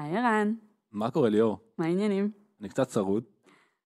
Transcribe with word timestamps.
היי 0.00 0.16
ערן, 0.16 0.54
מה 0.92 1.10
קורה 1.10 1.28
ליאור? 1.28 1.58
מה 1.78 1.84
העניינים? 1.86 2.30
אני 2.60 2.68
קצת 2.68 2.88
צרוד. 2.88 3.24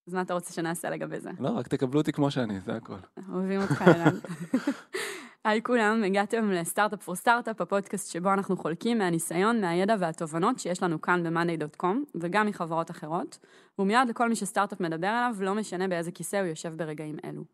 אז 0.08 0.14
מה 0.14 0.20
אתה 0.20 0.34
רוצה 0.34 0.52
שנעשה 0.52 0.90
לגבי 0.90 1.20
זה? 1.20 1.30
לא, 1.40 1.48
רק 1.48 1.68
תקבלו 1.68 2.00
אותי 2.00 2.12
כמו 2.12 2.30
שאני, 2.30 2.60
זה 2.60 2.74
הכל. 2.74 2.94
אוהבים 3.32 3.60
אותך 3.60 3.82
ערן. 3.82 4.14
היי 5.44 5.62
כולם, 5.62 6.02
הגעתם 6.06 6.50
לסטארט-אפ 6.50 7.02
פור 7.02 7.14
סטארט-אפ, 7.14 7.60
הפודקאסט 7.60 8.12
שבו 8.12 8.32
אנחנו 8.32 8.56
חולקים 8.56 8.98
מהניסיון, 8.98 9.60
מהידע 9.60 9.94
והתובנות 9.98 10.58
שיש 10.58 10.82
לנו 10.82 11.00
כאן 11.00 11.22
ב-monday.com, 11.22 11.96
וגם 12.20 12.46
מחברות 12.46 12.90
אחרות. 12.90 13.38
והוא 13.78 13.86
מיועד 13.86 14.08
לכל 14.08 14.28
מי 14.28 14.36
שסטארט-אפ 14.36 14.80
מדבר 14.80 15.06
עליו, 15.06 15.36
לא 15.40 15.54
משנה 15.54 15.88
באיזה 15.88 16.10
כיסא 16.12 16.36
הוא 16.36 16.46
יושב 16.46 16.74
ברגעים 16.76 17.16
אלו. 17.24 17.44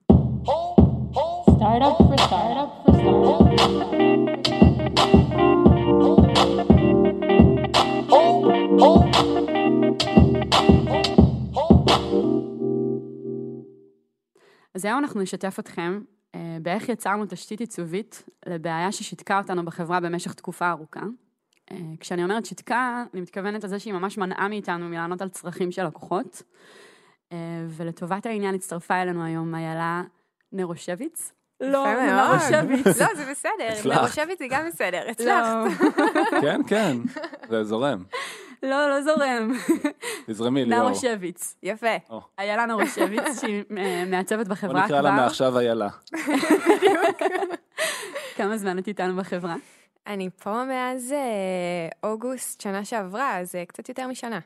Startup 1.60 1.96
for 2.08 2.18
startup 2.26 2.70
for 2.84 2.92
startup. 2.98 3.70
אז 14.74 14.84
היום 14.84 14.98
אנחנו 14.98 15.20
נשתף 15.20 15.56
אתכם 15.58 16.00
אה, 16.34 16.56
באיך 16.62 16.88
יצרנו 16.88 17.24
תשתית 17.28 17.60
עיצובית 17.60 18.22
לבעיה 18.46 18.92
ששיתקה 18.92 19.38
אותנו 19.38 19.64
בחברה 19.64 20.00
במשך 20.00 20.34
תקופה 20.34 20.70
ארוכה. 20.70 21.00
אה, 21.70 21.76
כשאני 22.00 22.24
אומרת 22.24 22.44
שיתקה, 22.44 23.04
אני 23.14 23.20
מתכוונת 23.20 23.64
לזה 23.64 23.78
שהיא 23.78 23.94
ממש 23.94 24.18
מנעה 24.18 24.48
מאיתנו 24.48 24.88
מלענות 24.88 25.22
על 25.22 25.28
צרכים 25.28 25.72
של 25.72 25.86
לקוחות. 25.86 26.42
אה, 27.32 27.38
ולטובת 27.68 28.26
העניין 28.26 28.54
הצטרפה 28.54 29.02
אלינו 29.02 29.24
היום 29.24 29.54
איילה 29.54 30.02
נרושביץ. 30.52 31.32
לא. 31.60 31.84
נרושביץ. 31.94 32.86
לא, 32.86 33.14
זה 33.14 33.30
בסדר. 33.30 33.94
נרושביץ 33.94 34.38
זה 34.38 34.46
גם 34.50 34.66
בסדר, 34.66 35.04
לא, 35.04 35.10
הצלחת. 35.10 35.86
כן, 36.42 36.60
כן, 36.66 36.96
זה 37.48 37.64
זורם. 37.64 38.04
לא, 38.62 38.88
לא 38.88 39.02
זורם. 39.02 39.52
תזרמי 40.26 40.64
ליאור. 40.64 40.88
נרושביץ. 40.88 41.56
יפה. 41.62 41.86
איילה 42.38 42.66
נרושביץ, 42.66 43.40
שהיא 43.40 43.62
אה, 43.78 44.04
מעצבת 44.10 44.46
בוא 44.46 44.54
בחברה 44.54 44.84
נקרא 44.84 45.00
לה 45.00 45.10
כבר. 45.10 45.20
מעכשיו 45.20 45.58
איילה. 45.58 45.88
כמה 48.36 48.56
זמן 48.56 48.78
את 48.78 48.88
איתנו 48.88 49.16
בחברה? 49.16 49.56
אני 50.06 50.30
פה 50.30 50.64
מאז 50.64 51.12
אה, 51.12 52.10
אוגוסט 52.10 52.60
שנה 52.60 52.84
שעברה, 52.84 53.38
אז 53.38 53.54
אה, 53.54 53.64
קצת 53.64 53.88
יותר 53.88 54.06
משנה, 54.06 54.38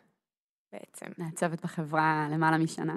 בעצם. 0.73 1.07
מעצבת 1.19 1.65
בחברה 1.65 2.29
למעלה 2.31 2.59
משנה. 2.59 2.95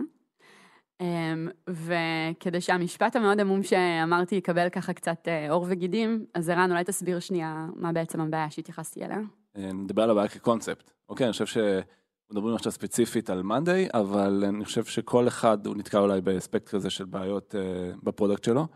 אמ, 1.01 1.49
וכדי 1.69 2.61
שהמשפט 2.61 3.15
המאוד 3.15 3.39
עמום 3.39 3.63
שאמרתי 3.63 4.35
יקבל 4.35 4.69
ככה 4.69 4.93
קצת 4.93 5.27
אה, 5.27 5.51
עור 5.51 5.65
וגידים, 5.69 6.25
אז 6.33 6.49
ערן, 6.49 6.71
אולי 6.71 6.83
תסביר 6.83 7.19
שנייה 7.19 7.67
מה 7.75 7.91
בעצם 7.91 8.21
הבעיה 8.21 8.51
שהתייחסתי 8.51 9.05
אליה. 9.05 9.17
אה, 9.57 9.73
נדבר 9.73 10.03
על 10.03 10.09
הבעיה 10.09 10.27
כקונספט. 10.27 10.91
אוקיי, 11.09 11.25
אני 11.25 11.31
חושב 11.31 11.45
שמדברים 11.45 12.55
עכשיו 12.55 12.71
ספציפית 12.71 13.29
על 13.29 13.41
Monday, 13.43 13.87
אבל 13.93 14.43
אני 14.47 14.65
חושב 14.65 14.85
שכל 14.85 15.27
אחד 15.27 15.65
הוא 15.67 15.75
נתקע 15.75 15.99
אולי 15.99 16.21
באספקט 16.21 16.69
כזה 16.69 16.89
של 16.89 17.05
בעיות 17.05 17.55
אה, 17.55 17.61
ב 18.03 18.08
product 18.08 18.43
שלו. 18.43 18.67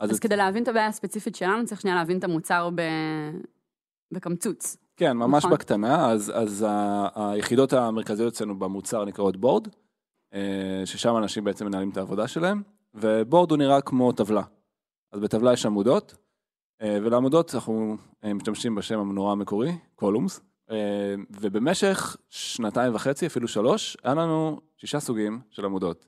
אז, 0.00 0.10
את- 0.10 0.18
כדי 0.20 0.36
להבין 0.36 0.62
את 0.62 0.68
הבעיה 0.68 0.86
הספציפית 0.86 1.34
שלנו, 1.36 1.66
צריך 1.66 1.80
שנייה 1.80 1.96
להבין 1.96 2.18
את 2.18 2.24
המוצר 2.24 2.70
ב... 2.74 2.80
בקמצוץ. 4.12 4.76
כן, 4.96 5.12
ממש 5.16 5.44
נכון. 5.44 5.56
בקטנה, 5.56 6.10
אז, 6.10 6.32
אז 6.34 6.64
ה- 6.68 7.08
היחידות 7.32 7.72
המרכזיות 7.72 8.32
אצלנו 8.32 8.58
במוצר 8.58 9.04
נקראות 9.04 9.36
board, 9.36 9.68
אה, 10.34 10.40
ששם 10.84 11.16
אנשים 11.16 11.44
בעצם 11.44 11.66
מנהלים 11.66 11.90
את 11.90 11.96
העבודה 11.96 12.28
שלהם, 12.28 12.62
ו 12.94 13.03
board 13.03 13.50
הוא 13.50 13.58
נראה 13.58 13.80
כמו 13.80 14.12
טבלה. 14.12 14.42
אז 15.12 15.20
בטבלה 15.20 15.52
יש 15.52 15.66
עמודות, 15.66 16.14
ולעמודות 16.82 17.54
אנחנו 17.54 17.96
אה, 18.24 18.34
משתמשים 18.34 18.74
בשם 18.74 19.00
הנורא 19.00 19.32
המקורי, 19.32 19.72
קולומס, 19.94 20.40
אה, 20.70 21.14
ובמשך 21.40 22.16
שנתיים 22.28 22.94
וחצי, 22.94 23.26
אפילו 23.26 23.48
שלוש, 23.48 23.96
היה 24.04 24.14
לנו 24.14 24.60
שישה 24.76 25.00
סוגים 25.00 25.40
של 25.50 25.64
עמודות. 25.64 26.06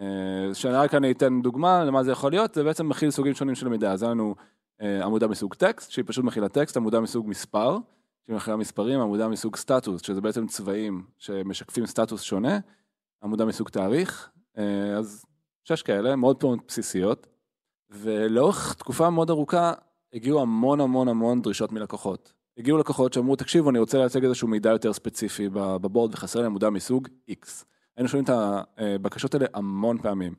אה, 0.00 0.54
שרק 0.54 0.94
אני 0.94 1.10
אתן 1.10 1.42
דוגמה 1.42 1.84
למה 1.84 2.02
זה 2.02 2.12
יכול 2.12 2.30
להיות, 2.30 2.54
זה 2.54 2.64
בעצם 2.64 2.88
מכיל 2.88 3.10
סוגים 3.10 3.34
שונים 3.34 3.54
של 3.54 3.68
מידע, 3.68 3.92
אז 3.92 4.02
היה 4.02 4.10
לנו 4.10 4.34
אה, 4.80 5.04
עמודה 5.04 5.28
מסוג 5.28 5.54
טקסט, 5.54 5.90
שהיא 5.90 6.04
פשוט 6.08 6.24
מכילה 6.24 6.48
טקסט, 6.48 6.76
עמודה 6.76 7.00
מסוג 7.00 7.28
מספר, 7.28 7.78
שהיא 8.26 8.36
מכילה 8.36 8.56
מספרים, 8.56 9.00
עמודה 9.00 9.28
מסוג 9.28 9.56
סטטוס, 9.56 10.02
שזה 10.02 10.20
בעצם 10.20 10.46
צבעים 10.46 11.04
שמשקפים 11.18 11.86
סטטוס 11.86 12.22
שונה, 12.22 12.58
עמודה 13.22 13.44
מסוג 13.44 13.68
תאריך, 13.68 14.30
אה, 14.58 14.96
אז 14.96 15.24
שש 15.64 15.82
כאלה, 15.82 16.16
מאוד 16.16 16.36
מאוד 16.42 16.58
בסיסיות, 16.68 17.26
ולאורך 17.90 18.74
תקופה 18.74 19.10
מאוד 19.10 19.30
ארוכה 19.30 19.72
הגיעו 20.12 20.40
המון 20.40 20.80
המון 20.80 21.08
המון 21.08 21.42
דרישות 21.42 21.72
מלקוחות. 21.72 22.32
הגיעו 22.58 22.78
לקוחות 22.78 23.12
שאמרו, 23.12 23.36
תקשיבו, 23.36 23.70
אני 23.70 23.78
רוצה 23.78 23.98
להציג 23.98 24.24
איזשהו 24.24 24.48
מידע 24.48 24.70
יותר 24.70 24.92
ספציפי 24.92 25.48
בבורד 25.52 26.14
וחסר 26.14 26.40
לי 26.40 26.46
עמודה 26.46 26.70
מסוג 26.70 27.08
X. 27.30 27.64
היינו 27.96 28.08
שומעים 28.08 28.24
את 28.24 28.30
הבקשות 28.78 29.34
האלה 29.34 29.46
המון 29.54 29.98
פעמים. 29.98 30.34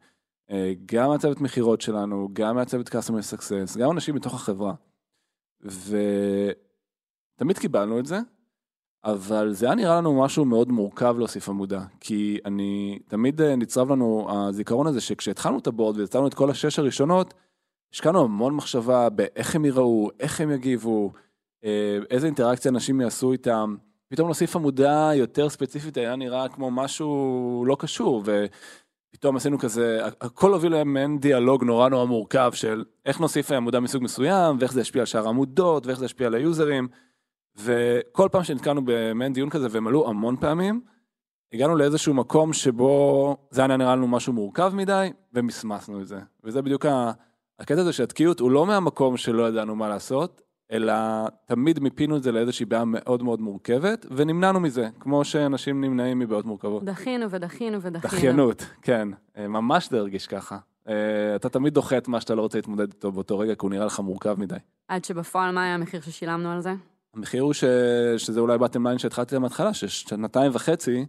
אה, 0.51 0.73
גם 0.85 1.09
מהצוות 1.09 1.41
מכירות 1.41 1.81
שלנו, 1.81 2.29
גם 2.33 2.55
מהצוות 2.55 2.89
customer 2.89 3.35
success, 3.37 3.79
גם 3.79 3.91
אנשים 3.91 4.15
מתוך 4.15 4.33
החברה. 4.33 4.73
ותמיד 5.61 7.57
קיבלנו 7.59 7.99
את 7.99 8.05
זה, 8.05 8.19
אבל 9.03 9.53
זה 9.53 9.65
היה 9.65 9.75
נראה 9.75 9.97
לנו 9.97 10.21
משהו 10.21 10.45
מאוד 10.45 10.71
מורכב 10.71 11.15
להוסיף 11.17 11.49
עמודה, 11.49 11.85
כי 11.99 12.39
אני, 12.45 12.99
תמיד 13.07 13.41
אה, 13.41 13.55
נצרב 13.55 13.91
לנו 13.91 14.27
הזיכרון 14.31 14.87
הזה 14.87 15.01
שכשהתחלנו 15.01 15.59
את 15.59 15.67
הבורד 15.67 15.97
ויצרנו 15.97 16.27
את 16.27 16.33
כל 16.33 16.49
השש 16.49 16.79
הראשונות, 16.79 17.33
השקענו 17.93 18.23
המון 18.23 18.55
מחשבה 18.55 19.09
באיך 19.09 19.55
הם 19.55 19.65
יראו, 19.65 20.09
איך 20.19 20.41
הם 20.41 20.51
יגיבו, 20.51 21.11
אה, 21.63 21.97
איזה 22.09 22.25
אינטראקציה 22.27 22.71
אנשים 22.71 23.01
יעשו 23.01 23.31
איתם. 23.31 23.75
פתאום 24.07 24.27
להוסיף 24.27 24.55
עמודה 24.55 25.11
יותר 25.15 25.49
ספציפית 25.49 25.97
היה 25.97 26.15
נראה 26.15 26.49
כמו 26.49 26.71
משהו 26.71 27.63
לא 27.67 27.77
קשור, 27.79 28.23
ופתאום 28.25 29.35
עשינו 29.35 29.59
כזה, 29.59 29.99
הכל 30.05 30.53
הוביל 30.53 30.75
למעין 30.75 31.19
דיאלוג 31.19 31.63
נורא 31.63 31.89
נורא 31.89 32.05
מורכב 32.05 32.51
של 32.53 32.83
איך 33.05 33.19
נוסיף 33.19 33.51
עמודה 33.51 33.79
מסוג 33.79 34.03
מסוים, 34.03 34.57
ואיך 34.59 34.73
זה 34.73 34.81
ישפיע 34.81 35.01
על 35.01 35.05
שאר 35.05 35.25
העמודות, 35.25 35.87
ואיך 35.87 35.99
זה 35.99 36.05
ישפיע 36.05 36.27
על 36.27 36.33
היוזרים. 36.35 36.87
וכל 37.57 38.29
פעם 38.31 38.43
שנתקענו 38.43 38.81
במעין 38.85 39.33
דיון 39.33 39.49
כזה, 39.49 39.67
והם 39.71 39.87
עלו 39.87 40.09
המון 40.09 40.35
פעמים, 40.37 40.81
הגענו 41.53 41.75
לאיזשהו 41.75 42.13
מקום 42.13 42.53
שבו 42.53 43.37
זה 43.51 43.61
היה 43.61 43.77
נראה 43.77 43.95
לנו 43.95 44.07
משהו 44.07 44.33
מורכב 44.33 44.71
מדי, 44.75 45.11
ומסמסנו 45.33 46.01
את 46.01 46.07
זה. 46.07 46.19
וזה 46.43 46.61
בדיוק 46.61 46.85
ה- 46.85 47.11
הקטע 47.59 47.81
הזה 47.81 47.93
שהתקיעות 47.93 48.39
הוא 48.39 48.51
לא 48.51 48.65
מהמקום 48.65 49.17
שלא 49.17 49.47
ידענו 49.47 49.75
מה 49.75 49.89
לעשות, 49.89 50.41
אלא 50.71 50.93
תמיד 51.45 51.79
מיפינו 51.79 52.17
את 52.17 52.23
זה 52.23 52.31
לאיזושהי 52.31 52.65
בעיה 52.65 52.85
מאוד 52.85 53.23
מאוד 53.23 53.41
מורכבת, 53.41 54.05
ונמנענו 54.11 54.59
מזה, 54.59 54.87
כמו 54.99 55.25
שאנשים 55.25 55.81
נמנעים 55.81 56.19
מבעיות 56.19 56.45
מורכבות. 56.45 56.83
דחינו 56.83 57.29
ודחינו 57.29 57.81
ודחינו. 57.81 58.01
דחיינות, 58.01 58.65
כן, 58.81 59.07
אה, 59.37 59.47
ממש 59.47 59.89
זה 59.89 59.97
הרגיש 59.97 60.27
ככה. 60.27 60.57
אה, 60.87 61.35
אתה 61.35 61.49
תמיד 61.49 61.73
דוחה 61.73 61.97
את 61.97 62.07
מה 62.07 62.21
שאתה 62.21 62.35
לא 62.35 62.41
רוצה 62.41 62.57
להתמודד 62.57 62.93
איתו 62.93 63.11
באותו 63.11 63.39
רגע, 63.39 63.55
כי 63.55 63.59
הוא 63.61 63.71
נראה 63.71 63.85
לך 63.85 63.99
מורכב 63.99 64.39
מדי. 64.39 64.55
עד 64.87 65.05
שבפועל 65.05 65.51
מה 65.51 65.63
היה 65.63 65.75
המחיר 65.75 66.01
ששילמנו 66.01 66.51
על 66.51 66.61
זה? 66.61 66.73
המחיר 67.15 67.43
הוא 67.43 67.53
ש... 67.53 67.63
שזה 68.17 68.39
אולי 68.39 68.57
באתם 68.57 68.87
ליין 68.87 68.97
שהתחלתי 68.97 69.37
מההתחלה, 69.37 69.73
ששנתיים 69.73 70.51
וחצי 70.53 71.05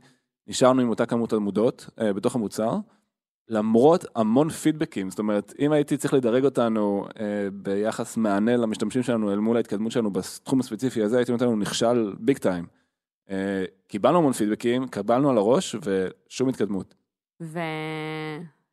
נשארנו 0.46 0.82
עם 0.82 0.88
אותה 0.88 1.06
כמות 1.06 1.32
עמודות 1.32 1.90
אה, 2.00 2.12
בתוך 2.12 2.34
המוצר, 2.34 2.76
למרות 3.50 4.04
המון 4.16 4.48
פידבקים, 4.48 5.10
זאת 5.10 5.18
אומרת, 5.18 5.52
אם 5.58 5.72
הייתי 5.72 5.96
צריך 5.96 6.14
לדרג 6.14 6.44
אותנו 6.44 7.06
אה, 7.20 7.48
ביחס 7.52 8.16
מענה 8.16 8.56
למשתמשים 8.56 9.02
שלנו 9.02 9.32
אל 9.32 9.38
מול 9.38 9.56
ההתקדמות 9.56 9.92
שלנו 9.92 10.10
בתחום 10.10 10.60
הספציפי 10.60 11.02
הזה, 11.02 11.16
הייתי 11.16 11.32
נותן 11.32 11.44
לנו 11.44 11.56
נכשל 11.56 12.14
ביג 12.18 12.38
טיים. 12.38 12.66
אה, 13.30 13.64
קיבלנו 13.88 14.18
המון 14.18 14.32
פידבקים, 14.32 14.88
קבלנו 14.88 15.30
על 15.30 15.38
הראש 15.38 15.76
ושום 15.82 16.48
התקדמות. 16.48 16.94
ו... 17.42 17.58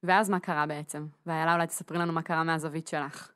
ואז 0.04 0.30
מה 0.30 0.40
קרה 0.40 0.66
בעצם? 0.66 1.06
ואיילה, 1.26 1.54
אולי 1.54 1.68
תספרי 1.68 1.98
לנו 1.98 2.14
מה 2.14 2.22
קרה 2.22 2.44
מהזווית 2.44 2.88
שלך. 2.88 3.32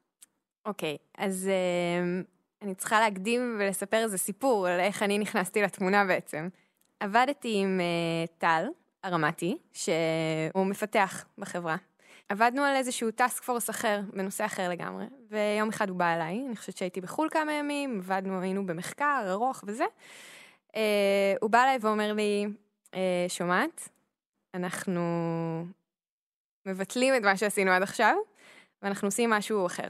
אוקיי, 0.66 0.98
אז 1.18 1.48
אה, 1.48 2.22
אני 2.62 2.76
צריכה 2.76 3.00
להקדים 3.00 3.58
ולספר 3.60 3.98
איזה 3.98 4.18
סיפור 4.18 4.68
על 4.68 4.80
איך 4.80 5.04
אני 5.04 5.18
נכנסתי 5.18 5.62
לתמונה 5.62 6.06
בעצם. 6.06 6.48
עבדתי 7.00 7.62
עם 7.62 7.80
אה, 7.80 8.26
טל 8.38 8.66
הרמתי, 9.04 9.58
שהוא 9.74 10.66
מפתח 10.66 11.26
בחברה. 11.38 11.76
עבדנו 12.30 12.62
על 12.62 12.76
איזשהו 12.76 13.12
טאסק 13.12 13.44
פורס 13.44 13.70
אחר, 13.70 14.00
בנושא 14.14 14.46
אחר 14.46 14.70
לגמרי, 14.70 15.06
ויום 15.30 15.70
אחד 15.70 15.90
הוא 15.90 15.98
בא 15.98 16.14
אליי, 16.16 16.44
אני 16.48 16.56
חושבת 16.56 16.78
שהייתי 16.78 17.02
בחו"ל 17.02 17.30
כמה 17.32 17.54
ימים, 17.54 18.00
עבדנו, 18.00 18.42
היינו 18.42 18.66
במחקר 18.66 19.24
ארוך 19.30 19.64
וזה. 19.68 19.86
אה, 20.76 21.34
הוא 21.42 21.50
בא 21.50 21.64
אליי 21.64 21.78
ואומר 21.82 22.14
לי, 22.14 22.46
אה, 22.94 23.26
שומעת, 23.28 23.90
אנחנו 24.54 25.02
מבטלים 26.66 27.16
את 27.16 27.22
מה 27.22 27.38
שעשינו 27.38 27.72
עד 27.72 27.84
עכשיו, 27.84 28.16
ואנחנו 28.82 29.08
עושים 29.08 29.30
משהו 29.30 29.66
אחר. 29.66 29.88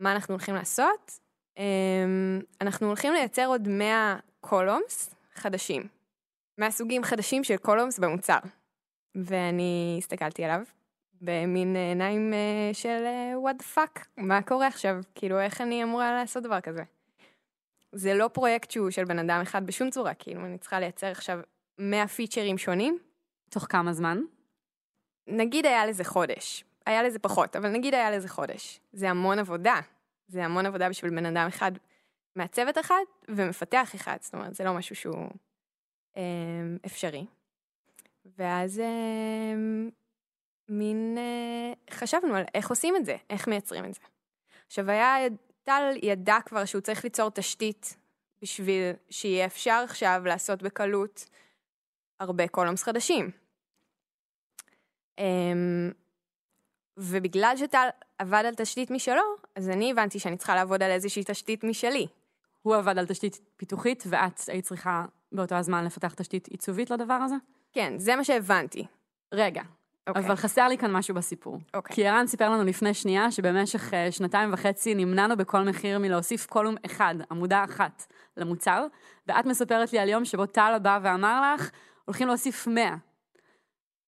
מה 0.00 0.12
אנחנו 0.12 0.34
הולכים 0.34 0.54
לעשות? 0.54 1.18
אמ, 1.58 2.40
אנחנו 2.60 2.86
הולכים 2.86 3.12
לייצר 3.12 3.46
עוד 3.46 3.68
100 3.68 4.16
columns 4.40 5.14
חדשים. 5.34 6.01
100 6.58 6.70
סוגים 6.70 7.04
חדשים 7.04 7.44
של 7.44 7.56
columns 7.56 7.98
במוצר. 7.98 8.38
ואני 9.14 9.96
הסתכלתי 9.98 10.44
עליו 10.44 10.60
במין 11.20 11.76
עיניים 11.76 12.32
אה, 12.34 12.70
של 12.72 13.04
what 13.44 13.62
the 13.62 13.76
fuck, 13.76 14.04
מה 14.16 14.42
קורה 14.42 14.66
עכשיו? 14.66 14.96
כאילו, 15.14 15.40
איך 15.40 15.60
אני 15.60 15.82
אמורה 15.82 16.12
לעשות 16.12 16.42
דבר 16.42 16.60
כזה? 16.60 16.82
זה 17.92 18.14
לא 18.14 18.28
פרויקט 18.28 18.70
שהוא 18.70 18.90
של 18.90 19.04
בן 19.04 19.18
אדם 19.18 19.40
אחד 19.42 19.66
בשום 19.66 19.90
צורה, 19.90 20.14
כאילו, 20.14 20.40
אני 20.46 20.58
צריכה 20.58 20.80
לייצר 20.80 21.06
עכשיו 21.06 21.40
100 21.78 22.08
פיצ'רים 22.08 22.58
שונים. 22.58 22.98
תוך 23.50 23.66
כמה 23.68 23.92
זמן? 23.92 24.20
נגיד 25.26 25.66
היה 25.66 25.86
לזה 25.86 26.04
חודש, 26.04 26.64
היה 26.86 27.02
לזה 27.02 27.18
פחות, 27.18 27.56
אבל 27.56 27.68
נגיד 27.68 27.94
היה 27.94 28.10
לזה 28.10 28.28
חודש. 28.28 28.80
זה 28.92 29.10
המון 29.10 29.38
עבודה. 29.38 29.80
זה 30.28 30.44
המון 30.44 30.66
עבודה 30.66 30.88
בשביל 30.88 31.10
בן 31.10 31.26
אדם 31.26 31.46
אחד, 31.48 31.72
מעצבת 32.36 32.78
אחד 32.78 33.02
ומפתח 33.28 33.92
אחד, 33.94 34.16
זאת 34.20 34.34
אומרת, 34.34 34.54
זה 34.54 34.64
לא 34.64 34.74
משהו 34.74 34.96
שהוא 34.96 35.30
אפשרי. 36.86 37.26
ואז 38.38 38.80
אה, 38.80 39.54
מין 40.68 41.18
אה, 41.18 41.94
חשבנו 41.94 42.34
על 42.34 42.44
איך 42.54 42.70
עושים 42.70 42.96
את 42.96 43.04
זה, 43.04 43.16
איך 43.30 43.48
מייצרים 43.48 43.84
את 43.84 43.94
זה. 43.94 44.00
עכשיו 44.66 44.90
היה, 44.90 45.16
טל 45.62 45.90
ידע 46.02 46.36
כבר 46.46 46.64
שהוא 46.64 46.80
צריך 46.80 47.04
ליצור 47.04 47.30
תשתית 47.30 47.96
בשביל 48.42 48.92
שיהיה 49.10 49.46
אפשר 49.46 49.84
עכשיו 49.84 50.22
לעשות 50.24 50.62
בקלות 50.62 51.24
הרבה 52.20 52.48
קולומס 52.48 52.82
חדשים. 52.82 53.30
אמ, 55.18 55.90
ובגלל 56.96 57.54
שטל 57.56 57.88
עבד 58.18 58.42
על 58.46 58.54
תשתית 58.54 58.90
משלו, 58.90 59.22
אז 59.54 59.68
אני 59.68 59.90
הבנתי 59.90 60.18
שאני 60.18 60.36
צריכה 60.36 60.54
לעבוד 60.54 60.82
על 60.82 60.90
איזושהי 60.90 61.22
תשתית 61.26 61.64
משלי. 61.64 62.06
הוא 62.62 62.76
עבד 62.76 62.98
על 62.98 63.06
תשתית 63.06 63.40
פיתוחית, 63.56 64.04
ואת 64.06 64.40
היית 64.48 64.64
צריכה 64.64 65.04
באותו 65.32 65.54
הזמן 65.54 65.84
לפתח 65.84 66.14
תשתית 66.14 66.48
עיצובית 66.48 66.90
לדבר 66.90 67.14
הזה? 67.14 67.34
כן, 67.72 67.94
זה 67.96 68.16
מה 68.16 68.24
שהבנתי. 68.24 68.86
רגע, 69.32 69.62
אוקיי. 70.06 70.26
אבל 70.26 70.36
חסר 70.36 70.68
לי 70.68 70.78
כאן 70.78 70.92
משהו 70.92 71.14
בסיפור. 71.14 71.58
אוקיי. 71.74 71.96
כי 71.96 72.06
ערן 72.06 72.26
סיפר 72.26 72.50
לנו 72.50 72.64
לפני 72.64 72.94
שנייה 72.94 73.30
שבמשך 73.30 73.94
אה, 73.94 74.12
שנתיים 74.12 74.52
וחצי 74.52 74.94
נמנענו 74.94 75.36
בכל 75.36 75.62
מחיר 75.62 75.98
מלהוסיף 75.98 76.46
קולום 76.46 76.74
אחד, 76.86 77.14
עמודה 77.30 77.64
אחת, 77.64 78.06
למוצר, 78.36 78.86
ואת 79.26 79.46
מספרת 79.46 79.92
לי 79.92 79.98
על 79.98 80.08
יום 80.08 80.24
שבו 80.24 80.46
טל 80.46 80.78
בא 80.82 80.98
ואמר 81.02 81.54
לך, 81.54 81.70
הולכים 82.04 82.28
להוסיף 82.28 82.66
100. 82.66 82.96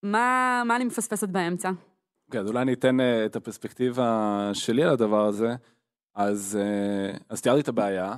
מה, 0.03 0.63
מה 0.67 0.77
אני 0.77 0.85
מפספסת 0.85 1.29
באמצע? 1.29 1.71
אוקיי, 2.27 2.41
אז 2.41 2.49
אולי 2.49 2.63
אני 2.63 2.73
אתן 2.73 3.01
אה, 3.01 3.27
את 3.27 3.37
הפרספקטיבה 3.37 4.51
שלי 4.53 4.83
על 4.83 4.91
הדבר 4.91 5.27
הזה. 5.27 5.55
אז, 6.15 6.59
אה, 6.61 7.19
אז 7.29 7.43
תיארתי 7.43 7.61
את 7.61 7.69
הבעיה, 7.69 8.15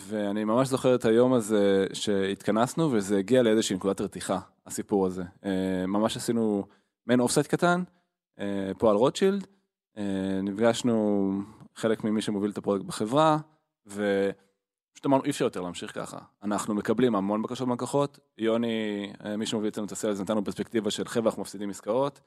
ואני 0.00 0.44
ממש 0.44 0.68
זוכר 0.68 0.94
את 0.94 1.04
היום 1.04 1.32
הזה 1.32 1.86
שהתכנסנו, 1.92 2.92
וזה 2.92 3.18
הגיע 3.18 3.42
לאיזושהי 3.42 3.76
נקודת 3.76 4.00
רתיחה, 4.00 4.38
הסיפור 4.66 5.06
הזה. 5.06 5.22
אה, 5.44 5.86
ממש 5.86 6.16
עשינו 6.16 6.66
מעין 7.06 7.20
offsite 7.20 7.46
קטן, 7.46 7.82
אה, 8.38 8.70
פה 8.78 8.90
על 8.90 8.96
רוטשילד, 8.96 9.46
אה, 9.96 10.40
נפגשנו 10.42 11.32
חלק 11.74 12.04
ממי 12.04 12.22
שמוביל 12.22 12.50
את 12.50 12.58
הפרויקט 12.58 12.84
בחברה, 12.84 13.38
ופשוט 13.86 15.06
אמרנו, 15.06 15.24
אי 15.24 15.30
אפשר 15.30 15.44
יותר 15.44 15.60
להמשיך 15.60 15.94
ככה. 15.94 16.18
אנחנו 16.42 16.74
מקבלים 16.74 17.14
המון 17.14 17.42
בקשות 17.42 17.68
מהלקוחות, 17.68 18.18
יוני, 18.38 19.12
מי 19.38 19.46
שמוביל 19.46 19.68
אצלנו 19.68 19.86
את 19.86 19.92
הסיילס, 19.92 20.20
נתנו 20.20 20.44
פרספקטיבה 20.44 20.90
של 20.90 21.08
חבר'ה, 21.08 21.30
אנחנו 21.30 21.42
מפסידים 21.42 21.70
עסקאות. 21.70 22.20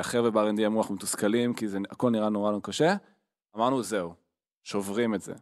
החבר'ה 0.00 0.30
ב-R&D 0.30 0.66
אמרו, 0.66 0.80
אנחנו 0.80 0.94
מתוסכלים, 0.94 1.54
כי 1.54 1.68
זה 1.68 1.78
הכל 1.90 2.10
נראה 2.10 2.28
נורא 2.28 2.50
נורא 2.50 2.60
קשה. 2.62 2.96
אמרנו, 3.56 3.82
זהו, 3.82 4.14
שוברים 4.64 5.14
את 5.14 5.20
זה. 5.20 5.34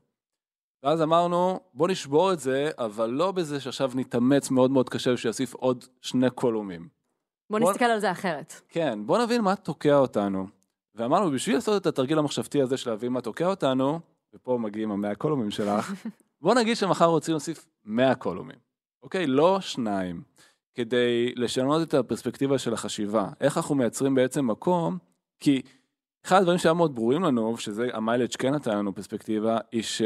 ואז 0.83 1.03
אמרנו, 1.03 1.61
בוא 1.75 1.89
נשבור 1.89 2.33
את 2.33 2.41
זה, 2.41 2.71
אבל 2.79 3.11
לא 3.11 3.33
בזה 3.33 3.61
שעכשיו 3.61 3.91
נתאמץ 3.95 4.51
מאוד 4.51 4.71
מאוד 4.71 4.89
קשה 4.89 5.13
ושיוסיף 5.13 5.55
עוד 5.55 5.85
שני 6.01 6.31
קולומים. 6.31 6.89
בוא 7.51 7.59
בוא- 7.59 7.71
נסתכל 7.71 7.85
על 7.85 8.01
זה 8.01 8.11
אחרת. 8.11 8.61
כן, 8.69 8.99
בוא 9.07 9.19
נבין 9.19 9.41
מה 9.41 9.57
תוקע 9.57 9.97
אותנו. 9.97 10.47
ואמרנו, 10.95 11.31
בשביל 11.31 11.55
לעשות 11.57 11.83
את 11.83 11.87
התרגיל 11.87 12.19
המחשבתי 12.19 12.63
הזה 12.63 12.77
של 12.77 12.91
להבין 12.91 13.13
מה 13.13 13.21
תוקע 13.21 13.47
אותנו, 13.47 14.01
ופה 14.35 14.59
מגיעים 14.61 14.91
המאה 14.91 15.15
קולומים 15.15 15.51
שלך, 15.51 15.93
בוא 16.43 16.55
נגיד 16.55 16.77
שמחר 16.77 17.05
רוצים 17.05 17.33
להוסיף 17.33 17.67
100 17.85 18.15
קולומים. 18.15 18.57
אוקיי? 19.03 19.27
לא 19.27 19.61
שניים. 19.61 20.23
כדי 20.75 21.33
לשנות 21.37 21.89
את 21.89 21.95
הפרספקטיבה 21.95 22.59
של 22.59 22.75
החשיבה. 22.75 23.29
איך 23.41 23.57
אנחנו 23.57 23.75
מייצרים 23.75 24.15
בעצם 24.15 24.47
מקום, 24.47 24.99
כי 25.41 25.63
אחד 26.27 26.39
הדברים 26.39 26.59
שהיה 26.59 26.75
מאוד 26.75 26.95
ברורים 26.95 27.23
לנו, 27.23 27.57
שזה 27.57 27.89
המיילג' 27.93 28.31
כן 28.39 28.55
נתן 28.55 28.79
לנו 28.79 28.95
פרספקטיבה, 28.95 29.59
היא 29.73 29.83
ש... 29.83 30.03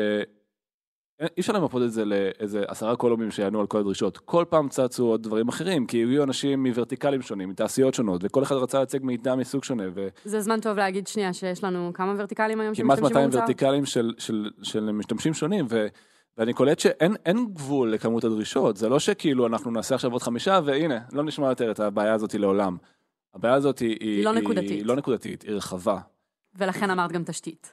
אי 1.21 1.41
אפשר 1.41 1.53
למפות 1.53 1.83
את 1.83 1.93
זה 1.93 2.05
לאיזה 2.05 2.65
עשרה 2.69 2.97
קולומים 2.97 3.31
שיענו 3.31 3.61
על 3.61 3.67
כל 3.67 3.79
הדרישות. 3.79 4.19
כל 4.19 4.45
פעם 4.49 4.69
צצו 4.69 5.07
עוד 5.07 5.23
דברים 5.23 5.49
אחרים, 5.49 5.87
כי 5.87 6.03
הגיעו 6.03 6.25
אנשים 6.25 6.63
מוורטיקלים 6.63 7.23
שונים, 7.23 7.49
מתעשיות 7.49 7.95
שונות, 7.95 8.21
וכל 8.25 8.43
אחד 8.43 8.55
רצה 8.55 8.79
להציג 8.79 9.05
מידע 9.05 9.35
מסוג 9.35 9.65
שונה, 9.65 9.85
וכמעט 9.95 10.21
זה 10.25 10.41
זמן 10.41 10.61
טוב 10.61 10.77
להגיד 10.77 11.07
שנייה 11.07 11.33
שיש 11.33 11.65
לנו 11.65 11.91
כמה 11.95 12.15
ורטיקלים 12.19 12.61
היום 12.61 12.75
שמשתמשים 12.75 13.05
200 13.05 13.25
במוצר? 13.25 13.39
ורטיקלים 13.39 13.87
של, 13.87 14.15
של, 14.19 14.51
של 14.63 14.93
משתמשים 14.93 15.35
שונים, 15.35 15.67
ו, 15.69 15.87
ואני 16.39 16.53
קולט 16.53 16.79
שאין 16.79 17.15
אין 17.27 17.47
גבול 17.55 17.93
לכמות 17.93 18.25
הדרישות, 18.25 18.77
זה 18.77 18.89
לא 18.89 18.99
שכאילו 18.99 19.47
אנחנו 19.47 19.71
נעשה 19.71 19.95
עכשיו 19.95 20.13
עוד 20.13 20.23
חמישה, 20.23 20.61
והנה, 20.65 20.99
לא 21.13 21.23
נשמע 21.23 21.49
יותר 21.49 21.71
את 21.71 21.81
הבעיה 21.81 22.15
הזאת 22.15 22.35
לעולם. 22.35 22.77
הבעיה 23.35 23.55
הזאת 23.55 23.79
היא, 23.79 23.97
היא 24.01 24.25
לא 24.25 24.33
נקודתית. 24.33 24.71
היא 24.71 24.87
לא 24.87 24.97
נקודתית, 24.97 25.43
היא 25.43 25.55
רחבה. 25.55 25.99
ולכן 26.55 26.91
אמרת 26.91 27.13
גם 27.13 27.25
תשתית. 27.25 27.73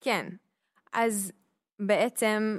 כן. 0.00 0.26
אז 0.92 1.32
בעצם 1.78 2.58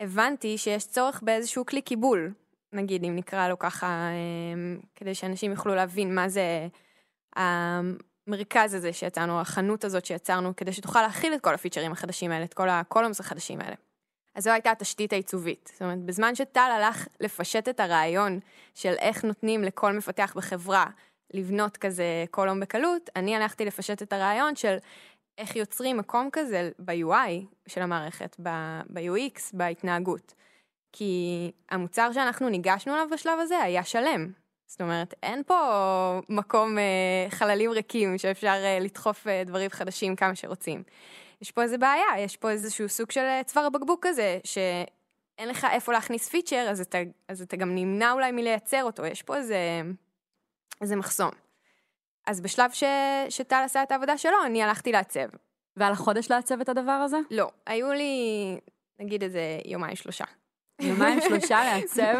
הבנתי 0.00 0.58
שיש 0.58 0.86
צורך 0.86 1.22
באיזשהו 1.22 1.66
כלי 1.66 1.82
קיבול, 1.82 2.32
נגיד, 2.72 3.04
אם 3.04 3.16
נקרא 3.16 3.48
לו 3.48 3.58
ככה, 3.58 4.08
אמ, 4.10 4.80
כדי 4.94 5.14
שאנשים 5.14 5.50
יוכלו 5.50 5.74
להבין 5.74 6.14
מה 6.14 6.28
זה 6.28 6.68
המרכז 7.36 8.74
הזה 8.74 8.92
שיצרנו, 8.92 9.40
החנות 9.40 9.84
הזאת 9.84 10.06
שיצרנו, 10.06 10.56
כדי 10.56 10.72
שתוכל 10.72 11.02
להכיל 11.02 11.34
את 11.34 11.40
כל 11.40 11.54
הפיצ'רים 11.54 11.92
החדשים 11.92 12.30
האלה, 12.30 12.44
את 12.44 12.54
כל 12.54 12.68
הקולומס 12.68 13.20
החדשים 13.20 13.60
האלה. 13.60 13.74
אז 14.34 14.44
זו 14.44 14.50
הייתה 14.50 14.70
התשתית 14.70 15.12
העיצובית. 15.12 15.70
זאת 15.72 15.82
אומרת, 15.82 15.98
בזמן 15.98 16.34
שטל 16.34 16.70
הלך 16.76 17.06
לפשט 17.20 17.68
את 17.68 17.80
הרעיון 17.80 18.40
של 18.74 18.94
איך 18.98 19.24
נותנים 19.24 19.62
לכל 19.62 19.92
מפתח 19.92 20.32
בחברה 20.36 20.86
לבנות 21.34 21.76
כזה 21.76 22.24
קולום 22.30 22.60
בקלות, 22.60 23.10
אני 23.16 23.36
הלכתי 23.36 23.64
לפשט 23.64 24.02
את 24.02 24.12
הרעיון 24.12 24.56
של 24.56 24.76
איך 25.38 25.56
יוצרים 25.56 25.96
מקום 25.96 26.28
כזה 26.32 26.70
ב-UI 26.78 27.56
של 27.66 27.82
המערכת, 27.82 28.36
ב-UX, 28.38 29.40
בהתנהגות. 29.52 30.34
כי 30.92 31.52
המוצר 31.70 32.12
שאנחנו 32.12 32.48
ניגשנו 32.48 32.94
אליו 32.94 33.06
בשלב 33.12 33.38
הזה 33.40 33.58
היה 33.58 33.84
שלם. 33.84 34.32
זאת 34.66 34.80
אומרת, 34.80 35.14
אין 35.22 35.42
פה 35.46 36.20
מקום 36.28 36.78
אה, 36.78 37.30
חללים 37.30 37.70
ריקים 37.70 38.18
שאפשר 38.18 38.48
אה, 38.64 38.78
לדחוף 38.80 39.26
אה, 39.26 39.42
דברים 39.44 39.70
חדשים 39.70 40.16
כמה 40.16 40.34
שרוצים. 40.34 40.82
יש 41.42 41.50
פה 41.50 41.62
איזה 41.62 41.78
בעיה, 41.78 42.06
יש 42.18 42.36
פה 42.36 42.50
איזשהו 42.50 42.88
סוג 42.88 43.10
של 43.10 43.20
אה, 43.20 43.40
צוואר 43.44 43.66
הבקבוק 43.66 44.06
כזה, 44.06 44.38
שאין 44.44 45.48
לך 45.48 45.66
איפה 45.72 45.92
להכניס 45.92 46.28
פיצ'ר, 46.28 46.66
אז 46.70 46.80
אתה, 46.80 46.98
אז 47.28 47.42
אתה 47.42 47.56
גם 47.56 47.74
נמנע 47.74 48.12
אולי 48.12 48.32
מלייצר 48.32 48.84
אותו, 48.84 49.06
יש 49.06 49.22
פה 49.22 49.36
איזה, 49.36 49.82
איזה 50.80 50.96
מחסום. 50.96 51.30
אז 52.26 52.40
בשלב 52.40 52.70
ש, 52.70 52.84
שטל 53.28 53.62
עשה 53.64 53.82
את 53.82 53.92
העבודה 53.92 54.18
שלו, 54.18 54.36
אני 54.46 54.62
הלכתי 54.62 54.92
לעצב. 54.92 55.26
ועל 55.76 55.92
החודש 55.92 56.30
לעצב 56.30 56.60
את 56.60 56.68
הדבר 56.68 56.92
הזה? 56.92 57.18
לא, 57.30 57.50
היו 57.66 57.92
לי, 57.92 58.58
נגיד 59.00 59.22
איזה 59.22 59.40
יומיים 59.64 59.96
שלושה. 59.96 60.24
יומיים 60.80 61.20
שלושה 61.20 61.60
לעצב, 61.68 62.16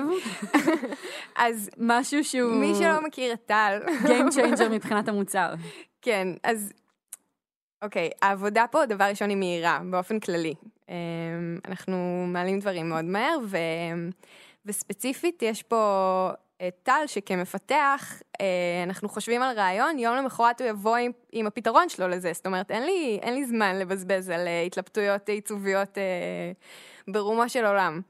אז 1.36 1.70
משהו 1.78 2.24
שהוא 2.24 2.52
מי 2.52 2.74
שלא 2.74 3.02
מכיר 3.04 3.32
את 3.32 3.46
טל, 3.46 3.80
Game 3.86 4.34
changer 4.34 4.68
מבחינת 4.70 5.08
המוצר. 5.08 5.54
כן, 6.02 6.28
אז 6.42 6.72
אוקיי, 7.82 8.10
העבודה 8.22 8.64
פה, 8.70 8.86
דבר 8.86 9.04
ראשון, 9.04 9.28
היא 9.28 9.36
מהירה, 9.36 9.80
באופן 9.90 10.20
כללי. 10.20 10.54
אמ, 10.88 10.94
אנחנו 11.68 12.24
מעלים 12.28 12.60
דברים 12.60 12.88
מאוד 12.88 13.04
מהר, 13.04 13.38
ו... 13.44 13.56
וספציפית 14.66 15.42
יש 15.42 15.62
פה 15.62 16.30
טל 16.82 17.02
שכמפתח, 17.06 18.22
אה, 18.40 18.46
אנחנו 18.82 19.08
חושבים 19.08 19.42
על 19.42 19.56
רעיון, 19.58 19.98
יום 19.98 20.16
למחרת 20.16 20.60
הוא 20.60 20.68
יבוא 20.68 20.96
עם, 20.96 21.12
עם 21.32 21.46
הפתרון 21.46 21.88
שלו 21.88 22.08
לזה. 22.08 22.32
זאת 22.32 22.46
אומרת, 22.46 22.70
אין 22.70 22.82
לי, 22.86 23.18
אין 23.22 23.34
לי 23.34 23.44
זמן 23.44 23.78
לבזבז 23.78 24.28
על 24.30 24.46
אה, 24.48 24.62
התלבטויות 24.62 25.28
עיצוביות 25.28 25.98
אה, 25.98 26.52
ברומו 27.08 27.48
של 27.48 27.66
עולם. 27.66 28.00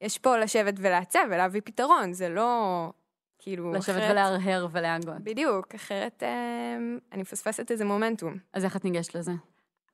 יש 0.00 0.18
פה 0.18 0.38
לשבת 0.38 0.74
ולעצב 0.78 1.20
ולהביא 1.30 1.60
פתרון, 1.64 2.12
זה 2.12 2.28
לא 2.28 2.90
כאילו... 3.38 3.72
לשבת 3.72 3.96
אחרת- 3.96 4.10
ולהרהר 4.10 4.66
ולהגות. 4.70 5.18
בדיוק, 5.22 5.74
אחרת 5.74 6.22
אה, 6.22 6.76
אני 7.12 7.22
מפספסת 7.22 7.70
איזה 7.70 7.84
מומנטום. 7.84 8.34
אז 8.52 8.64
איך 8.64 8.76
את 8.76 8.84
ניגשת 8.84 9.14
לזה? 9.14 9.32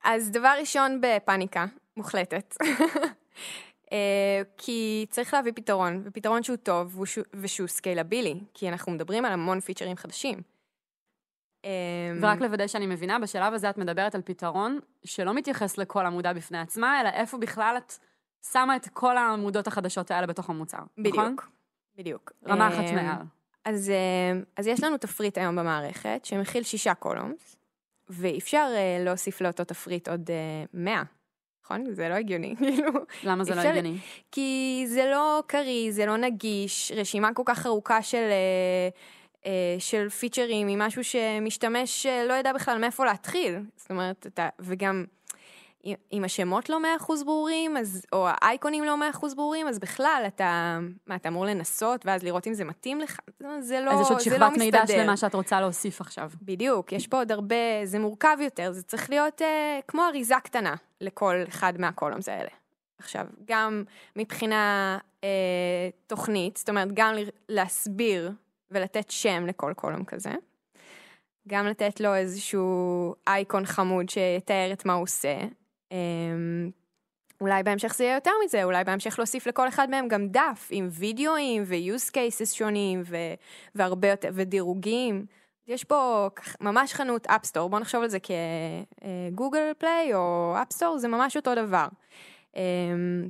אז 0.05 0.31
דבר 0.31 0.55
ראשון 0.61 1.01
בפאניקה 1.01 1.67
מוחלטת. 1.97 2.55
אה, 3.93 4.43
כי 4.59 5.07
צריך 5.11 5.35
להביא 5.35 5.53
פתרון, 5.55 6.03
ופתרון 6.05 6.43
שהוא 6.43 6.57
טוב 6.57 7.01
ושהוא- 7.35 7.69
סקיילבילי, 7.69 8.41
כי 8.55 8.69
אנחנו 8.69 8.93
מדברים 8.93 9.25
על 9.25 9.33
המון 9.33 9.61
פיצ'רים 9.61 9.97
חדשים. 9.97 10.39
אה, 11.65 11.71
ורק 12.21 12.41
לוודא 12.41 12.67
שאני 12.67 12.87
מבינה, 12.87 13.19
בשלב 13.19 13.55
הזה 13.55 13.71
את 13.71 13.79
מדברת 13.79 14.15
על 14.15 14.23
פתרון 14.23 14.79
שלא 15.05 15.35
מתייחס 15.35 15.79
לכל 15.79 16.07
עמודה 16.07 16.33
בפני 16.33 16.59
עצמה, 16.59 17.01
אלא 17.01 17.09
איפה 17.09 17.39
בכלל 17.39 17.75
את 17.79 17.93
שמה 18.53 18.77
את 18.77 18.89
כל 18.93 19.17
העמודות 19.17 19.67
החדשות 19.67 20.11
האלה 20.11 20.27
בתוך 20.27 20.51
המוצר, 20.51 20.79
נכון? 20.99 21.25
בדיוק, 21.27 21.49
בדיוק. 21.97 22.33
רמה 22.49 22.69
אחת 22.69 22.85
אה, 22.85 22.93
מעל. 22.95 23.23
אז, 23.65 23.91
אה, 23.91 24.41
אז 24.57 24.67
יש 24.67 24.85
לנו 24.85 24.99
תפריט 24.99 25.39
היום 25.39 25.57
במערכת 25.57 26.21
שמכיל 26.25 26.63
שישה 26.63 26.95
קולומס, 26.95 27.57
ואפשר 28.09 28.69
אה, 28.75 29.05
להוסיף 29.05 29.41
לאותו 29.41 29.65
תפריט 29.65 30.09
עוד 30.09 30.31
אה, 30.31 30.65
מאה 30.75 31.03
נכון? 31.65 31.95
זה 31.95 32.09
לא 32.09 32.15
הגיוני, 32.15 32.55
כאילו. 32.59 32.93
למה 33.25 33.45
זה 33.45 33.55
לא 33.55 33.61
הגיוני? 33.61 33.97
כי 34.33 34.85
זה 34.89 35.07
לא 35.11 35.43
קריא, 35.47 35.93
זה 35.93 36.07
לא 36.07 36.17
נגיש, 36.17 36.93
רשימה 36.97 37.35
כל 37.35 37.43
כך 37.47 37.67
ארוכה 37.67 38.03
של, 38.03 38.17
אה, 38.31 38.89
אה, 39.47 39.77
של 39.79 40.09
פיצ'רים 40.09 40.67
היא 40.69 40.77
משהו 40.79 41.05
שמשתמש 41.05 42.07
אה, 42.07 42.25
לא 42.25 42.33
יודע 42.33 42.53
בכלל 42.53 42.79
מאיפה 42.79 43.05
להתחיל. 43.05 43.59
זאת 43.77 43.91
אומרת, 43.91 44.27
אתה, 44.27 44.49
וגם 44.61 45.05
אם- 46.13 46.25
השמות 46.25 46.69
לא 46.69 46.81
מאה 46.83 46.97
אחוז 46.97 47.23
ברורים, 47.25 47.77
אז, 47.77 48.03
או 48.13 48.27
האייקונים 48.29 48.85
לא 48.85 48.97
מאה 48.97 49.11
אחוז 49.11 49.35
ברורים, 49.35 49.69
אז 49.69 49.79
בכלל 49.79 50.25
אתה, 50.27 50.79
מה, 51.07 51.17
אתה 51.17 51.29
אמור 51.29 51.47
לנסות 51.47 52.07
ואז 52.07 52.23
לראות 52.23 52.47
אם 52.47 52.55
זה 52.55 52.65
מתאים 52.65 53.01
לך? 53.01 53.19
זה 53.61 53.81
לא, 53.81 53.91
אז 53.91 54.01
יש 54.01 54.11
עוד 54.11 54.21
זה 54.21 54.39
לא 54.39 54.47
שכבת 54.47 54.59
מידע 54.59 54.83
מסתדר. 54.83 55.03
שלמה 55.03 55.17
שאת 55.17 55.35
רוצה 55.35 55.61
להוסיף 55.61 56.01
עכשיו. 56.01 56.31
בדיוק, 56.43 56.93
יש 56.93 57.07
פה 57.07 57.17
עוד 57.17 57.33
הרבה, 57.33 57.57
זה 57.85 57.99
מורכב 57.99 58.37
יותר, 58.41 58.73
זה 58.73 58.83
צריך 58.83 59.11
להיות 59.11 59.43
אה, 59.43 59.79
כמו 59.89 60.03
אריזה 60.03 60.35
קטנה 60.45 60.75
לכל 61.01 61.35
אחד 61.49 61.73
מהקולומס 61.79 62.29
האלה. 62.29 62.51
עכשיו, 62.99 63.27
גם 63.45 63.85
מבחינה 64.17 64.99
אה, 65.25 65.29
תוכנית, 66.07 66.57
זאת 66.57 66.69
אומרת, 66.69 66.89
גם 66.95 67.15
להסביר 67.49 68.33
ולתת 68.71 69.11
שם 69.11 69.47
לכל 69.47 69.73
קולום 69.77 70.05
כזה, 70.05 70.31
גם 71.49 71.67
לתת 71.67 72.01
לו 72.01 72.15
איזשהו 72.15 73.15
אייקון 73.27 73.67
חמוד 73.67 74.09
שיתאר 74.09 74.71
את 74.73 74.85
מה 74.87 74.93
הוא 74.93 75.03
עושה. 75.03 75.37
אה, 75.93 75.97
אולי 77.41 77.63
בהמשך 77.63 77.95
זה 77.95 78.05
יהיה 78.05 78.15
יותר 78.15 78.31
מזה, 78.45 78.65
אולי 78.65 78.85
בהמשך 78.85 79.15
להוסיף 79.19 79.47
לכל 79.47 79.69
אחד 79.69 79.91
מהם 79.91 80.09
גם 80.09 80.29
דף 80.29 80.69
עם 80.71 80.89
וידאוים 80.91 81.63
ו-use 81.67 82.11
cases 82.11 82.55
שונים 82.55 83.03
ו- 83.05 83.35
והרבה 83.75 84.09
יותר, 84.09 84.31
ודירוגים. 84.33 85.27
יש 85.67 85.85
פה 85.85 86.29
ממש 86.61 86.95
חנות 86.95 87.27
App 87.27 87.41
Store, 87.41 87.71
בואו 87.71 87.81
נחשוב 87.81 88.03
על 88.03 88.09
זה 88.09 88.19
כ 88.21 88.59
Google 88.59 89.73
Play 89.79 90.15
או 90.15 90.55
App 90.63 90.75
Store, 90.75 90.99
זה 90.99 91.09
ממש 91.09 91.37
אותו 91.37 91.55
דבר. 91.55 91.87
אמ, 92.57 93.29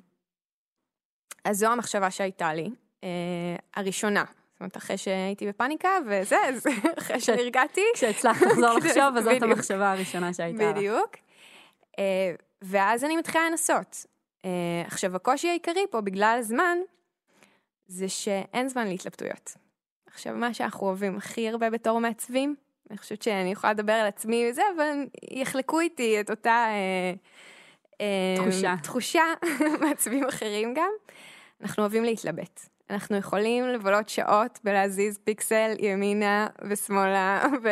אז 1.44 1.58
זו 1.58 1.66
המחשבה 1.66 2.10
שהייתה 2.10 2.54
לי, 2.54 2.70
אה, 3.04 3.08
הראשונה. 3.76 4.24
זאת 4.52 4.60
אומרת, 4.60 4.76
אחרי 4.76 4.98
שהייתי 4.98 5.48
בפאניקה 5.48 5.88
וזה, 6.06 6.36
אז 6.48 6.66
אחרי 6.98 7.20
שנרגעתי. 7.20 7.80
כשהצלחת 7.94 8.46
לחזור 8.46 8.74
לחשוב, 8.78 9.16
אז 9.16 9.24
זאת. 9.24 9.42
המחשבה 9.42 9.92
הראשונה 9.92 10.34
שהייתה 10.34 10.70
לך. 10.70 10.76
בדיוק. 10.76 11.23
אה, 11.98 12.34
ואז 12.62 13.04
אני 13.04 13.16
מתחילה 13.16 13.50
לנסות. 13.50 14.06
אה, 14.44 14.50
עכשיו, 14.86 15.16
הקושי 15.16 15.48
העיקרי 15.48 15.86
פה, 15.90 16.00
בגלל 16.00 16.36
הזמן, 16.40 16.78
זה 17.86 18.08
שאין 18.08 18.68
זמן 18.68 18.86
להתלבטויות. 18.86 19.54
עכשיו, 20.06 20.34
מה 20.34 20.54
שאנחנו 20.54 20.86
אוהבים 20.86 21.16
הכי 21.16 21.48
הרבה 21.48 21.70
בתור 21.70 22.00
מעצבים, 22.00 22.54
אני 22.90 22.98
חושבת 22.98 23.22
שאני 23.22 23.52
יכולה 23.52 23.72
לדבר 23.72 23.92
על 23.92 24.06
עצמי 24.06 24.46
וזה, 24.50 24.62
אבל 24.76 25.06
יחלקו 25.30 25.80
איתי 25.80 26.20
את 26.20 26.30
אותה 26.30 26.66
אה, 28.00 28.34
תחושה. 28.36 28.74
תחושה 28.82 29.24
מעצבים 29.80 30.24
אחרים 30.28 30.74
גם. 30.74 30.90
אנחנו 31.62 31.82
אוהבים 31.82 32.04
להתלבט. 32.04 32.60
אנחנו 32.90 33.16
יכולים 33.16 33.68
לבלות 33.68 34.08
שעות 34.08 34.58
בלהזיז 34.64 35.18
פיקסל 35.24 35.74
ימינה 35.78 36.46
ושמאלה, 36.68 37.44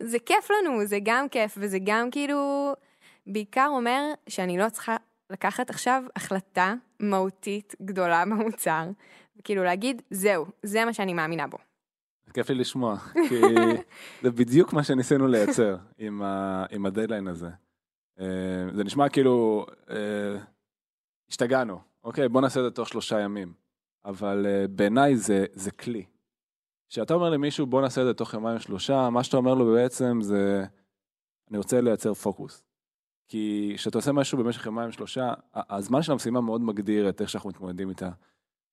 וזה 0.00 0.18
כיף 0.18 0.50
לנו, 0.50 0.86
זה 0.86 0.98
גם 1.02 1.28
כיף, 1.28 1.54
וזה 1.56 1.78
גם 1.84 2.10
כאילו, 2.10 2.72
בעיקר 3.26 3.68
אומר 3.70 4.12
שאני 4.28 4.58
לא 4.58 4.68
צריכה 4.68 4.96
לקחת 5.30 5.70
עכשיו 5.70 6.02
החלטה 6.16 6.74
מהותית 7.00 7.74
גדולה 7.82 8.24
במוצר, 8.30 8.84
וכאילו 9.36 9.64
להגיד, 9.64 10.02
זהו, 10.10 10.46
זה 10.62 10.84
מה 10.84 10.92
שאני 10.92 11.14
מאמינה 11.14 11.46
בו. 11.46 11.58
כיף 12.34 12.50
לי 12.50 12.56
לשמוע, 12.56 12.96
כי 13.28 13.40
זה 14.22 14.30
בדיוק 14.30 14.72
מה 14.72 14.84
שניסינו 14.84 15.26
לייצר 15.26 15.76
עם, 15.98 16.22
ה, 16.22 16.64
עם 16.70 16.86
הדדליין 16.86 17.28
הזה. 17.28 17.48
אה, 18.20 18.26
זה 18.74 18.84
נשמע 18.84 19.08
כאילו, 19.08 19.66
אה, 19.90 20.36
השתגענו, 21.30 21.80
אוקיי, 22.04 22.28
בוא 22.28 22.40
נעשה 22.40 22.60
את 22.60 22.64
זה 22.64 22.70
תוך 22.70 22.88
שלושה 22.88 23.20
ימים, 23.20 23.52
אבל 24.04 24.46
אה, 24.46 24.68
בעיניי 24.68 25.16
זה, 25.16 25.44
זה 25.52 25.70
כלי. 25.70 26.04
כשאתה 26.88 27.14
אומר 27.14 27.30
למישהו 27.30 27.66
בוא 27.66 27.82
נעשה 27.82 28.00
את 28.00 28.06
זה 28.06 28.14
תוך 28.14 28.34
יומיים 28.34 28.58
שלושה, 28.58 29.10
מה 29.10 29.24
שאתה 29.24 29.36
אומר 29.36 29.54
לו 29.54 29.72
בעצם 29.72 30.18
זה, 30.20 30.64
אני 31.50 31.58
רוצה 31.58 31.80
לייצר 31.80 32.14
פוקוס. 32.14 32.62
כי 33.28 33.72
כשאתה 33.76 33.98
עושה 33.98 34.12
משהו 34.12 34.38
במשך 34.38 34.66
יומיים 34.66 34.92
שלושה, 34.92 35.34
הזמן 35.54 36.02
של 36.02 36.12
המשימה 36.12 36.40
מאוד 36.40 36.60
מגדיר 36.60 37.08
את 37.08 37.20
איך 37.20 37.30
שאנחנו 37.30 37.50
מתמודדים 37.50 37.88
איתה. 37.88 38.10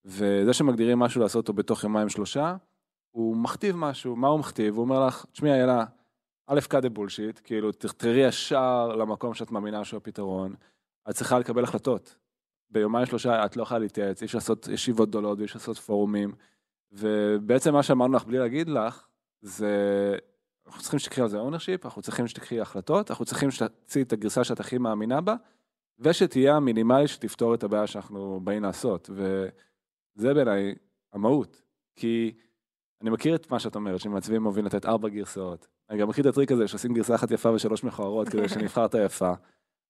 וזה 0.06 0.54
שמגדירים 0.54 1.00
משהו 1.00 1.22
לעשות 1.22 1.36
אותו 1.36 1.54
בתוך 1.54 1.84
יומיים 1.84 2.10
שלושה, 2.10 2.56
הוא 3.12 3.38
מכתיב 3.38 3.76
משהו, 3.76 4.16
מה 4.16 4.28
הוא 4.28 4.40
מכתיב? 4.40 4.76
הוא 4.76 4.82
אומר 4.82 5.06
לך, 5.08 5.26
תשמעי 5.32 5.52
איילה, 5.52 5.86
א' 6.48 6.60
כדה 6.70 6.90
בולשיט, 6.90 7.40
כאילו 7.44 7.72
תחתרי 7.72 8.28
ישר 8.28 8.96
למקום 8.96 9.34
שאת 9.34 9.52
מאמינה 9.52 9.86
שהוא 9.86 9.98
הפתרון, 9.98 10.56
את 11.10 11.16
צריכה 11.16 11.40
לקבל 11.40 11.64
החלטות. 11.64 12.18
ביומיים 12.70 13.06
שלושה 13.06 13.46
את 13.46 13.58
לא 13.58 13.64
יכולה 13.64 13.80
להתייעץ, 13.80 14.22
אי 14.22 14.26
אפשר 14.26 14.38
לעשות 14.38 14.68
ישיבות 14.68 15.10
גדולות 15.10 15.38
ואי 15.38 15.46
אפשר 15.46 15.60
לעשות 15.60 15.78
פורומים, 15.78 16.32
ובעצם 16.92 17.74
מה 17.74 17.84
שאמרנו 17.84 18.14
לך 18.14 18.26
בלי 18.26 18.38
להגיד 18.38 18.70
לך, 18.70 19.08
זה, 19.42 20.18
אנחנו 20.68 20.82
צריכים 20.82 21.00
שתקחי 21.00 21.22
על 21.22 21.28
זה 21.28 21.42
ownership, 21.42 21.86
אנחנו 21.86 22.02
צריכים 22.02 22.28
שתקחי 22.28 22.62
החלטות, 22.62 23.12
אנחנו 23.12 23.26
צריכים 23.26 23.52
שתציעי 23.52 24.04
את 24.04 24.14
הגרסה 24.14 24.44
שאת 24.44 24.60
הכי 24.60 24.78
מאמינה 24.78 25.22
בה, 25.22 25.36
ושתהיה 26.00 26.56
המינימלי 26.56 27.08
שתפתור 27.08 27.56
את 27.56 27.64
הבעיה 27.64 27.88
שאנחנו 27.88 28.40
באים 28.44 28.64
לעשות, 28.64 29.10
וזה 29.10 30.34
בעיניי 30.34 30.76
המהות, 31.14 31.62
כי 31.96 32.36
אני 33.02 33.10
מכיר 33.10 33.36
את 33.36 33.52
מה 33.52 33.60
שאת 33.60 33.76
אומרת, 33.76 34.00
שמעצבים 34.00 34.46
אוהבים 34.46 34.66
לתת 34.66 34.86
ארבע 34.86 35.10
גרסאות. 35.10 35.68
אני 35.90 36.00
גם 36.00 36.10
מכיר 36.10 36.22
את 36.22 36.30
הטריק 36.30 36.52
הזה 36.52 36.68
שעושים 36.68 36.94
גרסה 36.94 37.16
אחת 37.16 37.32
יפה 37.32 37.52
ושלוש 37.52 37.84
מכוערות 37.84 38.30
כדי 38.30 38.50
שנבחר 38.50 38.86
את 38.86 38.96
היפה. 38.96 39.34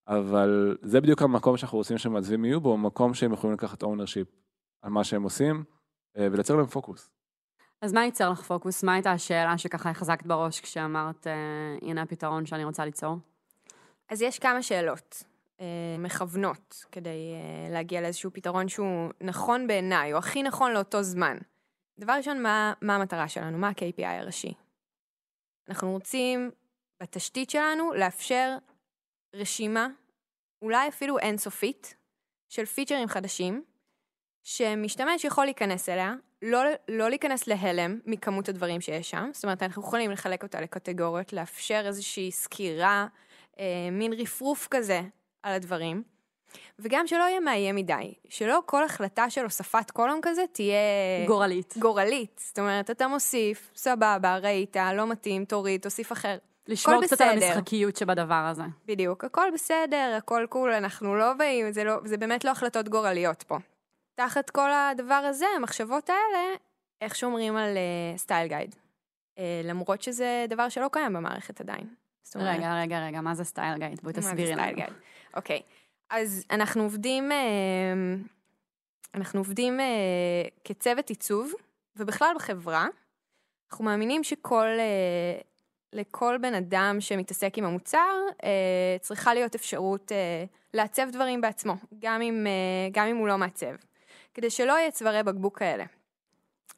אבל 0.07 0.77
זה 0.81 1.01
בדיוק 1.01 1.21
המקום 1.21 1.57
שאנחנו 1.57 1.77
רוצים 1.77 1.97
שמעצבים 1.97 2.45
יהיו 2.45 2.61
בו, 2.61 2.77
מקום 2.77 3.13
שהם 3.13 3.33
יכולים 3.33 3.53
לקחת 3.53 3.83
ownership 3.83 4.35
על 4.81 4.89
מה 4.89 5.03
שהם 5.03 5.23
עושים, 5.23 5.63
אה, 6.17 6.27
ולייצר 6.31 6.55
להם 6.55 6.65
פוקוס. 6.65 7.09
אז 7.83 7.93
מה 7.93 8.05
ייצר 8.05 8.29
לך 8.29 8.41
פוקוס? 8.41 8.83
מה 8.83 8.93
הייתה 8.93 9.11
השאלה 9.11 9.57
שככה 9.57 9.89
החזקת 9.89 10.25
בראש 10.25 10.61
כשאמרת, 10.61 11.27
אה, 11.27 11.33
הנה 11.81 12.01
הפתרון 12.01 12.45
שאני 12.45 12.63
רוצה 12.63 12.85
ליצור? 12.85 13.17
אז 14.09 14.21
יש 14.21 14.39
כמה 14.39 14.63
שאלות 14.63 15.23
אה, 15.61 15.65
מכוונות 15.99 16.85
כדי 16.91 17.09
אה, 17.09 17.73
להגיע 17.73 18.01
לאיזשהו 18.01 18.31
פתרון 18.33 18.67
שהוא 18.67 19.09
נכון 19.21 19.67
בעיניי, 19.67 20.13
או 20.13 20.17
הכי 20.17 20.43
נכון 20.43 20.71
לאותו 20.71 21.03
זמן. 21.03 21.37
דבר 21.99 22.13
ראשון, 22.13 22.43
מה, 22.43 22.73
מה 22.81 22.95
המטרה 22.95 23.27
שלנו? 23.27 23.57
מה 23.57 23.67
ה-KPI 23.67 24.05
הראשי? 24.05 24.53
אנחנו 25.69 25.91
רוצים 25.91 26.51
בתשתית 27.01 27.49
שלנו 27.49 27.93
לאפשר 27.93 28.57
רשימה, 29.35 29.87
אולי 30.61 30.87
אפילו 30.87 31.19
אינסופית, 31.19 31.95
של 32.49 32.65
פיצ'רים 32.65 33.07
חדשים, 33.07 33.63
שמשתמש 34.43 35.23
יכול 35.23 35.45
להיכנס 35.45 35.89
אליה, 35.89 36.13
לא, 36.43 36.59
לא 36.89 37.09
להיכנס 37.09 37.47
להלם 37.47 37.99
מכמות 38.05 38.49
הדברים 38.49 38.81
שיש 38.81 39.09
שם, 39.09 39.29
זאת 39.33 39.43
אומרת, 39.43 39.63
אנחנו 39.63 39.81
יכולים 39.81 40.11
לחלק 40.11 40.43
אותה 40.43 40.61
לקטגוריות, 40.61 41.33
לאפשר 41.33 41.81
איזושהי 41.85 42.31
סקירה, 42.31 43.07
אה, 43.59 43.65
מין 43.91 44.13
רפרוף 44.13 44.67
כזה 44.71 45.01
על 45.43 45.53
הדברים, 45.53 46.03
וגם 46.79 47.07
שלא 47.07 47.23
יהיה 47.23 47.39
מאיים 47.39 47.75
מדי, 47.75 48.13
שלא 48.29 48.59
כל 48.65 48.83
החלטה 48.83 49.29
של 49.29 49.43
הוספת 49.43 49.91
קולום 49.91 50.19
כזה 50.21 50.43
תהיה 50.51 50.77
גורלית. 51.27 51.73
גורלית. 51.77 52.41
זאת 52.47 52.59
אומרת, 52.59 52.89
אתה 52.89 53.07
מוסיף, 53.07 53.71
סבבה, 53.75 54.37
ראית, 54.37 54.77
לא 54.95 55.07
מתאים, 55.07 55.45
תוריד, 55.45 55.81
תוסיף 55.81 56.11
אחר. 56.11 56.37
לשמור 56.67 57.03
קצת 57.03 57.21
על 57.21 57.35
בסדר. 57.35 57.45
המשחקיות 57.45 57.95
שבדבר 57.95 58.47
הזה. 58.51 58.63
בדיוק, 58.85 59.23
הכל 59.23 59.47
בסדר, 59.53 60.15
הכל 60.17 60.45
cool, 60.49 60.71
אנחנו 60.71 61.15
לא 61.15 61.33
באים, 61.33 61.71
זה, 61.71 61.83
לא, 61.83 61.95
זה 62.05 62.17
באמת 62.17 62.43
לא 62.43 62.51
החלטות 62.51 62.89
גורליות 62.89 63.43
פה. 63.43 63.57
תחת 64.15 64.49
כל 64.49 64.71
הדבר 64.71 65.13
הזה, 65.13 65.45
המחשבות 65.55 66.09
האלה, 66.09 66.55
איך 67.01 67.15
שומרים 67.15 67.55
על 67.55 67.77
style 68.17 68.45
אה, 68.45 68.49
guide. 68.49 68.75
אה, 69.35 69.39
למרות 69.63 70.01
שזה 70.01 70.45
דבר 70.49 70.69
שלא 70.69 70.89
קיים 70.91 71.13
במערכת 71.13 71.61
עדיין. 71.61 71.87
אומרת, 72.35 72.57
רגע, 72.57 72.81
רגע, 72.81 73.05
רגע, 73.05 73.21
מה 73.21 73.35
זה 73.35 73.43
style 73.43 73.77
guide? 73.77 73.99
בואי 74.03 74.13
תסבירי 74.13 74.55
לנו. 74.55 74.81
אוקיי, 75.35 75.61
אז 76.09 76.45
אנחנו 76.51 76.83
עובדים, 76.83 77.31
אה, 77.31 77.37
אנחנו 79.15 79.39
עובדים 79.39 79.79
אה, 79.79 79.85
כצוות 80.63 81.09
עיצוב, 81.09 81.53
ובכלל 81.95 82.33
בחברה, 82.35 82.87
אנחנו 83.71 83.85
מאמינים 83.85 84.23
שכל, 84.23 84.67
אה, 84.79 85.41
לכל 85.93 86.37
בן 86.41 86.53
אדם 86.53 86.97
שמתעסק 86.99 87.57
עם 87.57 87.65
המוצר, 87.65 88.13
אה, 88.43 88.97
צריכה 89.01 89.33
להיות 89.33 89.55
אפשרות 89.55 90.11
אה, 90.11 90.45
לעצב 90.73 91.09
דברים 91.11 91.41
בעצמו, 91.41 91.73
גם 91.99 92.21
אם, 92.21 92.47
אה, 92.47 92.89
גם 92.91 93.07
אם 93.07 93.17
הוא 93.17 93.27
לא 93.27 93.37
מעצב, 93.37 93.75
כדי 94.33 94.49
שלא 94.49 94.73
יהיה 94.73 94.91
צווארי 94.91 95.23
בקבוק 95.23 95.59
כאלה. 95.59 95.85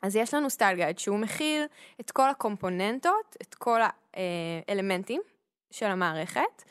אז 0.01 0.15
יש 0.15 0.33
לנו 0.33 0.49
סטייל 0.49 0.75
גייד 0.75 0.99
שהוא 0.99 1.19
מכיל 1.19 1.63
את 1.99 2.11
כל 2.11 2.29
הקומפוננטות, 2.29 3.35
את 3.41 3.55
כל 3.55 3.79
האלמנטים 4.67 5.21
של 5.71 5.85
המערכת, 5.85 6.63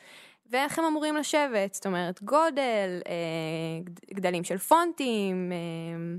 ואיך 0.49 0.79
הם 0.79 0.85
אמורים 0.85 1.15
לשבת, 1.17 1.73
זאת 1.73 1.85
אומרת 1.85 2.23
גודל, 2.23 3.01
אה, 3.07 3.13
גד- 3.83 4.13
גדלים 4.13 4.43
של 4.43 4.57
פונטים, 4.57 5.51
אה, 5.51 6.17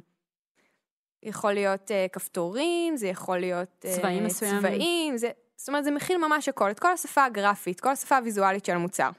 יכול 1.22 1.52
להיות 1.52 1.90
אה, 1.90 2.06
כפתורים, 2.12 2.96
זה 2.96 3.08
יכול 3.08 3.38
להיות 3.38 3.68
צבעים. 3.78 4.22
צבעים, 4.60 5.16
זה, 5.16 5.30
זאת 5.56 5.68
אומרת 5.68 5.84
זה 5.84 5.90
מכיל 5.90 6.16
ממש 6.18 6.48
הכל, 6.48 6.70
את 6.70 6.78
כל 6.80 6.92
השפה 6.92 7.24
הגרפית, 7.24 7.80
כל 7.80 7.88
השפה 7.90 8.16
הוויזואלית 8.16 8.64
של 8.64 8.72
המוצר. 8.72 9.10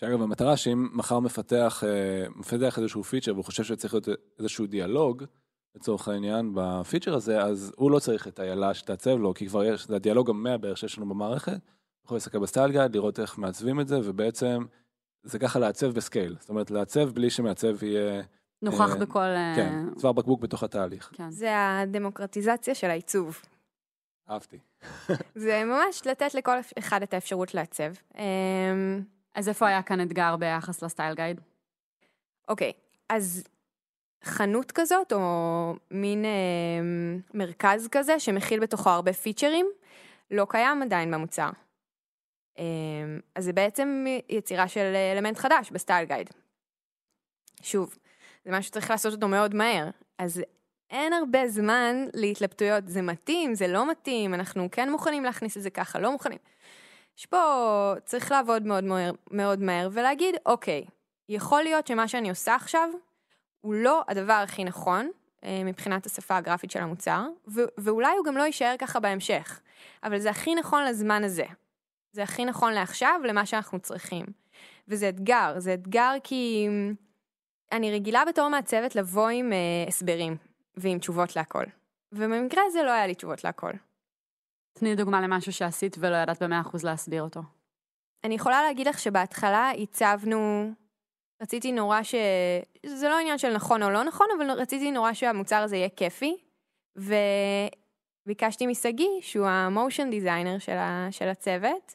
שאגב, 0.00 0.22
המטרה 0.22 0.56
שאם 0.56 0.88
מחר 0.92 1.18
מפתח, 1.20 1.84
אה, 1.86 2.28
מפתח 2.36 2.78
איזשהו 2.78 3.04
פיצ'ר 3.04 3.32
והוא 3.32 3.44
חושב 3.44 3.64
שצריך 3.64 3.94
להיות 3.94 4.08
איזשהו 4.38 4.66
דיאלוג, 4.66 5.24
לצורך 5.74 6.08
העניין, 6.08 6.52
בפיצ'ר 6.54 7.14
הזה, 7.14 7.42
אז 7.42 7.72
הוא 7.76 7.90
לא 7.90 7.98
צריך 7.98 8.28
את 8.28 8.40
איילה 8.40 8.74
שתעצב 8.74 9.10
לו, 9.10 9.34
כי 9.34 9.48
כבר 9.48 9.64
יש, 9.64 9.86
זה 9.86 9.96
הדיאלוג 9.96 10.30
המאה 10.30 10.58
בערך 10.58 10.78
שיש 10.78 10.98
לנו 10.98 11.08
במערכת, 11.08 11.58
יכול 12.04 12.16
להסתכל 12.16 12.38
ב 12.38 12.44
style 12.44 12.72
guide, 12.72 12.94
לראות 12.94 13.20
איך 13.20 13.38
מעצבים 13.38 13.80
את 13.80 13.88
זה, 13.88 14.00
ובעצם 14.04 14.64
זה 15.22 15.38
ככה 15.38 15.58
לעצב 15.58 15.86
בסקייל. 15.86 16.36
זאת 16.40 16.48
אומרת, 16.48 16.70
לעצב 16.70 17.10
בלי 17.10 17.30
שמעצב 17.30 17.84
יהיה, 17.84 18.22
נוכח 18.62 18.90
אה, 18.90 18.96
בכל... 18.96 19.20
אה, 19.20 19.52
כן, 19.56 19.94
צוואר 19.96 20.12
בקבוק 20.12 20.40
בתוך 20.40 20.62
התהליך. 20.62 21.10
כן. 21.12 21.30
זה 21.30 21.50
הדמוקרטיזציה 21.52 22.74
של 22.74 22.90
העיצוב. 22.90 23.42
אהבתי. 24.30 24.58
זה 25.34 25.62
ממש 25.64 26.06
לתת 26.06 26.34
לכל 26.34 26.56
אחד 26.78 27.02
את 27.02 27.14
האפשרות 27.14 27.54
לעצב. 27.54 27.92
אז 29.34 29.48
איפה 29.48 29.66
היה 29.66 29.82
כאן 29.82 30.00
אתגר 30.00 30.36
ביחס 30.36 30.82
לסטייל 30.82 31.14
גייד? 31.14 31.40
אוקיי, 32.48 32.72
אז 33.08 33.44
חנות 34.24 34.72
כזאת, 34.72 35.12
או 35.12 35.74
מין 35.90 36.24
אה, 36.24 36.30
מרכז 37.34 37.88
כזה, 37.88 38.20
שמכיל 38.20 38.60
בתוכו 38.60 38.90
הרבה 38.90 39.12
פיצ'רים, 39.12 39.66
לא 40.30 40.46
קיים 40.48 40.82
עדיין 40.82 41.10
במוצר. 41.10 41.50
אה, 42.58 42.64
אז 43.34 43.44
זה 43.44 43.52
בעצם 43.52 44.04
יצירה 44.28 44.68
של 44.68 44.94
אלמנט 45.14 45.38
חדש 45.38 45.70
בסטייל 45.70 46.04
גייד. 46.04 46.30
שוב, 47.62 47.98
זה 48.44 48.50
משהו 48.50 48.62
שצריך 48.62 48.90
לעשות 48.90 49.12
אותו 49.12 49.28
מאוד 49.28 49.54
מהר. 49.54 49.90
אז 50.18 50.42
אין 50.90 51.12
הרבה 51.12 51.48
זמן 51.48 52.06
להתלבטויות, 52.14 52.88
זה 52.88 53.02
מתאים, 53.02 53.54
זה 53.54 53.68
לא 53.68 53.90
מתאים, 53.90 54.34
אנחנו 54.34 54.68
כן 54.72 54.90
מוכנים 54.90 55.24
להכניס 55.24 55.56
את 55.56 55.62
זה 55.62 55.70
ככה, 55.70 55.98
לא 55.98 56.12
מוכנים. 56.12 56.38
יש 57.18 57.26
פה, 57.26 57.94
צריך 58.04 58.32
לעבוד 58.32 58.66
מאוד 58.66 58.84
מהר, 58.84 59.12
מאוד 59.30 59.60
מהר 59.60 59.88
ולהגיד, 59.92 60.34
אוקיי, 60.46 60.84
יכול 61.28 61.62
להיות 61.62 61.86
שמה 61.86 62.08
שאני 62.08 62.30
עושה 62.30 62.54
עכשיו 62.54 62.88
הוא 63.60 63.74
לא 63.74 64.02
הדבר 64.08 64.32
הכי 64.32 64.64
נכון 64.64 65.10
אה, 65.44 65.62
מבחינת 65.64 66.06
השפה 66.06 66.36
הגרפית 66.36 66.70
של 66.70 66.80
המוצר, 66.80 67.26
ו- 67.48 67.68
ואולי 67.78 68.16
הוא 68.16 68.24
גם 68.24 68.36
לא 68.36 68.42
יישאר 68.42 68.74
ככה 68.78 69.00
בהמשך, 69.00 69.60
אבל 70.02 70.18
זה 70.18 70.30
הכי 70.30 70.54
נכון 70.54 70.84
לזמן 70.84 71.24
הזה. 71.24 71.44
זה 72.12 72.22
הכי 72.22 72.44
נכון 72.44 72.72
לעכשיו, 72.72 73.20
למה 73.24 73.46
שאנחנו 73.46 73.78
צריכים. 73.78 74.26
וזה 74.88 75.08
אתגר, 75.08 75.54
זה 75.58 75.74
אתגר 75.74 76.12
כי 76.24 76.68
אני 77.72 77.92
רגילה 77.92 78.24
בתור 78.24 78.48
מעצבת 78.48 78.96
לבוא 78.96 79.28
עם 79.28 79.52
אה, 79.52 79.84
הסברים 79.88 80.36
ועם 80.76 80.98
תשובות 80.98 81.36
להכל. 81.36 81.64
ובמקרה 82.12 82.62
הזה 82.66 82.82
לא 82.82 82.90
היה 82.90 83.06
לי 83.06 83.14
תשובות 83.14 83.44
להכל. 83.44 83.72
תני 84.78 84.94
דוגמה 84.94 85.20
למשהו 85.20 85.52
שעשית 85.52 85.96
ולא 86.00 86.16
ידעת 86.16 86.42
במאה 86.42 86.60
אחוז 86.60 86.84
להסביר 86.84 87.22
אותו. 87.22 87.40
אני 88.24 88.34
יכולה 88.34 88.62
להגיד 88.62 88.88
לך 88.88 88.98
שבהתחלה 88.98 89.70
הצבנו, 89.82 90.70
רציתי 91.42 91.72
נורא 91.72 92.02
ש... 92.02 92.14
זה 92.86 93.08
לא 93.08 93.18
עניין 93.18 93.38
של 93.38 93.54
נכון 93.54 93.82
או 93.82 93.90
לא 93.90 94.04
נכון, 94.04 94.26
אבל 94.36 94.50
רציתי 94.50 94.90
נורא 94.90 95.12
שהמוצר 95.12 95.56
הזה 95.56 95.76
יהיה 95.76 95.88
כיפי, 95.88 96.36
וביקשתי 98.26 98.66
משגיא, 98.66 99.08
שהוא 99.20 99.46
המושן 99.46 100.10
דיזיינר 100.10 100.58
של, 100.58 100.76
ה... 100.76 101.08
של 101.10 101.28
הצוות, 101.28 101.94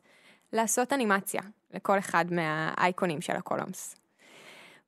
לעשות 0.54 0.94
אנימציה 0.94 1.42
לכל 1.74 2.00
אחד 2.00 2.26
מהאייקונים 2.32 3.22
של 3.22 3.34
הקולומס. 3.34 3.96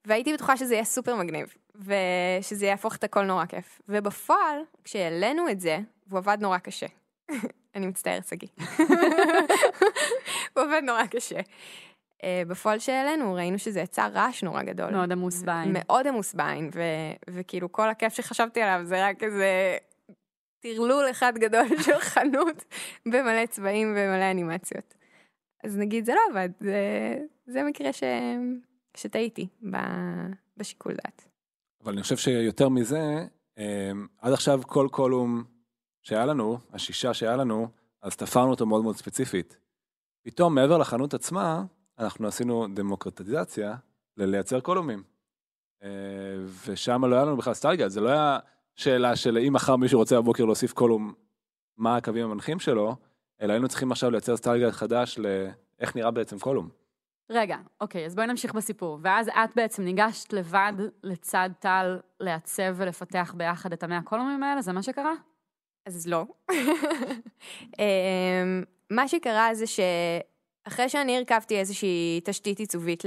והייתי 0.05 0.33
בטוחה 0.33 0.57
שזה 0.57 0.73
יהיה 0.73 0.85
סופר 0.85 1.15
מגניב, 1.15 1.53
ושזה 1.75 2.65
יהפוך 2.65 2.95
את 2.95 3.03
הכל 3.03 3.23
נורא 3.23 3.45
כיף. 3.45 3.81
ובפועל, 3.89 4.59
כשהעלינו 4.83 5.49
את 5.49 5.59
זה, 5.59 5.79
והוא 6.07 6.17
עבד 6.17 6.37
נורא 6.41 6.57
קשה. 6.57 6.87
אני 7.75 7.87
מצטערת, 7.87 8.27
שגיא. 8.27 8.47
הוא 10.53 10.63
עובד 10.63 10.81
נורא 10.83 11.05
קשה. 11.05 11.39
Uh, 11.39 12.25
בפועל 12.47 12.79
שהעלינו, 12.79 13.33
ראינו 13.33 13.59
שזה 13.59 13.79
יצר 13.79 14.07
רעש 14.13 14.43
נורא 14.43 14.63
גדול. 14.63 14.91
מאוד 14.91 15.11
עמוס 15.11 15.41
בעין. 15.41 15.69
מאוד 15.73 16.07
עמוס 16.07 16.33
בעין, 16.33 16.69
ו- 16.75 17.33
וכאילו 17.33 17.71
כל 17.71 17.89
הכיף 17.89 18.13
שחשבתי 18.13 18.61
עליו 18.61 18.85
זה 18.85 19.07
רק 19.09 19.23
איזה 19.23 19.77
טרלול 20.59 21.09
אחד 21.11 21.33
גדול 21.37 21.65
של 21.85 21.99
חנות 21.99 22.63
במלא 23.05 23.45
צבעים 23.45 23.91
ומלא 23.97 24.31
אנימציות. 24.31 24.93
אז 25.63 25.77
נגיד 25.77 26.05
זה 26.05 26.13
לא 26.13 26.19
עבד, 26.31 26.49
זה, 26.59 26.77
זה 27.45 27.63
מקרה 27.63 27.93
ש... 27.93 28.03
שטעיתי 28.97 29.47
ב- 29.71 30.31
בשיקול 30.57 30.93
דעת. 30.93 31.27
אבל 31.83 31.93
אני 31.93 32.01
חושב 32.01 32.17
שיותר 32.17 32.69
מזה, 32.69 33.01
אה, 33.57 33.91
עד 34.21 34.33
עכשיו 34.33 34.61
כל 34.67 34.87
קולום 34.91 35.43
שהיה 36.05 36.25
לנו, 36.25 36.57
השישה 36.73 37.13
שהיה 37.13 37.35
לנו, 37.35 37.67
אז 38.01 38.15
תפרנו 38.15 38.51
אותו 38.51 38.65
מאוד 38.65 38.83
מאוד 38.83 38.95
ספציפית. 38.95 39.57
פתאום 40.21 40.55
מעבר 40.55 40.77
לחנות 40.77 41.13
עצמה, 41.13 41.63
אנחנו 41.99 42.27
עשינו 42.27 42.67
דמוקרטיזציה 42.73 43.75
ללייצר 44.17 44.59
קולומים. 44.59 45.03
אה, 45.83 45.89
ושם 46.67 47.05
לא 47.05 47.15
היה 47.15 47.25
לנו 47.25 47.37
בכלל 47.37 47.53
סטייגל, 47.53 47.87
זה 47.87 48.01
לא 48.01 48.09
היה 48.09 48.39
שאלה 48.75 49.15
של 49.15 49.37
אם 49.37 49.53
מחר 49.53 49.75
מישהו 49.75 49.99
רוצה 49.99 50.21
בבוקר 50.21 50.45
להוסיף 50.45 50.73
קולום, 50.73 51.13
מה 51.77 51.95
הקווים 51.95 52.25
המנחים 52.25 52.59
שלו, 52.59 52.95
אלא 53.41 53.53
היינו 53.53 53.67
צריכים 53.67 53.91
עכשיו 53.91 54.11
לייצר 54.11 54.37
סטייגל 54.37 54.71
חדש 54.71 55.19
לאיך 55.19 55.95
נראה 55.95 56.11
בעצם 56.11 56.39
קולום. 56.39 56.69
רגע, 57.31 57.57
אוקיי, 57.81 58.05
אז 58.05 58.15
בואי 58.15 58.27
נמשיך 58.27 58.53
בסיפור. 58.53 58.99
ואז 59.01 59.29
את 59.29 59.55
בעצם 59.55 59.83
ניגשת 59.83 60.33
לבד 60.33 60.73
לצד 61.03 61.49
טל 61.59 61.99
לעצב 62.19 62.73
ולפתח 62.75 63.33
ביחד 63.37 63.73
את 63.73 63.83
המאה 63.83 64.01
קולומים 64.01 64.43
האלה, 64.43 64.61
זה 64.61 64.73
מה 64.73 64.83
שקרה? 64.83 65.13
אז 65.85 66.07
לא. 66.07 66.25
אמ, 67.79 68.63
מה 68.89 69.07
שקרה 69.07 69.49
זה 69.53 69.65
שאחרי 69.67 70.89
שאני 70.89 71.17
הרכבתי 71.17 71.59
איזושהי 71.59 72.21
תשתית 72.23 72.59
עיצובית 72.59 73.03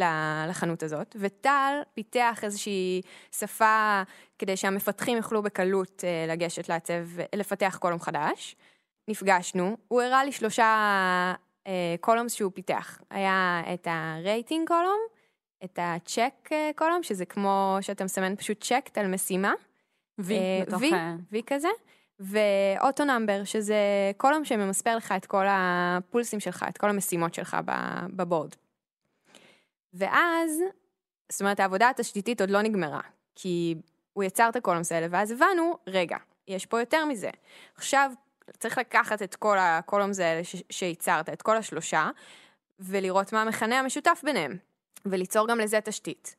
לחנות 0.48 0.82
הזאת, 0.82 1.16
וטל 1.20 1.80
פיתח 1.94 2.40
איזושהי 2.42 3.02
שפה 3.32 4.02
כדי 4.38 4.56
שהמפתחים 4.56 5.16
יוכלו 5.16 5.42
בקלות 5.42 6.04
אה, 6.04 6.32
לגשת 6.32 6.68
לעצב, 6.68 7.04
לפתח 7.34 7.78
קולום 7.80 8.00
חדש, 8.00 8.56
נפגשנו, 9.08 9.76
הוא 9.88 10.02
הראה 10.02 10.24
לי 10.24 10.32
שלושה 10.32 11.34
קולומס 12.00 12.32
שהוא 12.32 12.52
פיתח. 12.54 13.00
היה 13.10 13.62
את 13.74 13.88
הרייטינג 13.90 14.68
קולום, 14.68 15.00
את 15.64 15.78
הצ'ק 15.82 16.50
column, 16.76 17.02
שזה 17.02 17.24
כמו 17.24 17.78
שאתה 17.80 18.04
מסמן 18.04 18.36
פשוט 18.36 18.64
checked 18.64 18.98
על 18.98 19.06
משימה. 19.06 19.52
וי, 20.18 20.36
אה, 20.36 20.62
בתוך... 20.66 20.80
וי, 20.80 20.92
אה, 20.92 21.14
וי 21.32 21.42
כזה, 21.46 21.68
ו 22.20 22.37
auto 22.37 23.04
number, 23.04 23.44
שזה 23.44 23.76
column 24.16 24.44
שממספר 24.44 24.96
לך 24.96 25.14
את 25.16 25.26
כל 25.26 25.44
הפולסים 25.48 26.40
שלך, 26.40 26.64
את 26.68 26.78
כל 26.78 26.90
המשימות 26.90 27.34
שלך 27.34 27.56
ב 28.16 28.22
board. 28.22 28.54
ואז, 29.94 30.60
זאת 31.32 31.40
אומרת, 31.40 31.60
העבודה 31.60 31.90
התשתיתית 31.90 32.40
עוד 32.40 32.50
לא 32.50 32.62
נגמרה, 32.62 33.00
כי 33.34 33.74
הוא 34.12 34.24
יצר 34.24 34.48
את 34.48 34.56
ה 34.56 34.61
columns 34.61 34.92
האלה, 34.92 35.06
ואז 35.10 35.30
הבנו, 35.30 35.78
רגע, 35.86 36.16
יש 36.48 36.66
פה 36.66 36.80
יותר 36.80 37.04
מזה. 37.04 37.30
עכשיו 37.76 38.10
צריך 38.58 38.78
לקחת 38.78 39.22
את 39.22 39.34
כל 39.34 39.56
ה 39.58 39.66
columns 39.66 40.20
האלה 40.20 40.44
ש- 40.44 40.62
שייצרת, 40.70 41.28
את 41.28 41.42
כל 41.42 41.56
השלושה, 41.56 42.10
ולראות 42.80 43.32
מה 43.32 43.42
המכנה 43.42 43.78
המשותף 43.78 44.20
ביניהם, 44.24 44.56
וליצור 45.06 45.48
גם 45.48 45.58
לזה 45.58 45.80
תשתית. 45.80 46.36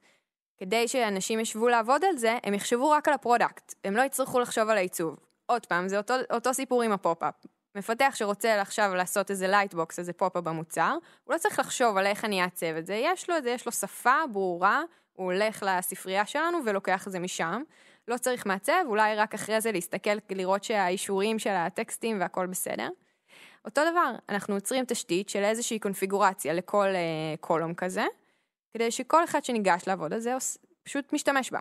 כדי 0.58 0.88
שאנשים 0.88 1.40
ישבו 1.40 1.68
לעבוד 1.68 2.04
על 2.04 2.18
זה, 2.18 2.38
הם 2.44 2.54
יחשבו 2.54 2.90
רק 2.90 3.08
על 3.08 3.14
ה 3.14 3.20
product, 3.20 3.74
הם 3.84 3.96
לא 3.96 4.02
יצטרכו 4.02 4.40
לחשוב 4.40 4.70
על 4.70 4.78
העיצוב. 4.78 5.29
עוד 5.50 5.66
פעם, 5.66 5.88
זה 5.88 5.98
אותו, 5.98 6.14
אותו 6.34 6.54
סיפור 6.54 6.82
עם 6.82 6.92
הפופ-אפ. 6.92 7.34
מפתח 7.76 8.14
שרוצה 8.16 8.62
עכשיו 8.62 8.96
לעשות 8.96 9.32
איזה 9.32 9.48
lightbox, 9.48 10.00
איזה 10.00 10.14
פופ-אפ 10.14 10.44
במוצר, 10.44 10.98
הוא 11.24 11.34
לא 11.34 11.40
צריך 11.40 11.60
לחשוב 11.60 11.98
על 11.98 12.06
איך 12.06 12.26
אני 12.26 12.44
אעצב 12.44 12.76
את 12.78 12.86
זה, 12.86 12.96
יש 12.96 13.30
לו 13.30 13.38
את 13.38 13.44
זה, 13.44 13.50
יש 13.50 13.66
לו 13.66 13.72
שפה 13.72 14.16
ברורה, 14.32 14.82
הוא 15.14 15.34
הולך 15.34 15.64
לספרייה 15.68 16.26
שלנו 16.26 16.58
ולוקח 16.66 17.08
את 17.08 17.12
זה 17.12 17.20
משם. 17.20 17.62
לא 18.08 18.18
צריך 18.18 18.46
מעצב, 18.46 18.84
אולי 18.86 19.16
רק 19.16 19.34
אחרי 19.34 19.62
זה 19.62 19.72
להסתכל, 19.72 20.10
לראות 20.30 20.64
שהאישורים 20.64 21.40
של 21.40 21.50
הטקסטים 21.50 22.20
והכל 22.20 22.48
בסדר. 22.48 22.90
אותו 23.66 23.82
דבר, 23.92 24.12
אנחנו 24.30 24.56
יוצרים 24.56 24.86
תשתית 24.86 25.30
של 25.30 25.44
איזושהי 25.44 25.80
קונפיגורציה 25.80 26.54
לכל 26.54 26.88
אה, 26.88 27.38
קולום 27.40 27.74
כזה, 27.74 28.06
כדי 28.74 28.92
שכל 28.92 29.24
אחד 29.24 29.44
שניגש 29.44 29.84
לעבוד 29.88 30.14
על 30.14 30.20
זה 30.20 30.34
פשוט 30.84 31.14
משתמש 31.14 31.52
בה. 31.52 31.60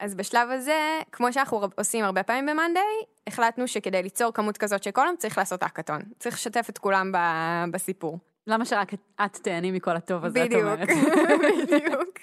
אז 0.00 0.14
בשלב 0.14 0.50
הזה, 0.50 0.78
כמו 1.12 1.32
שאנחנו 1.32 1.60
עושים 1.78 2.04
הרבה 2.04 2.22
פעמים 2.22 2.46
ב-Monday, 2.46 3.06
החלטנו 3.26 3.68
שכדי 3.68 4.02
ליצור 4.02 4.32
כמות 4.32 4.58
כזאת 4.58 4.82
של 4.82 4.90
קולום 4.90 5.16
צריך 5.18 5.38
לעשות 5.38 5.62
האקתון. 5.62 6.02
צריך 6.18 6.34
לשתף 6.34 6.66
את 6.70 6.78
כולם 6.78 7.12
ב- 7.12 7.64
בסיפור. 7.70 8.18
למה 8.46 8.64
שרק 8.64 8.94
את- 8.94 9.00
את 9.24 9.36
תהני 9.36 9.70
מכל 9.70 9.96
הטוב 9.96 10.24
הזה, 10.24 10.44
את 10.44 10.48
בדיוק, 10.48 10.62
אומרת? 10.62 10.88
בדיוק. 11.62 12.18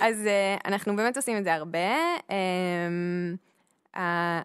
אז 0.00 0.16
uh, 0.24 0.60
אנחנו 0.68 0.96
באמת 0.96 1.16
עושים 1.16 1.36
את 1.36 1.44
זה 1.44 1.54
הרבה. 1.54 1.78
Uh, 3.94 3.98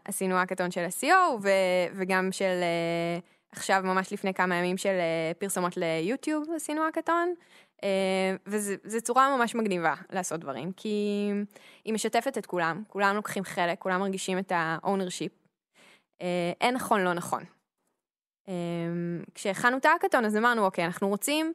עשינו 0.06 0.36
האקתון 0.36 0.72
של 0.72 0.82
ה-CO 0.86 1.08
ו- 1.41 1.50
וגם 1.95 2.30
של 2.32 2.60
uh, 2.62 3.58
עכשיו 3.58 3.82
ממש 3.84 4.13
לפני 4.13 4.34
כמה 4.34 4.56
ימים 4.56 4.78
של 4.78 4.89
uh, 5.34 5.38
פרסומות 5.39 5.78
ליוטיוב 5.78 6.45
עשינו 6.56 6.84
האקתון. 6.86 7.34
Uh, 7.79 7.81
וזו 8.45 9.01
צורה 9.01 9.37
ממש 9.37 9.55
מגניבה 9.55 9.93
לעשות 10.09 10.39
דברים, 10.39 10.71
כי 10.71 11.27
היא 11.85 11.93
משתפת 11.93 12.37
את 12.37 12.45
כולם, 12.45 12.83
כולם 12.87 13.15
לוקחים 13.15 13.43
חלק, 13.43 13.79
כולם 13.79 13.99
מרגישים 13.99 14.39
את 14.39 14.51
ה-ownership. 14.51 15.49
Uh, 16.19 16.23
אין 16.61 16.75
נכון, 16.75 17.01
לא 17.01 17.13
נכון. 17.13 17.43
Um, 18.45 18.51
כשהכנו 19.35 19.77
את 19.77 19.85
האקתון 19.85 20.25
אז 20.25 20.37
אמרנו, 20.37 20.65
אוקיי, 20.65 20.85
אנחנו 20.85 21.07
רוצים 21.07 21.53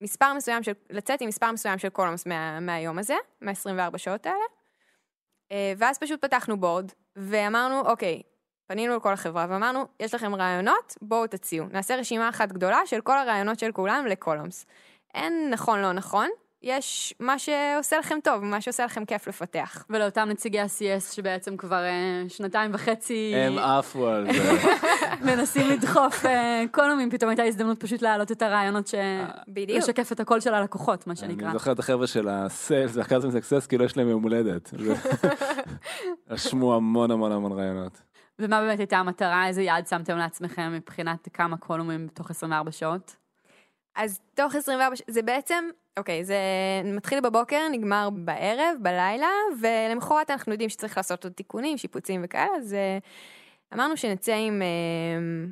מספר 0.00 0.34
מסוים 0.34 0.62
של, 0.62 0.72
לצאת 0.90 1.20
עם 1.20 1.28
מספר 1.28 1.52
מסוים 1.52 1.78
של 1.78 1.88
קולומס 1.88 2.26
מה, 2.26 2.60
מהיום 2.60 2.98
הזה, 2.98 3.16
מה-24 3.40 3.98
שעות 3.98 4.26
האלה. 4.26 4.44
אה, 5.52 5.72
ואז 5.78 5.98
פשוט 5.98 6.24
פתחנו 6.24 6.60
בורד, 6.60 6.92
ואמרנו, 7.16 7.80
אוקיי, 7.80 8.22
פנינו 8.66 8.96
לכל 8.96 9.12
החברה 9.12 9.46
ואמרנו, 9.48 9.86
יש 10.00 10.14
לכם 10.14 10.34
רעיונות, 10.34 10.94
בואו 11.02 11.26
תציעו. 11.26 11.66
נעשה 11.72 11.96
רשימה 11.96 12.28
אחת 12.28 12.52
גדולה 12.52 12.86
של 12.86 13.00
כל 13.00 13.18
הרעיונות 13.18 13.58
של 13.58 13.72
כולם 13.72 14.06
לקולומס. 14.06 14.66
אין 15.14 15.50
נכון, 15.50 15.82
לא 15.82 15.92
נכון, 15.92 16.28
יש 16.62 17.14
מה 17.20 17.38
שעושה 17.38 17.98
לכם 17.98 18.18
טוב, 18.24 18.44
מה 18.44 18.60
שעושה 18.60 18.84
לכם 18.84 19.04
כיף 19.04 19.26
לפתח. 19.28 19.84
ולאותם 19.90 20.28
נציגי 20.28 20.60
ה-CS 20.60 21.14
שבעצם 21.14 21.56
כבר 21.56 21.84
אה, 21.84 22.22
שנתיים 22.28 22.70
וחצי 22.74 23.32
הם 23.36 23.58
עפו 23.58 24.06
על 24.06 24.32
זה. 24.32 24.52
מנסים 25.32 25.68
לדחוף 25.68 26.26
אה, 26.26 26.64
קולומים, 26.72 27.10
פתאום 27.10 27.28
הייתה 27.30 27.42
הזדמנות 27.42 27.80
פשוט 27.80 28.02
להעלות 28.02 28.32
את 28.32 28.42
הרעיונות 28.42 28.86
ש... 28.86 28.94
בדיוק. 29.48 29.78
לשקף 29.78 30.12
את 30.12 30.20
הקול 30.20 30.40
של 30.40 30.54
הלקוחות, 30.54 31.06
מה 31.06 31.16
שנקרא. 31.16 31.46
אני 31.46 31.52
זוכר 31.58 31.72
את 31.72 31.78
החבר'ה 31.78 32.06
של 32.06 32.28
הסיילס 32.28 32.96
והקאזם 32.96 33.30
סקסס, 33.30 33.66
כאילו 33.66 33.84
יש 33.84 33.96
להם 33.96 34.08
יום 34.08 34.22
הולדת. 34.22 34.66
זה- 34.84 34.94
רשמו 36.30 36.74
המון 36.74 37.10
המון 37.10 37.32
המון 37.32 37.52
רעיונות. 37.52 38.02
ומה 38.38 38.60
באמת 38.60 38.78
הייתה 38.78 38.98
המטרה? 38.98 39.46
איזה 39.46 39.62
יעד 39.62 39.86
שמתם 39.86 40.16
לעצמכם 40.16 40.72
מבחינת 40.72 41.28
כמה 41.32 41.56
קולומים 41.56 42.06
בתוך 42.06 42.30
24 42.30 42.72
שעות? 42.72 43.16
אז 43.98 44.20
תוך 44.34 44.54
24, 44.54 44.96
ש- 44.96 45.02
זה 45.08 45.22
בעצם, 45.22 45.68
אוקיי, 45.98 46.24
זה 46.24 46.36
מתחיל 46.84 47.20
בבוקר, 47.20 47.68
נגמר 47.72 48.08
בערב, 48.10 48.76
בלילה, 48.82 49.28
ולמחרת 49.60 50.30
אנחנו 50.30 50.52
יודעים 50.52 50.70
שצריך 50.70 50.96
לעשות 50.96 51.24
עוד 51.24 51.32
תיקונים, 51.32 51.78
שיפוצים 51.78 52.20
וכאלה, 52.24 52.50
אז 52.56 52.74
אה, 52.74 52.98
אמרנו 53.74 53.96
שנצא 53.96 54.34
עם, 54.34 54.62
אה, 54.62 55.46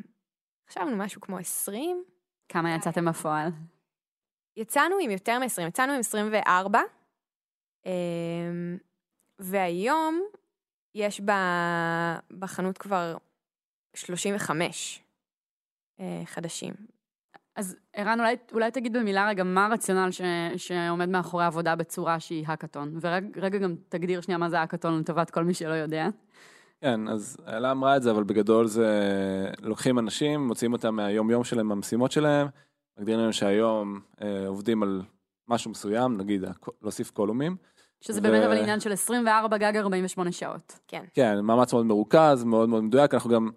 חשבנו 0.71 0.97
משהו 0.97 1.21
כמו 1.21 1.39
20, 1.39 2.05
כמה 2.49 2.75
יצאתם 2.75 3.05
בפועל? 3.05 3.49
יצאנו 4.57 4.97
עם 5.01 5.11
יותר 5.11 5.39
מ-20, 5.39 5.63
יצאנו 5.69 5.93
עם 5.93 6.01
24, 6.01 6.81
אה, 7.87 7.93
והיום 9.39 10.23
יש 10.95 11.21
בחנות 12.39 12.79
כבר 12.79 13.17
35 13.95 15.03
אה, 16.01 16.23
חדשים. 16.25 16.96
אז 17.57 17.77
ערן, 17.93 18.21
אולי, 18.21 18.37
אולי 18.53 18.71
תגיד 18.71 18.93
במילה 18.97 19.29
רגע 19.29 19.45
מה 19.45 19.67
הרציונל 19.67 20.11
ש, 20.11 20.21
שעומד 20.57 21.09
מאחורי 21.09 21.45
עבודה 21.45 21.77
בצורה 21.77 22.21
שהיא 22.21 22.45
האקתון, 22.47 22.99
ורגע 23.01 23.59
גם 23.59 23.75
תגדיר 23.89 24.21
שנייה 24.21 24.39
מה 24.39 24.51
זה 24.51 24.61
האקתון 24.61 24.99
לטובת 24.99 25.31
כל 25.31 25.45
מי 25.45 25.55
שלא 25.55 25.75
יודע. 25.75 26.09
כן, 26.81 27.09
אז 27.09 27.37
אלה 27.49 27.71
אמרה 27.71 27.97
את 27.97 28.03
זה, 28.03 28.11
אבל 28.11 28.25
בגדול 28.25 28.67
זה 28.67 28.89
לוקחים 29.63 29.99
אנשים, 29.99 30.47
מוציאים 30.47 30.73
אותם 30.73 30.97
מהיום 30.97 31.31
יום 31.31 31.45
שלהם, 31.45 31.69
מהמשימות 31.69 32.13
שלהם, 32.13 32.47
מגדירים 32.99 33.21
להם 33.21 33.33
שהיום 33.33 34.01
אה, 34.23 34.49
עובדים 34.49 34.83
על 34.83 35.03
משהו 35.49 35.71
מסוים, 35.71 36.17
נגיד 36.17 36.45
להוסיף 36.83 37.11
קולומים. 37.11 37.57
שזה 38.01 38.21
ו- 38.21 38.23
באמת 38.23 38.45
אבל 38.45 38.57
עניין 38.57 38.81
של 38.81 38.93
24 38.93 39.59
גג 39.59 39.77
48 39.77 40.33
שעות. 40.33 40.79
כן. 40.89 41.05
כן, 41.15 41.41
מאמץ 41.41 41.73
מאוד 41.73 41.87
מרוכז, 41.87 42.45
מאוד 42.45 42.69
מאוד 42.69 42.85
מדויק, 42.85 43.15
אנחנו 43.15 43.31
גם 43.31 43.51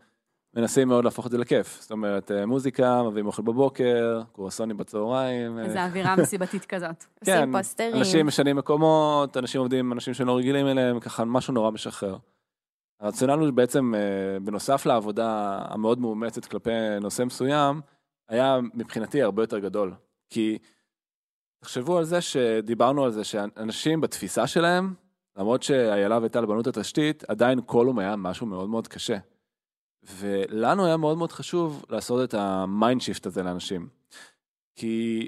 מנסים 0.60 0.88
מאוד 0.88 1.04
להפוך 1.04 1.26
את 1.26 1.32
זה 1.32 1.38
לכיף. 1.38 1.78
זאת 1.82 1.92
אומרת, 1.92 2.32
אה, 2.32 2.46
מוזיקה, 2.46 3.04
מביאים 3.04 3.28
אוכל 3.28 3.42
בבוקר, 3.42 4.22
קורסונים 4.32 4.78
בצהריים. 4.78 5.58
אה, 5.58 5.64
איזו 5.64 5.80
אווירה 5.80 6.16
מסיבתית 6.16 6.66
כזאת. 6.66 7.04
כן. 7.26 7.50
אנשים 7.94 8.28
משנים 8.28 8.56
מקומות, 8.56 9.38
אנשים 9.38 9.62
עובדים 9.62 9.86
עם 9.86 9.94
אנשים 9.94 10.14
שלא 10.14 10.38
רגילים 10.38 10.68
אליהם, 10.68 11.00
ככה 11.00 11.26
משהו 11.26 11.54
נורא 11.54 11.72
משחרר. 11.72 12.18
הרציונל 13.00 13.34
הוא 13.34 13.54
בעצם, 13.54 13.94
אה, 13.96 14.40
בנוסף 14.40 14.86
לעבודה 14.86 15.60
המאוד 15.70 16.00
מאומצת 16.00 16.46
כלפי 16.46 16.72
נושא 17.02 17.24
מסוים, 17.24 17.82
היה 18.30 18.60
מבחינתי 18.74 19.22
הרבה 19.22 19.44
יותר 19.44 19.60
גדול. 19.60 19.94
כי 20.30 20.58
תחשבו 21.60 21.98
על 21.98 22.04
זה 22.04 22.22
שדיברנו 22.22 23.04
על 23.04 23.12
זה 23.12 23.24
שאנשים 23.24 24.02
בתפיסה 24.02 24.48
שלהם, 24.48 24.94
למרות 25.38 25.64
שאיילה 25.64 26.20
וטל 26.22 26.46
בנו 26.46 26.62
את 26.62 26.68
התשתית, 26.68 27.24
עדיין 27.28 27.62
column 27.62 28.00
היה 28.00 28.16
משהו 28.16 28.48
מאוד 28.48 28.70
מאוד 28.70 28.88
קשה. 28.88 29.18
ולנו 30.04 30.86
היה 30.86 30.98
מאוד 30.98 31.18
מאוד 31.18 31.32
חשוב 31.32 31.86
לעשות 31.90 32.30
את 32.30 32.34
ה 32.34 32.48
mind 32.48 33.02
shift 33.02 33.26
הזה 33.26 33.44
לאנשים. 33.44 33.88
כי 34.76 35.28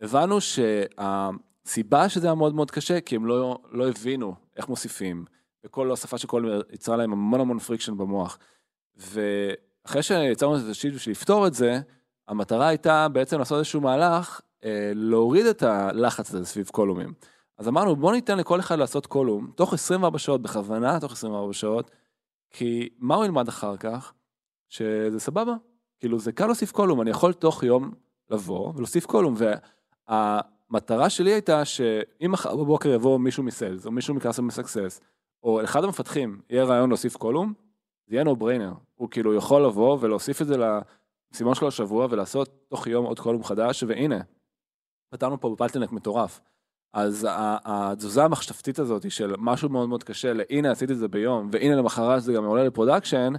הבנו 0.00 0.38
שהסיבה 0.40 2.08
שזה 2.08 2.26
היה 2.26 2.34
מאוד 2.34 2.54
מאוד 2.54 2.70
קשה, 2.70 3.00
כי 3.00 3.16
הם 3.16 3.26
לא, 3.26 3.58
לא 3.70 3.88
הבינו 3.88 4.34
איך 4.56 4.68
מוסיפים, 4.68 5.24
וכל 5.66 5.90
הוספה 5.90 6.18
של 6.18 6.26
קול 6.26 6.62
יצרה 6.72 6.96
להם 6.96 7.12
המון 7.12 7.40
המון 7.40 7.58
friction 7.58 7.96
במוח. 7.96 8.38
ואחרי 8.96 10.02
שיצרנו 10.02 10.56
את 10.56 10.62
התשתית 10.68 10.94
בשביל 10.94 11.12
לפתור 11.12 11.46
את 11.46 11.54
זה, 11.54 11.80
המטרה 12.28 12.68
הייתה 12.68 13.08
בעצם 13.08 13.38
לעשות 13.38 13.58
איזשהו 13.58 13.80
מהלך, 13.80 14.40
אה, 14.64 14.92
להוריד 14.94 15.46
את 15.46 15.62
הלחץ 15.62 16.34
הזה 16.34 16.44
סביב 16.44 16.68
קולומים. 16.68 17.12
אז 17.58 17.68
אמרנו, 17.68 17.96
בוא 17.96 18.12
ניתן 18.12 18.38
לכל 18.38 18.60
אחד 18.60 18.78
לעשות 18.78 19.06
column, 19.06 19.50
תוך 19.54 19.74
24 19.74 20.18
שעות, 20.18 20.42
בכוונה 20.42 21.00
תוך 21.00 21.12
24 21.12 21.52
שעות, 21.52 21.90
כי 22.50 22.88
מה 22.98 23.14
הוא 23.14 23.24
ילמד 23.24 23.48
אחר 23.48 23.76
כך? 23.76 24.12
שזה 24.68 25.20
סבבה. 25.20 25.54
כאילו, 26.00 26.18
זה 26.18 26.32
קל 26.32 26.46
להוסיף 26.46 26.72
column, 26.72 27.00
אני 27.00 27.10
יכול 27.10 27.32
תוך 27.32 27.62
יום 27.62 27.90
לבוא 28.30 28.72
ולהוסיף 28.74 29.06
column, 29.06 29.34
והמטרה 30.08 31.10
שלי 31.10 31.32
הייתה 31.32 31.64
שאם 31.64 32.32
מחר 32.32 32.56
בבוקר 32.56 32.88
יבוא 32.88 33.18
מישהו 33.18 33.42
מ 33.42 33.48
sales, 33.48 33.86
או 33.86 33.90
מישהו 33.90 34.14
מ 34.14 34.18
customer 34.18 34.50
success, 34.50 35.00
או 35.42 35.64
אחד 35.64 35.84
המפתחים 35.84 36.40
יהיה 36.50 36.64
רעיון 36.64 36.88
להוסיף 36.88 37.16
column, 37.16 37.52
זה 38.06 38.14
יהיה 38.14 38.24
no 38.24 38.36
brainer. 38.36 38.72
הוא 38.94 39.10
כאילו 39.10 39.34
יכול 39.34 39.66
לבוא 39.66 39.98
ולהוסיף 40.00 40.42
את 40.42 40.46
זה 40.46 40.54
למשימון 40.56 41.54
שלו 41.54 41.68
השבוע 41.68 42.06
ולעשות 42.10 42.66
תוך 42.68 42.86
יום 42.86 43.04
עוד 43.04 43.20
column 43.20 43.44
חדש, 43.44 43.82
והנה, 43.82 44.20
פתרנו 45.10 45.40
פה 45.40 45.50
bottleneck 45.50 45.92
מטורף. 45.92 46.40
אז 46.96 47.26
התזוזה 47.64 48.24
המחשבתית 48.24 48.78
הזאת 48.78 49.10
של 49.10 49.34
משהו 49.38 49.68
מאוד 49.68 49.88
מאוד 49.88 50.04
קשה, 50.04 50.32
להנה 50.32 50.70
עשיתי 50.70 50.92
את 50.92 50.98
זה 50.98 51.08
ביום, 51.08 51.48
והנה 51.52 51.74
למחרת 51.76 52.22
זה 52.22 52.32
גם 52.32 52.44
עולה 52.44 52.64
ל 52.64 52.70
production, 52.70 53.32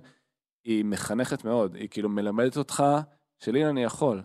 היא 0.64 0.86
מחנכת 0.86 1.46
מאוד, 1.46 1.76
היא 1.76 1.90
כאילו 1.90 2.10
מלמדת 2.10 2.58
אותך 2.58 2.84
שהנה 3.40 3.70
אני 3.70 3.84
יכול. 3.84 4.22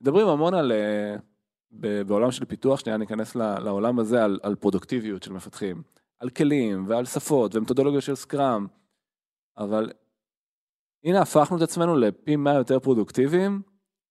מדברים 0.00 0.28
המון 0.28 0.54
על, 0.54 0.72
אה, 0.72 1.16
בעולם 2.06 2.30
של 2.30 2.44
פיתוח, 2.44 2.80
שנייה 2.80 2.98
ניכנס 2.98 3.34
לעולם 3.34 3.98
הזה, 3.98 4.24
על, 4.24 4.40
על 4.42 4.54
פרודוקטיביות 4.54 5.22
של 5.22 5.32
מפתחים, 5.32 5.82
על 6.20 6.30
כלים 6.30 6.84
ועל 6.88 7.04
שפות 7.04 7.54
ומתודולוגיה 7.54 8.00
של 8.00 8.14
סקראם, 8.14 8.66
אבל 9.58 9.92
הנה 11.04 11.22
הפכנו 11.22 11.56
את 11.56 11.62
עצמנו 11.62 11.96
לפי 11.96 12.36
מה 12.36 12.54
יותר 12.54 12.80
פרודוקטיביים, 12.80 13.62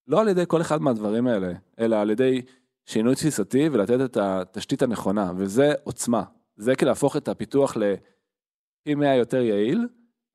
לא 0.07 0.21
על 0.21 0.27
ידי 0.27 0.43
כל 0.47 0.61
אחד 0.61 0.81
מהדברים 0.81 1.27
האלה, 1.27 1.53
אלא 1.79 1.95
על 1.95 2.09
ידי 2.09 2.41
שינוי 2.86 3.15
תפיסתי 3.15 3.69
ולתת 3.71 4.02
את 4.06 4.17
התשתית 4.17 4.82
הנכונה, 4.82 5.32
וזה 5.38 5.74
עוצמה. 5.84 6.24
זה 6.56 6.76
כאילו 6.76 6.89
להפוך 6.89 7.17
את 7.17 7.28
הפיתוח 7.28 7.78
לפי 7.78 8.95
100 8.95 9.15
יותר 9.15 9.41
יעיל, 9.41 9.88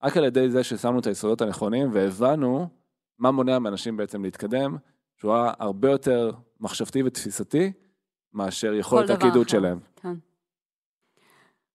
רק 0.02 0.16
על 0.16 0.24
ידי 0.24 0.50
זה 0.50 0.64
ששמנו 0.64 0.98
את 0.98 1.06
היסודות 1.06 1.40
הנכונים 1.40 1.88
והבנו 1.92 2.68
מה 3.18 3.30
מונע 3.30 3.58
מאנשים 3.58 3.96
בעצם 3.96 4.24
להתקדם, 4.24 4.76
שהוא 5.16 5.34
היה 5.34 5.52
הרבה 5.58 5.90
יותר 5.90 6.32
מחשבתי 6.60 7.02
ותפיסתי, 7.02 7.72
מאשר 8.32 8.74
יכולת 8.74 9.10
הקידוד. 9.10 9.48
שלהם. 9.48 9.78
כן. 9.96 10.14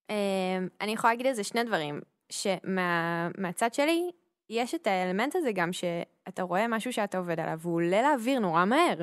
אמ, 0.09 0.67
אני 0.81 0.91
יכולה 0.91 1.13
להגיד 1.13 1.27
על 1.27 1.33
זה 1.33 1.43
שני 1.43 1.63
דברים, 1.63 2.01
שמהצד 2.29 3.73
שלי, 3.73 4.11
יש 4.49 4.75
את 4.75 4.87
האלמנט 4.87 5.35
הזה 5.35 5.51
גם 5.51 5.73
שאתה 5.73 6.43
רואה 6.43 6.67
משהו 6.67 6.93
שאתה 6.93 7.17
עובד 7.17 7.39
עליו, 7.39 7.59
והוא 7.61 7.75
עולה 7.75 8.01
לאוויר 8.01 8.39
נורא 8.39 8.65
מהר, 8.65 8.97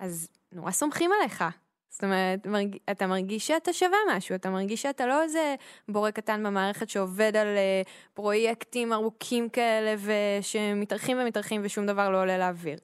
אז 0.00 0.28
נורא 0.52 0.70
סומכים 0.70 1.10
עליך. 1.20 1.44
זאת 1.90 2.04
אומרת. 2.04 2.46
אתה 2.90 3.06
מרגיש 3.06 3.46
שאתה 3.46 3.72
שווה 3.72 3.98
משהו, 4.08 4.34
אתה 4.34 4.50
מרגיש 4.50 4.82
שאתה 4.82 5.06
לא 5.06 5.22
איזה 5.22 5.54
בורא 5.88 6.10
קטן 6.10 6.42
במערכת 6.42 6.88
שעובד 6.88 7.36
על 7.36 7.46
uh, 7.46 7.88
פרויקטים 8.14 8.92
ארוכים 8.92 9.48
כאלה 9.48 9.94
ושמתארחים 10.40 11.18
ומתארחים 11.20 11.60
ושום 11.64 11.86
דבר 11.86 12.10
לא 12.10 12.22
עולה 12.22 12.38
לאוויר. 12.38 12.78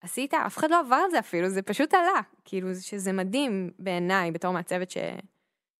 עשית, 0.00 0.34
אף 0.34 0.58
אחד 0.58 0.70
לא 0.70 0.80
עבר 0.80 1.00
על 1.04 1.10
זה 1.10 1.18
אפילו, 1.18 1.48
זה 1.48 1.62
פשוט 1.62 1.94
עלה. 1.94 2.20
כאילו, 2.44 2.68
שזה 2.80 3.12
מדהים 3.12 3.70
בעיניי 3.78 4.30
בתור 4.30 4.52
מהצוות 4.52 4.90
ש... 4.90 4.98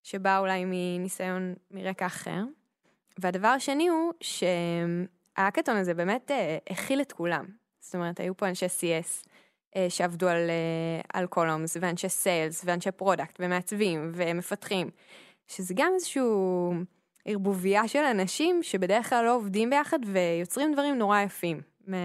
שבא 0.02 0.38
אולי 0.38 0.64
מניסיון 0.66 1.54
מרקע 1.70 2.06
אחר. 2.06 2.40
והדבר 3.18 3.48
השני 3.48 3.88
הוא 3.88 4.12
שהאקתון 4.20 5.76
הזה 5.76 5.94
באמת 5.94 6.30
אה, 6.30 6.58
הכיל 6.70 7.00
את 7.00 7.12
כולם. 7.12 7.44
זאת 7.80 7.94
אומרת, 7.94 8.20
היו 8.20 8.36
פה 8.36 8.48
אנשי 8.48 8.66
CS 8.66 9.26
אה, 9.26 9.31
שעבדו 9.88 10.28
על, 10.28 10.50
אה, 10.50 11.00
על 11.12 11.26
columns, 11.26 11.76
ואנשי 11.80 12.08
sales, 12.08 12.62
ואנשי 12.64 12.90
product, 12.90 13.36
ומעצבים, 13.40 14.12
ומפתחים, 14.14 14.90
שזה 15.46 15.74
גם 15.76 15.92
איזשהו 15.94 16.72
ערבוביה 17.24 17.88
של 17.88 17.98
אנשים 17.98 18.62
שבדרך 18.62 19.08
כלל 19.08 19.24
לא 19.24 19.36
עובדים 19.36 19.70
ביחד 19.70 19.98
ויוצרים 20.06 20.72
דברים 20.72 20.98
נורא 20.98 21.20
יפים 21.20 21.60
מה, 21.86 21.96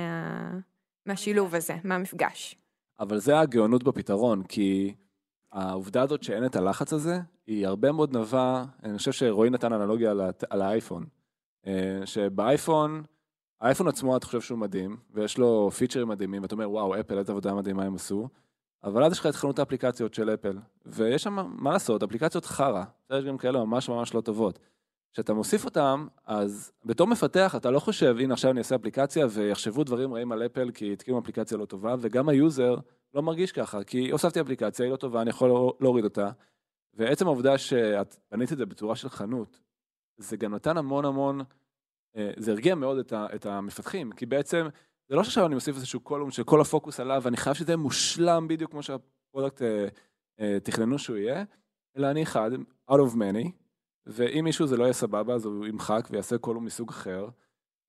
מהשילוב 1.05 1.55
הזה, 1.55 1.75
מהמפגש. 1.83 2.55
אבל 2.99 3.17
זה 3.17 3.39
הגאונות 3.39 3.83
בפתרון, 3.83 4.43
כי 4.43 4.93
העובדה 5.51 6.01
הזאת 6.01 6.23
שאין 6.23 6.45
את 6.45 6.55
הלחץ 6.55 6.93
הזה, 6.93 7.19
היא 7.47 7.67
הרבה 7.67 7.91
מאוד 7.91 8.17
נבע, 8.17 8.63
אני 8.83 8.97
חושב 8.97 9.11
שרועי 9.11 9.49
נתן 9.49 9.73
אנלוגיה 9.73 10.13
על 10.49 10.61
האייפון. 10.61 11.05
אה, 11.67 11.99
שבאייפון, 12.05 13.03
האייפון 13.61 13.87
עצמו 13.87 14.17
אתה 14.17 14.25
חושב 14.25 14.41
שהוא 14.41 14.59
מדהים, 14.59 14.97
ויש 15.13 15.37
לו 15.37 15.71
פיצ'רים 15.71 16.07
מדהימים, 16.07 16.41
ואתה 16.41 16.55
אומר, 16.55 16.71
וואו, 16.71 16.99
אפל, 16.99 17.17
איזה 17.17 17.31
עבודה 17.31 17.53
מדהימה 17.53 17.83
הם 17.83 17.95
עשו, 17.95 18.29
אבל 18.83 19.03
אז 19.03 19.11
יש 19.11 19.19
לך 19.19 19.25
את 19.25 19.35
חנות 19.35 19.59
האפליקציות 19.59 20.13
של 20.13 20.33
אפל, 20.33 20.57
ויש 20.85 21.23
שם, 21.23 21.53
מה 21.55 21.71
לעשות, 21.71 22.03
אפליקציות 22.03 22.45
חרא, 22.45 22.83
יש 23.13 23.25
גם 23.25 23.37
כאלה 23.37 23.65
ממש 23.65 23.89
ממש 23.89 24.13
לא 24.13 24.21
טובות. 24.21 24.59
כשאתה 25.13 25.33
מוסיף 25.33 25.65
אותם, 25.65 26.07
אז 26.25 26.71
בתור 26.85 27.07
מפתח 27.07 27.55
אתה 27.55 27.71
לא 27.71 27.79
חושב, 27.79 28.15
הנה 28.19 28.33
עכשיו 28.33 28.51
אני 28.51 28.59
אעשה 28.59 28.75
אפליקציה 28.75 29.27
ויחשבו 29.29 29.83
דברים 29.83 30.13
רעים 30.13 30.31
על 30.31 30.45
אפל 30.45 30.71
כי 30.71 30.93
התקינו 30.93 31.19
אפליקציה 31.19 31.57
לא 31.57 31.65
טובה, 31.65 31.95
וגם 31.99 32.29
ה 32.29 32.38
user 32.38 32.75
לא 33.13 33.21
מרגיש 33.21 33.51
ככה, 33.51 33.83
כי 33.83 34.11
הוספתי 34.11 34.41
אפליקציה, 34.41 34.85
היא 34.85 34.91
לא 34.91 34.97
טובה, 34.97 35.21
אני 35.21 35.29
יכול 35.29 35.49
להוריד 35.79 36.05
אותה, 36.05 36.29
ועצם 36.93 37.27
העובדה 37.27 37.57
שאת 37.57 38.15
בנית 38.31 38.53
את 38.53 38.57
זה 38.57 38.65
בצורה 38.65 38.95
של 38.95 39.09
חנות, 39.09 39.59
זה 40.17 40.37
גם 40.37 40.55
נתן 40.55 40.77
המון 40.77 41.05
המון, 41.05 41.41
זה 42.37 42.51
הרגיע 42.51 42.75
מאוד 42.75 42.97
את, 42.97 43.13
ה, 43.13 43.27
את 43.35 43.45
המפתחים, 43.45 44.11
כי 44.11 44.25
בעצם 44.25 44.67
זה 45.09 45.15
לא 45.15 45.23
שעכשיו 45.23 45.45
אני 45.45 45.55
מוסיף 45.55 45.75
איזשהו 45.75 45.99
column 45.99 46.31
שכל 46.31 46.61
הפוקוס 46.61 46.99
עליו, 46.99 47.21
ואני 47.23 47.37
חייב 47.37 47.55
שזה 47.55 47.71
יהיה 47.71 47.77
מושלם 47.77 48.47
בדיוק 48.47 48.71
כמו 48.71 48.83
שה 48.83 49.07
product 49.07 49.61
אה, 49.61 49.87
אה, 50.39 50.59
תכננו 50.63 50.99
שהוא 50.99 51.17
יהיה, 51.17 51.43
אלא 51.97 52.11
אני 52.11 52.23
אחד, 52.23 52.51
out 52.91 52.95
of 52.95 53.15
many, 53.15 53.49
ואם 54.05 54.43
מישהו 54.43 54.67
זה 54.67 54.77
לא 54.77 54.83
יהיה 54.83 54.93
סבבה, 54.93 55.33
אז 55.33 55.45
הוא 55.45 55.65
ימחק 55.65 56.07
ויעשה 56.11 56.37
column 56.37 56.65
מסוג 56.65 56.89
אחר. 56.89 57.27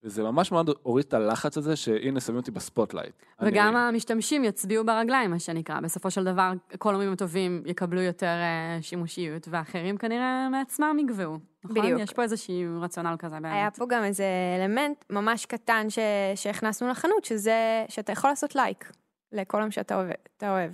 וזה 0.05 0.23
ממש 0.23 0.53
מאוד 0.53 0.71
הוריד 0.83 1.05
את 1.05 1.15
הלחץ 1.15 1.59
הזה, 1.59 1.77
שהנה 1.77 2.21
שמים 2.21 2.39
אותי 2.39 2.51
ב 2.51 2.56
spotlight. 2.56 3.15
וגם 3.43 3.77
אני, 3.77 3.85
המשתמשים 3.85 4.45
יצביעו 4.45 4.85
ברגליים, 4.85 5.31
מה 5.31 5.39
שנקרא. 5.39 5.81
בסופו 5.81 6.11
של 6.11 6.25
דבר, 6.25 6.53
קולומים 6.79 7.13
הטובים 7.13 7.63
יקבלו 7.67 8.01
יותר 8.01 8.27
אה, 8.27 8.79
שימושיות, 8.81 9.49
ואחרים 9.51 9.97
כנראה 9.97 10.49
מעצמם 10.49 10.97
יגוועו. 11.01 11.39
נכון? 11.65 11.83
בדיוק. 11.83 12.01
יש 12.01 12.13
פה 12.13 12.23
איזשהו 12.23 12.81
רציונל 12.81 13.17
כזה 13.19 13.35
באמת. 13.35 13.53
היה 13.53 13.71
פה 13.71 13.87
גם 13.89 14.05
איזה 14.05 14.25
אלמנט 14.61 15.05
ממש 15.11 15.47
קטן 15.47 15.91
ש... 15.91 15.99
שהכנסנו 16.35 16.89
לחנות, 16.89 17.25
שזה 17.25 17.85
שאתה 17.89 18.13
יכול 18.13 18.31
לעשות 18.31 18.55
לייק 18.55 18.93
ל 19.33 19.38
column 19.38 19.71
שאתה 19.71 19.95
אוהב, 19.95 20.11
אתה 20.37 20.51
אוהב. 20.51 20.73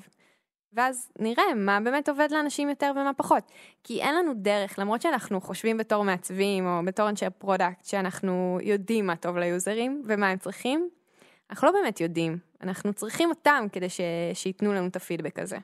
ואז 0.75 1.13
נראה 1.19 1.55
מה 1.57 1.81
באמת 1.81 2.09
עובד 2.09 2.29
לאנשים 2.31 2.69
יותר 2.69 2.93
ומה 2.97 3.13
פחות. 3.13 3.45
כי 3.85 4.03
אין 4.03 4.15
לנו 4.15 4.33
דרך, 4.35 4.79
למרות 4.79 5.03
שאנחנו 5.03 5.41
חושבים 5.41 5.79
בתור 5.79 6.05
מעצבים 6.05 6.67
או 6.67 6.81
בתור 6.85 7.09
אנשי 7.09 7.27
product, 7.39 7.85
שאנחנו 7.85 8.59
יודעים 8.63 9.07
מה 9.07 9.17
טוב 9.17 9.37
ליוזרים 9.37 10.03
ומה 10.07 10.29
הם 10.29 10.39
צריכים, 10.39 10.89
אנחנו 11.51 11.67
לא 11.69 11.73
באמת 11.73 12.01
יודעים. 12.01 12.39
אנחנו 12.63 12.93
צריכים 12.93 13.29
אותם 13.29 13.67
כדי 13.73 13.89
ש... 13.89 14.01
שייתנו 14.35 14.73
לנו 14.73 14.87
את 14.87 14.97
הפידבק 14.97 15.39
הזה. 15.39 15.59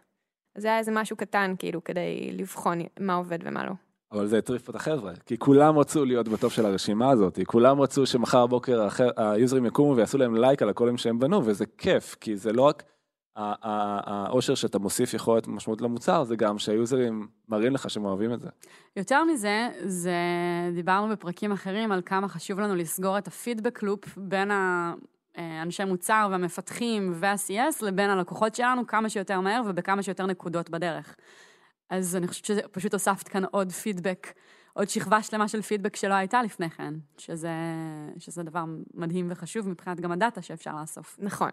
זה 0.58 0.68
היה 0.68 0.78
איזה 0.78 0.92
משהו 0.92 1.16
קטן, 1.16 1.54
כאילו, 1.58 1.84
כדי 1.84 2.30
לבחון 2.32 2.78
מה 3.00 3.14
עובד 3.14 3.38
ומה 3.44 3.66
לא. 3.66 3.72
אבל 4.12 4.26
זה 4.26 4.38
הטריף 4.38 4.70
את 4.70 4.74
החבר'ה, 4.74 5.12
כי 5.26 5.38
כולם 5.38 5.78
רצו 5.78 6.04
להיות 6.04 6.28
ב 6.28 6.34
top 6.34 6.52
של 6.52 6.66
הרשימה 6.66 7.10
הזאת, 7.10 7.38
כולם 7.46 7.80
רצו 7.80 8.06
שמחר 8.06 8.46
בבוקר 8.46 8.88
היוזרים 9.16 9.66
יקומו 9.66 9.96
ויעשו 9.96 10.18
להם 10.18 10.34
לייק 10.34 10.62
על 10.62 10.68
הקולים 10.68 10.96
שהם 10.96 11.18
בנו, 11.18 11.44
וזה 11.44 11.64
כיף, 11.78 12.16
כי 12.20 12.36
זה 12.36 12.52
לא 12.52 12.62
רק 12.62 12.82
האושר 13.36 14.54
שאתה 14.54 14.78
מוסיף 14.78 15.14
יכולת 15.14 15.48
משמעות 15.48 15.80
למוצר, 15.80 16.24
זה 16.24 16.36
גם 16.36 16.58
שהיוזרים 16.58 17.28
מראים 17.48 17.72
לך 17.72 17.90
שהם 17.90 18.04
אוהבים 18.04 18.32
את 18.32 18.40
זה. 18.40 18.48
יותר 18.96 19.24
מזה, 19.24 19.68
זה, 19.84 20.14
דיברנו 20.74 21.08
בפרקים 21.12 21.52
אחרים 21.52 21.92
על 21.92 22.02
כמה 22.06 22.28
חשוב 22.28 22.60
לנו 22.60 22.74
לסגור 22.74 23.18
את 23.18 23.28
הפידבק 23.28 23.82
לופ 23.82 24.18
בין 24.18 24.50
האנשי 25.36 25.84
מוצר 25.84 26.28
והמפתחים 26.30 27.12
וה-CS 27.14 27.84
לבין 27.84 28.10
הלקוחות 28.10 28.54
שלנו 28.54 28.86
כמה 28.86 29.08
שיותר 29.08 29.40
מהר 29.40 29.62
ובכמה 29.66 30.02
שיותר 30.02 30.26
נקודות 30.26 30.70
בדרך. 30.70 31.16
אז 31.90 32.16
אני 32.16 32.28
חושבת 32.28 32.44
שפשוט 32.44 32.92
הוספת 32.92 33.28
כאן 33.28 33.44
עוד 33.50 33.72
פידבק, 33.72 34.26
עוד 34.72 34.88
שכבה 34.88 35.22
שלמה 35.22 35.48
של 35.48 35.62
פידבק 35.62 35.96
שלא 35.96 36.14
הייתה 36.14 36.42
לפני 36.42 36.70
כן, 36.70 36.94
שזה, 37.18 37.52
שזה 38.18 38.42
דבר 38.42 38.64
מדהים 38.94 39.26
וחשוב 39.30 39.68
מבחינת 39.68 40.00
גם 40.00 40.12
הדאטה 40.12 40.42
שאפשר 40.42 40.76
לאסוף. 40.80 41.16
נכון. 41.18 41.50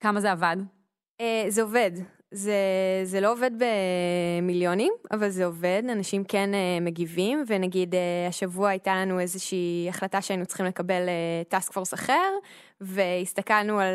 כמה 0.00 0.20
זה 0.20 0.32
עבד? 0.32 0.56
Uh, 1.22 1.24
זה 1.48 1.62
עובד. 1.62 1.90
זה, 2.30 2.54
זה 3.04 3.20
לא 3.20 3.32
עובד 3.32 3.50
במיליונים, 3.58 4.92
אבל 5.12 5.28
זה 5.28 5.44
עובד, 5.44 5.82
אנשים 5.92 6.24
כן 6.24 6.50
uh, 6.52 6.84
מגיבים, 6.84 7.44
ונגיד 7.46 7.94
uh, 7.94 8.28
השבוע 8.28 8.68
הייתה 8.68 8.94
לנו 8.94 9.20
איזושהי 9.20 9.86
החלטה 9.88 10.22
שהיינו 10.22 10.46
צריכים 10.46 10.66
לקבל 10.66 11.08
טאסק 11.48 11.72
פורס 11.72 11.94
אחר, 11.94 12.32
והסתכלנו 12.80 13.80
על, 13.80 13.94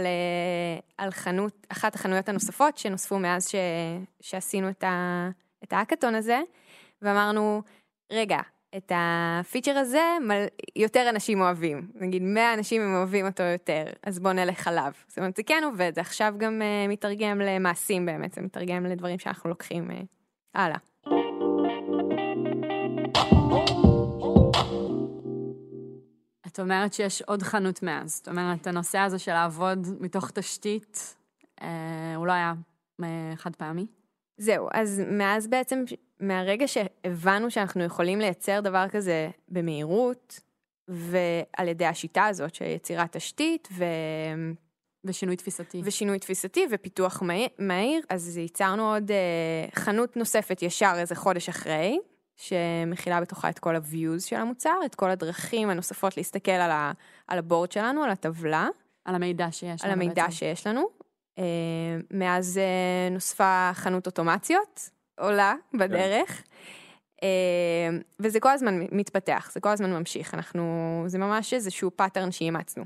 על 0.97 1.12
חנות, 1.12 1.67
אחת 1.69 1.95
החנויות 1.95 2.29
הנוספות 2.29 2.77
שנוספו 2.77 3.19
מאז 3.19 3.47
ש, 3.49 3.55
שעשינו 4.21 4.69
את, 4.69 4.84
ה, 4.84 5.29
את 5.63 5.73
האקתון 5.73 6.15
הזה, 6.15 6.41
ואמרנו, 7.01 7.62
רגע, 8.12 8.39
את 8.77 8.91
הפיצ'ר 8.95 9.77
הזה. 9.77 10.17
יותר 10.75 11.10
אנשים 11.10 11.41
אוהבים. 11.41 11.88
נגיד 11.95 12.21
100 12.21 12.53
אנשים 12.53 12.81
הם 12.81 12.95
אוהבים 12.95 13.25
אותו 13.25 13.43
יותר, 13.43 13.84
אז 14.03 14.19
בואו 14.19 14.34
נלך 14.34 14.67
עליו. 14.67 14.91
זאת 15.07 15.17
אומרת, 15.17 15.36
זה 15.36 15.43
כן 15.43 15.62
עובד, 15.65 15.91
זה 15.95 16.01
עכשיו 16.01 16.34
גם 16.38 16.62
uh, 16.62 16.91
מתרגם 16.91 17.41
למעשים 17.41 18.05
באמת, 18.05 18.34
זה 18.34 18.41
מתרגם 18.41 18.86
לדברים 18.86 19.19
שאנחנו 19.19 19.49
לוקחים 19.49 19.91
uh, 19.91 19.93
הלאה. 20.55 20.77
את 26.47 26.60
אומרת 26.60 26.93
שיש 26.93 27.21
עוד 27.21 27.43
חנות 27.43 27.84
מאז. 27.84 28.15
זאת 28.15 28.27
אומרת, 28.27 28.67
הנושא 28.67 28.97
הזה 28.97 29.19
של 29.19 29.34
לעבוד 29.34 29.88
מתוך 29.99 30.31
תשתית, 30.31 31.15
אה, 31.62 32.13
הוא 32.15 32.27
לא 32.27 32.31
היה 32.31 32.53
אה, 33.03 33.34
חד 33.36 33.55
פעמי. 33.55 33.88
זהו, 34.38 34.67
אז 34.73 35.01
מאז 35.12 35.47
בעצם, 35.47 35.84
מהרגע 36.21 36.67
שהבנו 36.67 37.51
שאנחנו 37.51 37.84
יכולים 37.84 38.19
לייצר 38.19 38.60
דבר 38.60 38.86
כזה 38.89 39.29
במהירות, 39.49 40.39
ועל 40.88 41.67
ידי 41.67 41.86
השיטה 41.86 42.25
הזאת 42.25 42.55
של 42.55 42.65
יצירת 42.65 43.15
תשתית 43.15 43.67
ו... 43.71 43.86
ושינוי 45.03 45.36
תפיסתי. 45.36 45.81
ושינוי 45.84 46.19
תפיסתי 46.19 46.65
ופיתוח 46.71 47.23
מהיר, 47.60 48.01
אז 48.10 48.38
ייצרנו 48.38 48.93
עוד 48.93 49.12
אה, 49.12 49.69
חנות 49.75 50.17
נוספת 50.17 50.62
ישר 50.62 50.93
איזה 50.97 51.15
חודש 51.15 51.49
אחרי, 51.49 51.99
שמכילה 52.36 53.21
בתוכה 53.21 53.49
את 53.49 53.60
כל 53.60 53.75
ה-views 53.75 54.19
של 54.19 54.36
המוצר, 54.36 54.75
את 54.86 54.95
כל 54.95 55.10
הדרכים 55.10 55.69
הנוספות 55.69 56.17
להסתכל 56.17 56.51
על, 56.51 56.71
ה, 56.71 56.91
על 57.27 57.39
ה 57.39 57.45
board 57.45 57.71
שלנו, 57.71 58.03
על 58.03 58.10
הטבלה, 58.10 58.67
על 59.05 59.15
המידע 59.15 59.51
שיש 59.51 59.81
על 59.84 59.91
לנו 59.91 60.01
המידע 60.01 60.23
בעצם. 60.23 60.31
שיש 60.31 60.67
לנו. 60.67 60.89
אה, 61.39 61.43
מאז 62.12 62.57
אה, 62.57 63.10
נוספה 63.12 63.71
חנות 63.73 64.05
אוטומציות, 64.05 64.89
עולה 65.19 65.54
בדרך. 65.74 66.43
אה, 67.24 67.97
וזה 68.19 68.39
כל 68.39 68.50
הזמן 68.50 68.80
מתפתח, 68.91 69.50
זה 69.54 69.60
כל 69.60 69.69
הזמן 69.69 69.93
ממשיך, 69.93 70.34
אנחנו, 70.34 71.04
זה 71.08 71.17
ממש 71.17 71.54
איזשהו 71.54 71.91
pattern 71.95 72.32
שאימצנו. 72.32 72.84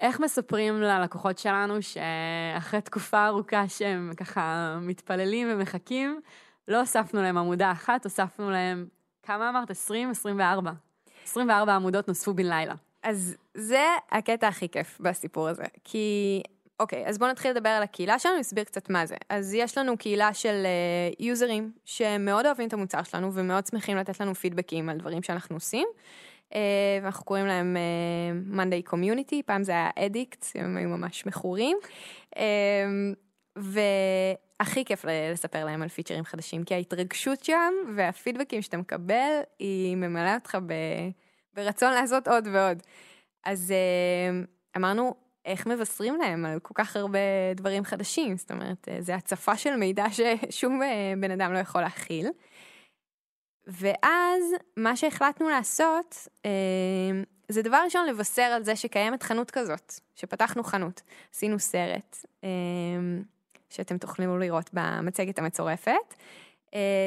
איך 0.00 0.20
מספרים 0.20 0.80
ללקוחות 0.80 1.38
שלנו 1.38 1.74
שאחרי 1.82 2.80
תקופה 2.80 3.26
ארוכה 3.26 3.68
שהם 3.68 4.12
ככה 4.16 4.76
מתפללים 4.80 5.48
ומחכים, 5.50 6.20
לא 6.68 6.80
הוספנו 6.80 7.22
להם 7.22 7.38
עמודה 7.38 7.72
אחת, 7.72 8.04
הוספנו 8.04 8.50
להם, 8.50 8.86
כמה 9.22 9.48
אמרת? 9.48 9.70
20? 9.70 10.10
24. 10.10 10.72
24 11.24 11.74
עמודות 11.74 12.08
נוספו 12.08 12.34
בן 12.34 12.46
לילה. 12.46 12.74
אז 13.02 13.36
זה 13.54 13.84
הקטע 14.10 14.48
הכי 14.48 14.68
כיף 14.68 15.00
בסיפור 15.00 15.48
הזה, 15.48 15.64
כי 15.84 16.42
אוקיי, 16.80 17.06
אז 17.06 17.18
בואו 17.18 17.30
נתחיל 17.30 17.50
לדבר 17.50 17.68
על 17.68 17.82
הקהילה 17.82 18.18
שלנו, 18.18 18.38
נסביר 18.38 18.64
קצת 18.64 18.90
מה 18.90 19.06
זה. 19.06 19.16
אז 19.28 19.54
יש 19.54 19.78
לנו 19.78 19.98
קהילה 19.98 20.34
של 20.34 20.66
uh, 20.66 21.16
יוזרים 21.18 21.72
שמאוד 21.84 22.46
אוהבים 22.46 22.68
את 22.68 22.72
המוצר 22.72 23.02
שלנו 23.02 23.34
ומאוד 23.34 23.66
שמחים 23.66 23.96
לתת 23.96 24.20
לנו 24.20 24.34
פידבקים 24.34 24.88
על 24.88 24.98
דברים 24.98 25.22
שאנחנו 25.22 25.56
עושים. 25.56 25.88
Uh, 26.50 26.56
ואנחנו 27.02 27.24
קוראים 27.24 27.46
להם 27.46 27.76
uh, 27.76 28.56
Monday 28.56 28.90
Community, 28.92 29.36
פעם 29.46 29.64
זה 29.64 29.72
היה 29.72 29.90
אדיקט, 29.96 30.46
הם 30.54 30.76
היו 30.76 30.88
ממש 30.88 31.26
מכורים. 31.26 31.76
Uh, 32.34 32.38
והכי 33.56 34.84
כיף 34.84 35.04
לספר 35.32 35.64
להם 35.64 35.82
על 35.82 35.88
פיצ'רים 35.88 36.24
חדשים, 36.24 36.64
כי 36.64 36.74
ההתרגשות 36.74 37.44
שם 37.44 37.72
והפידבקים 37.96 38.62
שאתה 38.62 38.76
מקבל, 38.76 39.40
היא 39.58 39.96
ממלאה 39.96 40.34
אותך 40.34 40.58
ב... 40.66 40.72
ברצון 41.54 41.92
לעשות 41.92 42.28
עוד 42.28 42.48
ועוד. 42.52 42.82
אז 43.44 43.72
uh, 43.72 44.76
אמרנו, 44.76 45.23
איך 45.44 45.66
מבשרים 45.66 46.16
להם 46.16 46.44
על 46.44 46.58
כל 46.58 46.74
כך 46.74 46.96
הרבה 46.96 47.18
דברים 47.54 47.84
חדשים? 47.84 48.36
זאת 48.36 48.50
אומרת, 48.50 48.88
uh, 48.88 49.02
זה 49.02 49.14
הצפה 49.14 49.56
של 49.56 49.76
מידע 49.76 50.04
ששום 50.50 50.82
uh, 50.82 50.84
בן 51.20 51.30
אדם 51.30 51.52
לא 51.52 51.58
יכול 51.58 51.80
להכיל. 51.80 52.28
ואז 53.66 54.42
מה 54.76 54.96
שהחלטנו 54.96 55.48
לעשות, 55.48 56.28
uh, 56.36 56.46
זה 57.48 57.62
דבר 57.62 57.80
ראשון 57.84 58.06
לבשר 58.06 58.42
על 58.42 58.64
זה 58.64 58.76
שקיימת 58.76 59.22
חנות 59.22 59.50
כזאת, 59.50 59.94
שפתחנו 60.14 60.64
חנות. 60.64 61.02
עשינו 61.34 61.58
סרט, 61.58 62.16
שאתם 63.70 63.98
תוכלו 63.98 64.38
לראות 64.38 64.70
במצגת 64.72 65.38
המצורפת. 65.38 66.14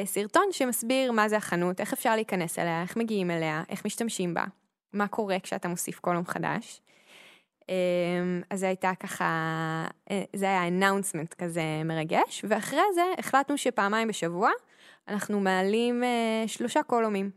סרטון 0.04 0.44
שמסביר 0.50 1.12
מה 1.12 1.28
זה 1.28 1.36
החנות, 1.36 1.80
איך 1.80 1.92
אפשר 1.92 2.14
להיכנס 2.14 2.58
אליה, 2.58 2.82
איך 2.82 2.96
מגיעים 2.96 3.30
אליה, 3.30 3.62
איך 3.68 3.86
משתמשים 3.86 4.34
בה, 4.34 4.44
מה 4.92 5.08
קורה 5.08 5.36
כשאתה 5.42 5.68
מוסיף 5.68 5.98
קולום 5.98 6.26
חדש. 6.26 6.80
Uh, 7.68 7.70
אז 8.50 8.60
זה 8.60 8.66
הייתה 8.66 8.92
ככה, 9.00 9.86
uh, 10.08 10.12
זה 10.36 10.46
היה 10.46 10.68
אנאונסמנט 10.68 11.34
כזה 11.34 11.62
מרגש, 11.84 12.44
ואחרי 12.48 12.80
זה 12.94 13.02
החלטנו 13.18 13.58
שפעמיים 13.58 14.08
בשבוע 14.08 14.50
אנחנו 15.08 15.40
מעלים 15.40 16.02
uh, 16.02 16.48
שלושה 16.48 16.82
קולומים. 16.82 17.30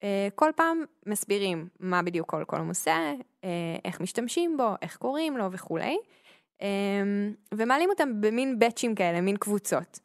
Uh, 0.00 0.04
כל 0.34 0.50
פעם 0.56 0.84
מסבירים 1.06 1.68
מה 1.80 2.02
בדיוק 2.02 2.30
כל 2.30 2.44
קולום 2.44 2.68
עושה, 2.68 3.12
איך 3.84 4.00
משתמשים 4.00 4.56
בו, 4.56 4.74
איך 4.82 4.96
קוראים 4.96 5.36
לו 5.36 5.52
וכולי. 5.52 5.96
אמ, 6.62 7.34
ומעלים 7.54 7.90
אותם 7.90 8.20
במין 8.20 8.58
באצ'ים 8.58 8.94
כאלה, 8.94 9.20
מין 9.20 9.36
קבוצות, 9.36 10.00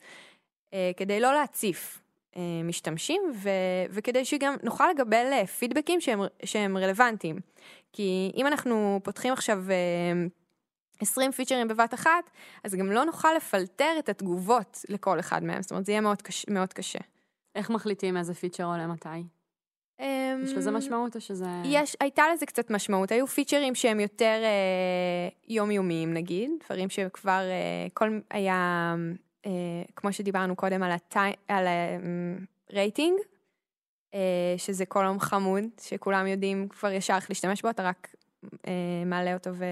אה, 0.74 0.92
כדי 0.98 1.20
לא 1.20 1.34
להציף 1.34 2.00
אה, 2.00 2.04
משתמשים, 2.64 3.22
ו, 3.36 3.50
וכדי 3.90 4.26
שגם 4.26 4.56
נוכל 4.64 4.90
לקבל 4.96 5.30
אה, 5.32 5.48
פידבקים 5.48 6.02
שהם, 6.02 6.20
שהם 6.46 6.78
רלוונטיים. 6.78 7.40
כי 7.94 8.32
אם 8.36 8.48
אנחנו 8.48 9.00
פותחים 9.04 9.34
עכשיו 9.34 9.64
אה, 9.70 10.28
20 11.02 11.32
פיצ'רים 11.32 11.68
בבת 11.68 11.94
אחת, 11.94 12.30
אז 12.64 12.76
גם 12.76 12.92
לא 12.92 13.06
נוכל 13.06 13.34
לפלטר 13.38 13.96
את 14.00 14.10
התגובות 14.10 14.86
לכל 14.90 15.20
אחד 15.20 15.44
מהם, 15.44 15.62
זאת 15.62 15.72
אומרת, 15.72 15.86
זה 15.86 15.92
יהיה 15.92 16.02
מאוד 16.02 16.22
קשה. 16.22 16.52
מאוד 16.52 16.74
קשה. 16.74 17.00
איך 17.56 17.70
מחליטים 17.70 18.18
איזה 18.18 18.34
פיצ'ר 18.34 18.64
עולה 18.64 18.88
מתי? 18.88 19.24
יש 20.44 20.54
לזה 20.54 20.72
משמעות 20.72 21.16
או 21.16 21.22
שזה... 21.22 21.46
יש, 21.66 21.96
הייתה 22.00 22.24
לזה 22.34 22.46
קצת 22.46 22.72
משמעות, 22.72 23.12
היו 23.12 23.28
פיצ'רים 23.28 23.76
שהם 23.76 24.00
יותר 24.00 24.42
אה, 24.44 25.30
יומיומיים 25.48 26.14
נגיד, 26.14 26.52
דברים 26.66 26.90
שכבר, 26.90 27.42
אה, 27.42 27.88
כל 27.94 28.20
היה, 28.30 28.96
אה, 28.98 29.14
כמו 29.96 30.14
שדיברנו 30.14 30.56
קודם 30.56 30.84
על, 30.84 30.92
הטי, 30.92 31.20
על 31.48 31.66
הרייטינג, 32.70 33.20
אה, 34.14 34.54
שזה 34.58 34.86
קולום 34.86 35.20
חמוד, 35.20 35.64
שכולם 35.82 36.28
יודעים 36.28 36.68
כבר 36.68 36.92
ישר 36.92 37.16
איך 37.16 37.30
להשתמש 37.30 37.62
בו, 37.62 37.70
אתה 37.70 37.84
רק 37.84 38.16
אה, 38.68 39.04
מעלה 39.06 39.34
אותו 39.34 39.50
ו... 39.54 39.66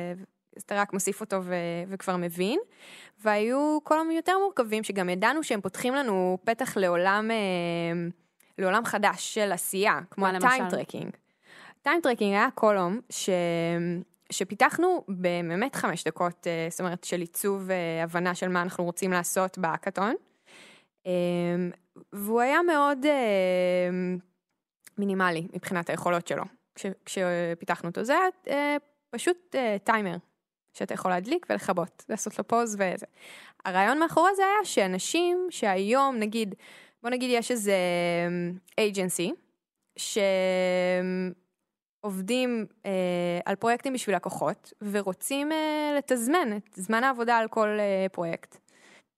אתה 0.57 0.81
רק 0.81 0.93
מוסיף 0.93 1.21
אותו 1.21 1.43
ו- 1.43 1.55
וכבר 1.87 2.17
מבין. 2.17 2.59
והיו 3.19 3.79
קולומים 3.83 4.15
יותר 4.15 4.37
מורכבים, 4.39 4.83
שגם 4.83 5.09
ידענו 5.09 5.43
שהם 5.43 5.61
פותחים 5.61 5.93
לנו 5.93 6.37
פתח 6.43 6.77
לעולם... 6.77 7.31
אה, 7.31 8.07
לעולם 8.57 8.85
חדש 8.85 9.33
של 9.33 9.51
עשייה, 9.51 9.99
כמו? 10.11 10.27
ה 10.27 10.36
time 10.36 10.69
tracking. 10.69 11.09
time 11.81 12.01
tracking 12.01 12.33
היה 12.33 12.47
column 12.55 12.99
ש... 13.09 13.29
שפיתחנו 14.31 15.03
באמת 15.07 15.75
חמש 15.75 16.03
דקות, 16.03 16.47
אה, 16.47 16.67
זאת 16.69 16.79
אומרת, 16.79 17.03
של 17.03 17.19
עיצוב 17.19 17.71
אה, 17.71 18.03
הבנה 18.03 18.35
של 18.35 18.47
מה 18.47 18.61
אנחנו 18.61 18.83
רוצים 18.83 19.11
לעשות 19.11 19.57
בהאקתון. 19.57 20.15
אה, 21.07 21.11
והוא 22.13 22.41
היה 22.41 22.61
מאוד 22.61 23.05
מינימלי 24.97 25.47
מבחינת 25.53 25.89
היכולות 25.89 26.27
שלו, 26.27 26.43
כש... 26.75 26.85
כשפיתחנו 27.05 27.89
אותו. 27.89 28.03
זה 28.03 28.13
היה 28.45 28.77
פשוט 29.09 29.55
טיימר, 29.83 30.15
שאתה 30.73 30.93
יכול 30.93 31.11
להדליק 31.11 31.45
ולכבות, 31.49 32.05
לעשות 32.09 32.37
לו 32.37 32.47
pause 32.47 32.75
וזה. 32.75 33.05
הרעיון 33.65 33.99
מאחורי 33.99 34.35
זה 34.35 34.41
היה 34.43 34.65
שאנשים 34.65 35.47
שהיום, 35.49 36.15
נגיד, 36.19 36.55
בוא 37.03 37.09
נגיד 37.09 37.29
יש 37.33 37.51
איזה 37.51 37.75
אייג'נסי, 38.77 39.33
שעובדים 42.07 42.65
אה, 42.85 42.91
על 43.45 43.55
פרויקטים 43.55 43.93
בשביל 43.93 44.15
לקוחות, 44.15 44.73
ורוצים 44.91 45.51
אה, 45.51 45.93
לתזמן 45.97 46.57
את 46.57 46.69
זמן 46.75 47.03
העבודה 47.03 47.37
על 47.37 47.47
כל 47.47 47.67
אה, 47.67 48.05
פרויקט. 48.11 48.57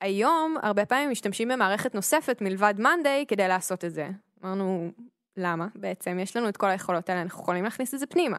היום, 0.02 0.56
הרבה 0.62 0.86
פעמים 0.86 1.10
משתמשים 1.10 1.48
במערכת 1.48 1.96
נוספת 1.96 2.42
מלבד 2.42 2.74
מאנדיי 2.78 3.26
כדי 3.28 3.48
לעשות 3.48 3.86
את 3.86 3.94
זה. 3.94 4.10
אמרנו, 4.44 4.92
למה? 5.38 5.68
בעצם 5.76 6.20
יש 6.20 6.38
לנו 6.38 6.50
את 6.50 6.58
כל 6.58 6.70
היכולות 6.70 7.10
האלה, 7.10 7.22
אנחנו 7.22 7.44
יכולים 7.44 7.64
להכניס 7.64 7.94
את 7.94 8.00
זה 8.00 8.08
פנימה. 8.08 8.38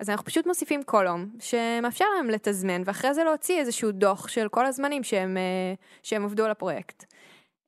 אז 0.00 0.10
אנחנו 0.10 0.24
פשוט 0.24 0.46
מוסיפים 0.46 0.82
קולום 0.82 1.26
שמאפשר 1.40 2.04
להם 2.16 2.30
לתזמן, 2.30 2.82
ואחרי 2.84 3.14
זה 3.14 3.24
להוציא 3.24 3.60
איזשהו 3.60 3.92
דוח 3.92 4.28
של 4.28 4.48
כל 4.48 4.66
הזמנים 4.66 5.02
שהם, 5.02 5.36
אה, 5.36 5.74
שהם 6.02 6.24
עבדו 6.24 6.44
על 6.44 6.50
הפרויקט. 6.50 7.04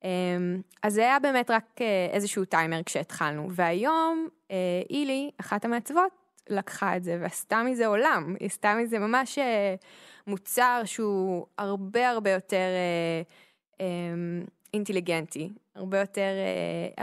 אמ, 0.05 0.61
אז 0.83 0.95
זה 0.95 1.01
היה 1.01 1.19
באמת 1.19 1.51
רק 1.51 1.65
אה, 1.81 2.09
איזשהו 2.13 2.45
טיימר 2.45 2.83
כשהתחלנו, 2.83 3.49
והיום 3.51 4.29
אילי, 4.91 5.31
אחת 5.41 5.65
המעצבות, 5.65 6.13
לקחה 6.49 6.97
את 6.97 7.05
זה 7.05 7.19
ועשתה 7.21 7.63
מזה 7.63 7.87
עולם, 7.87 8.35
היא 8.41 8.47
עשתה 8.47 8.75
מזה 8.75 8.99
ממש 8.99 9.39
אה, 9.39 9.75
מוצר 10.27 10.83
שהוא 10.85 11.47
הרבה 11.59 12.11
הרבה 12.11 12.31
יותר 12.31 12.67
אמ, 13.81 14.45
אינטליגנטי, 14.75 15.53
הרבה 15.75 16.01
יותר, 16.01 16.33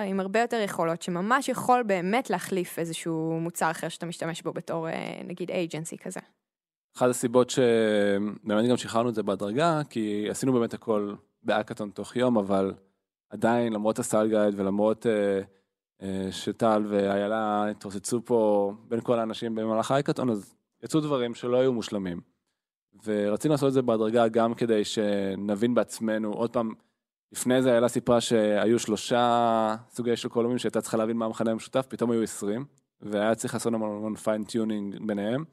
עם 0.05 0.19
הרבה 0.19 0.39
יותר 0.39 0.57
יכולות, 0.57 1.01
שממש 1.01 1.49
יכול 1.49 1.83
באמת 1.83 2.29
להחליף 2.29 2.79
איזשהו 2.79 3.39
מוצר 3.41 3.71
אחר 3.71 3.89
שאתה 3.89 4.05
משתמש 4.05 4.41
בו 4.41 4.53
בתור 4.53 4.88
נגיד 5.25 5.51
אייג'נסי 5.51 5.97
כזה. 5.97 6.19
אחת 6.97 7.10
הסיבות 7.10 7.49
שבאמת 7.49 8.69
גם 8.69 8.77
שחררנו 8.77 9.10
את 9.10 9.15
זה 9.15 9.23
בהדרגה, 9.23 9.81
כי 9.89 10.27
עשינו 10.29 10.53
באמת 10.53 10.73
הכל 10.73 11.13
באקתון 11.43 11.89
תוך 11.89 12.15
יום, 12.15 12.38
אבל 12.38 12.73
עדיין, 13.29 13.73
למרות 13.73 13.99
הסל 13.99 14.27
גייד 14.27 14.60
ולמרות 14.60 15.05
אה, 15.05 15.12
אה, 15.12 15.41
שטל 16.31 16.83
ואיילה 16.88 17.69
התרוצצו 17.69 18.21
פה 18.25 18.73
בין 18.88 19.01
כל 19.01 19.19
האנשים 19.19 19.55
במהלך 19.55 19.91
האקתון, 19.91 20.29
אז 20.29 20.55
יצאו 20.83 20.99
דברים 20.99 21.36
שלא 21.36 21.57
היו 21.57 21.73
מושלמים. 21.73 22.21
ורצינו 23.05 23.53
לעשות 23.53 23.67
את 23.67 23.73
זה 23.73 23.81
בהדרגה 23.81 24.27
גם 24.27 24.53
כדי 24.53 24.86
שנבין 24.86 25.73
בעצמנו, 25.73 26.33
עוד 26.33 26.53
פעם, 26.53 26.73
לפני 27.31 27.62
זה 27.62 27.71
איילה 27.71 27.88
סיפרה 27.88 28.21
שהיו 28.21 28.79
שלושה 28.79 29.75
סוגי 29.89 30.15
של 30.15 30.29
קולומים 30.29 30.57
שהייתה 30.57 30.81
צריכה 30.81 30.97
להבין 30.97 31.17
מה 31.17 31.25
המכנה 31.25 31.51
המשותף, 31.51 31.86
פתאום 31.89 32.12
היו 32.12 32.23
עשרים, 32.23 32.65
והיה 33.01 33.36
צריך 33.36 33.53
לעשות 33.53 33.73
המון 33.73 34.15
fine 34.15 34.48
tuning 34.48 34.97
ביניהם. 35.07 35.43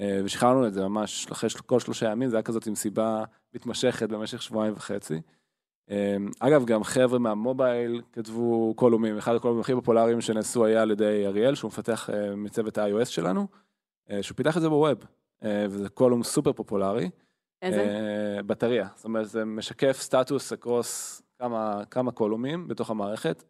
אה, 0.00 0.20
ושחררנו 0.24 0.66
את 0.66 0.74
זה 0.74 0.88
ממש 0.88 1.26
אחרי 1.32 1.50
כל 1.66 1.80
שלושה 1.80 2.10
ימים, 2.10 2.28
זה 2.28 2.36
היה 2.36 2.42
כזאת 2.42 2.66
מסיבה 2.66 3.24
מתמשכת 3.54 4.08
במשך 4.08 4.42
שבועיים 4.42 4.74
וחצי. 4.76 5.20
אמ, 5.90 6.30
אגב, 6.40 6.64
גם 6.64 6.84
חבר'ה 6.84 7.18
מה 7.18 7.39
mobile 7.39 8.02
כתבו 8.12 8.74
קולומים, 8.76 9.18
אחד 9.18 9.34
הקולומים 9.34 9.60
הכי 9.60 9.74
פופולריים 9.74 10.20
שנעשו 10.20 10.64
היה 10.64 10.82
על 10.82 10.90
ידי 10.90 11.26
אריאל, 11.26 11.54
שהוא 11.54 11.68
מפתח 11.68 12.10
אה, 12.10 12.36
מצוות 12.36 12.78
ה-iOS 12.78 13.04
שלנו, 13.04 13.46
אה, 14.10 14.22
שהוא 14.22 14.36
פיתח 14.36 14.56
את 14.56 14.62
זה 14.62 14.68
ב 14.68 14.74
web, 14.74 14.98
אה, 15.44 15.66
וזה 15.70 15.88
column 15.88 16.22
סופר 16.22 16.52
פופולרי. 16.52 17.10
איזה? 17.62 17.86
Battery, 18.46 18.88
זאת 18.96 19.04
אומרת, 19.04 19.28
זה 19.28 19.44
משקף 19.44 20.00
סטטוס 20.00 20.52
across 20.52 21.22
כמה, 21.38 21.82
כמה 21.90 22.12
קולומים 22.12 22.68
בתוך 22.68 22.90
המערכת. 22.90 23.44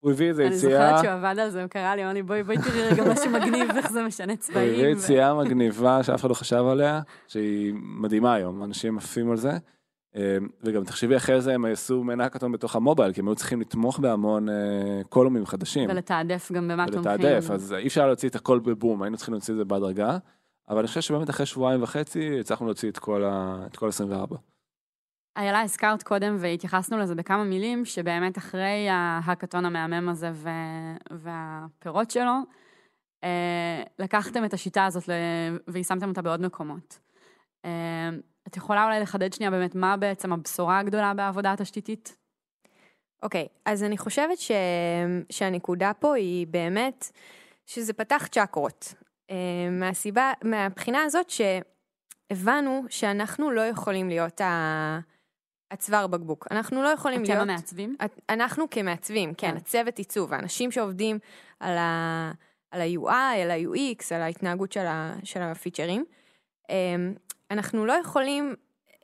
הוא 0.00 0.12
הביא 0.12 0.28
איזה 0.28 0.44
יציאה... 0.44 0.80
אני 0.80 0.96
זוכרת 0.96 1.04
שהוא 1.04 1.12
עבד 1.12 1.38
על 1.38 1.50
זה, 1.50 1.62
הוא 1.62 1.68
קרא 1.68 1.94
לי, 1.94 2.04
אמר 2.04 2.12
לי, 2.12 2.22
בואי, 2.22 2.42
בואי 2.42 2.56
תראי 2.56 2.82
רגע 2.82 3.04
משהו 3.12 3.30
מגניב, 3.30 3.70
איך 3.76 3.92
זה 3.92 4.02
משנה 4.02 4.36
צבעים. 4.36 4.74
הוא 4.74 4.80
הביא 4.80 4.92
יציאה 4.92 5.34
מגניבה 5.34 6.02
שאף 6.02 6.20
אחד 6.20 6.28
לא 6.28 6.34
חשב 6.34 6.64
עליה, 6.70 7.00
שהיא 7.28 7.74
מדהימה 7.74 8.34
היום, 8.34 8.64
אנשים 8.64 8.98
עפים 8.98 9.30
על 9.30 9.36
זה. 9.36 9.52
אמ, 10.16 10.48
וגם 10.62 10.84
תחשבי 10.84 11.16
אחרי 11.16 11.40
זה 11.40 11.54
הם 11.54 11.64
עשו 11.64 12.04
מעין 12.04 12.20
האקתון 12.20 12.52
בתוך 12.52 12.76
המובייל, 12.76 13.12
כי 13.12 13.20
הם 13.20 13.28
היו 13.28 13.34
צריכים 13.34 13.60
לתמוך 13.60 13.98
בהמון 13.98 14.48
אה, 14.48 14.54
קולומים 15.08 15.46
חדשים. 15.46 15.90
ולתעדף 15.90 16.52
גם 16.52 16.68
במה 16.68 16.86
תומכים. 16.86 17.12
ולתעדף, 17.12 17.50
אז 17.50 17.72
אי 17.72 17.86
אפשר 17.86 18.06
להוציא 18.06 18.28
את 18.28 18.34
הכל 18.34 18.58
בבום, 18.58 19.02
היינו 19.02 19.16
צריכים 19.16 19.34
להוציא 19.34 19.54
את 19.54 19.58
זה 19.58 19.64
בהדרגה, 19.64 20.18
אבל 20.68 20.78
אני 20.78 20.86
חושב 20.86 21.00
שבאמת 21.00 21.30
אחרי 21.30 21.46
שבועיים 21.46 21.82
וחצי 21.82 22.40
הצלחנו 22.40 22.66
להוציא 22.66 22.90
את 22.90 22.98
כל, 22.98 23.24
ה... 23.24 23.62
את 23.66 23.76
כל 23.76 23.88
24. 23.88 24.36
איילה, 25.36 25.60
הזכרת 25.60 26.02
קודם 26.02 26.36
והתייחסנו 26.38 26.98
לזה 26.98 27.14
בכמה 27.14 27.44
מילים, 27.44 27.84
שבאמת 27.84 28.38
אחרי 28.38 28.88
ההאקתון 28.88 29.64
המהמם 29.64 30.08
הזה 30.08 30.30
ו... 30.32 30.48
והפירות 31.10 32.10
שלו, 32.10 32.32
אה, 33.24 33.82
לקחתם 33.98 34.44
את 34.44 34.54
השיטה 34.54 34.84
הזאת 34.84 35.08
ויישמתם 35.68 36.08
אותה 36.08 36.22
בעוד 36.22 36.40
מקומות. 36.40 36.98
אה, 38.46 38.50
את 38.50 38.56
יכולה 38.56 38.84
אולי 38.84 39.00
לחדד 39.00 39.32
שנייה 39.32 39.50
באמת 39.50 39.74
מה 39.74 39.96
בעצם 39.96 40.32
הבשורה 40.32 40.78
הגדולה 40.78 41.14
בעבודה 41.14 41.52
התשתיתית? 41.52 42.16
אוקיי, 43.22 43.46
okay, 43.50 43.58
אז 43.64 43.84
אני 43.84 43.98
חושבת 43.98 44.38
ש... 44.38 44.50
שהנקודה 45.30 45.92
פה 45.98 46.16
היא 46.16 46.46
באמת 46.46 47.10
שזה 47.66 47.92
פתח 47.92 48.28
צ'קרות. 48.32 48.94
אה, 49.30 49.36
מהסיבה, 49.70 50.32
מהבחינה 50.44 51.02
הזאת 51.02 51.30
שהבנו 51.30 52.84
שאנחנו 52.88 53.50
לא 53.50 53.60
יכולים 53.60 54.08
להיות 54.08 54.40
ה... 54.40 55.00
הצוואר 55.70 56.06
בקבוק. 56.06 56.46
אנחנו 56.50 56.82
לא 56.82 56.88
יכולים 56.88 57.22
אתם 57.22 57.30
להיות... 57.32 57.42
אתם 57.42 57.50
המעצבים? 57.50 57.96
אנחנו 58.30 58.70
כמעצבים, 58.70 59.34
כן, 59.34 59.50
כן. 59.50 59.56
הצוות 59.56 59.98
עיצוב, 59.98 60.34
האנשים 60.34 60.72
שעובדים 60.72 61.18
על, 61.60 61.78
ה... 61.78 62.32
על 62.70 62.80
ה-UI, 62.80 63.36
על 63.42 63.50
ה-UX, 63.50 64.14
על 64.14 64.22
ההתנהגות 64.22 64.72
של, 64.72 64.86
ה... 64.86 65.14
של 65.24 65.42
הפיצ'רים. 65.42 66.04
אה, 67.50 67.56
אנחנו 67.56 67.86
לא 67.86 67.92
יכולים 67.92 68.54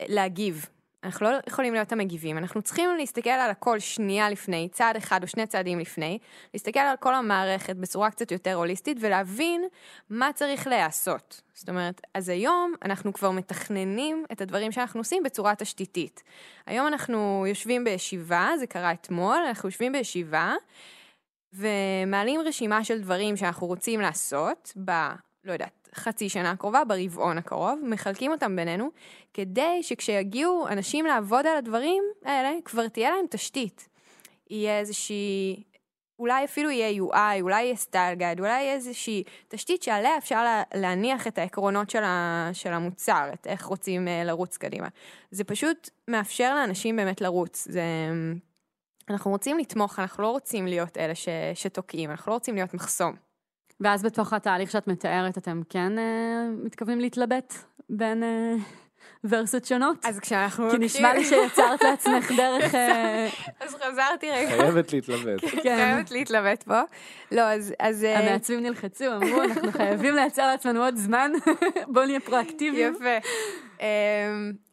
להגיב, 0.01 0.67
אנחנו 1.05 1.27
לא 1.27 1.37
יכולים 1.49 1.75
להיות 1.75 1.93
המגיבים, 1.93 2.39
אנחנו 2.39 2.63
צריכים 2.63 2.91
להסתכל 2.99 3.31
על 3.31 3.51
הכל 3.51 3.79
שנייה 3.79 4.31
לפני, 4.31 4.69
צעד 4.73 4.97
אחד 4.97 5.23
או 5.23 5.29
שני 5.29 5.47
צעדים 5.47 5.79
לפני, 5.79 6.19
להסתכל 6.55 6.81
על 6.81 6.97
כל 6.97 7.15
המערכת 7.15 7.77
בצורה 7.77 8.11
קצת 8.11 8.33
יותר 8.33 8.55
הוליסטית 8.55 8.97
ולהבין 9.01 9.65
מה 10.11 10.31
צריך 10.35 10.67
להיעשות. 10.67 11.43
זאת 11.55 11.69
אומרת, 11.69 12.01
אז 12.15 12.29
היום 12.29 12.75
אנחנו 12.85 13.13
כבר 13.13 13.31
מתכננים 13.31 14.25
את 14.33 14.40
הדברים 14.40 14.73
שאנחנו 14.73 15.01
עושים 15.01 15.23
בצורה 15.23 15.55
תשתיתית. 15.55 16.23
היום 16.67 16.87
אנחנו 16.87 17.45
יושבים 17.49 17.85
בישיבה, 17.85 18.51
זה 18.59 18.67
קרה 18.67 18.93
אתמול, 18.93 19.37
אנחנו 19.49 19.69
יושבים 19.69 19.93
בישיבה 19.93 20.55
ומעלים 21.53 22.40
רשימה 22.40 22.85
של 22.85 23.01
דברים 23.01 23.37
שאנחנו 23.37 23.67
רוצים 23.67 24.01
לעשות 24.01 24.73
ב... 24.85 24.90
לא 25.45 25.53
יודעת, 25.53 25.82
חצי 25.95 26.29
שנה 26.29 26.51
הקרובה, 26.51 26.85
ברבעון 26.85 27.38
הקרוב, 27.38 27.81
מחלקים 27.83 28.33
אותם 28.33 28.57
בינינו, 28.57 28.90
כדי 29.35 29.83
שכשיגיעו 29.83 30.69
אנשים 30.69 31.07
לעבוד 31.07 31.47
על 31.47 31.57
הדברים 31.57 32.03
האלה, 32.25 32.51
כבר 32.65 32.88
תהיה 32.88 33.11
להם 33.11 33.27
תשתית. 33.31 33.88
יהיה 34.51 34.79
איזושהי 34.79 35.63
אולי 36.19 36.45
אפילו 36.45 36.71
יהיה 36.71 37.03
UI, 37.03 37.40
אולי 37.43 37.63
יהיה 37.63 37.77
סטייל 37.77 38.15
גייד, 38.15 38.40
אולי 38.40 38.63
יהיה 38.63 38.75
איזושהי 38.75 39.23
תשתית 39.49 39.83
שעליה 39.83 40.19
אפשר 40.19 40.45
לה, 40.45 40.63
להניח 40.75 41.27
את 41.27 41.38
העקרונות 41.38 41.90
של, 41.90 42.03
ה, 42.03 42.51
של 42.53 42.73
המוצר, 42.73 43.31
את 43.35 43.47
איך 43.47 43.65
רוצים 43.65 44.09
אה, 44.09 44.25
לרוץ 44.25 44.57
קדימה. 44.57 44.88
זה 45.31 45.45
פשוט 45.45 45.90
מאפשר 46.09 46.55
לאנשים 46.55 46.97
באמת 46.97 47.21
לרוץ. 47.21 47.69
זה, 47.71 47.83
אנחנו 49.11 49.31
רוצים 49.31 49.59
לתמוך, 49.59 49.99
אנחנו 49.99 50.23
לא 50.23 50.31
רוצים 50.31 50.67
להיות 50.67 50.99
אלה 50.99 51.15
ש, 51.15 51.29
שתוקעים, 51.55 52.11
אנחנו 52.11 52.31
לא 52.31 52.35
רוצים 52.35 52.55
להיות 52.55 52.75
מחסום. 52.75 53.32
ואז 53.83 54.03
בתוך 54.03 54.33
התהליך 54.33 54.71
שאת 54.71 54.89
מתארת, 54.89 55.39
אתם 55.39 55.61
כן 55.69 55.99
אה, 55.99 56.49
מתכוונים 56.65 57.01
להתלבט 57.01 57.55
בין 57.91 58.23
אה, 58.23 58.55
ורסות 59.25 59.65
שונות? 59.65 59.97
אז 60.05 60.21
כשאנחנו... 60.21 60.71
כי 60.71 60.79
נשמע 60.79 61.15
לי 61.15 61.25
שיצרת 61.25 61.83
לעצמך 61.83 62.33
דרך... 62.39 62.75
אה, 62.75 63.29
אז 63.61 63.75
חזרתי 63.75 64.31
רגע. 64.31 64.49
חייבת 64.49 64.93
להתלבט. 64.93 65.41
כן. 65.63 65.77
חייבת 65.77 66.11
להתלבט 66.11 66.63
פה. 66.63 66.81
לא, 67.33 67.41
אז... 67.41 67.75
אז 67.79 68.05
אה, 68.05 68.19
המעצבים 68.19 68.63
נלחצו, 68.63 69.05
אמרו, 69.17 69.43
אנחנו 69.43 69.73
חייבים 69.73 70.15
לייצר 70.15 70.47
לעצמנו 70.47 70.85
עוד 70.85 70.97
זמן, 70.97 71.33
בואו 71.93 72.07
נהיה 72.07 72.21
פרואקטיביים. 72.21 72.95
יפה. 72.95 73.29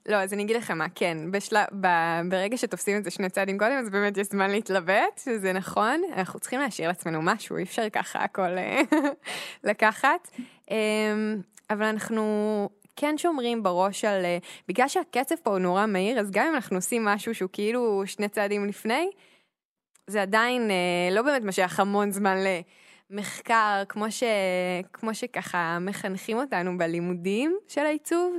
לא, 0.09 0.15
אז 0.15 0.33
אני 0.33 0.43
אגיד 0.43 0.55
לך 0.55 0.71
מה, 0.71 0.85
כן, 0.95 1.17
בשל... 1.31 1.55
ב... 1.81 1.87
ברגע 2.29 2.57
שתופסים 2.57 2.97
את 2.97 3.03
זה 3.03 3.11
שני 3.11 3.29
צעדים 3.29 3.57
קודם, 3.57 3.77
אז 3.79 3.89
באמת 3.89 4.17
יש 4.17 4.27
זמן 4.27 4.49
להתלבט, 4.49 5.21
שזה 5.25 5.53
נכון. 5.53 6.01
אנחנו 6.13 6.39
צריכים 6.39 6.59
להשאיר 6.59 6.87
לעצמנו 6.87 7.21
משהו, 7.21 7.57
אי 7.57 7.63
אפשר 7.63 7.89
ככה 7.89 8.19
הכל 8.19 8.57
אה, 8.57 8.81
לקחת. 9.69 10.31
אמ, 10.71 11.41
אבל 11.69 11.85
אנחנו 11.85 12.69
כן 12.95 13.17
שומרים 13.17 13.63
בראש 13.63 14.05
על... 14.05 14.25
אה, 14.25 14.37
בגלל 14.67 14.87
שהקצב 14.87 15.35
פה 15.43 15.51
הוא 15.51 15.59
נורא 15.59 15.85
מהיר, 15.85 16.19
אז 16.19 16.31
גם 16.31 16.47
אם 16.47 16.55
אנחנו 16.55 16.75
עושים 16.75 17.05
משהו 17.05 17.35
שהוא 17.35 17.49
כאילו 17.53 18.03
שני 18.05 18.27
צעדים 18.27 18.65
לפני, 18.65 19.09
זה 20.07 20.21
עדיין 20.21 20.71
אה, 20.71 21.15
לא 21.15 21.21
באמת 21.21 21.43
משך 21.43 21.79
המון 21.79 22.11
זמן 22.11 22.37
למחקר, 23.11 23.83
כמו, 23.89 24.11
ש, 24.11 24.23
כמו 24.93 25.13
שככה 25.13 25.77
מחנכים 25.81 26.37
אותנו 26.37 26.77
בלימודים 26.77 27.57
של 27.67 27.81
העיצוב. 27.81 28.35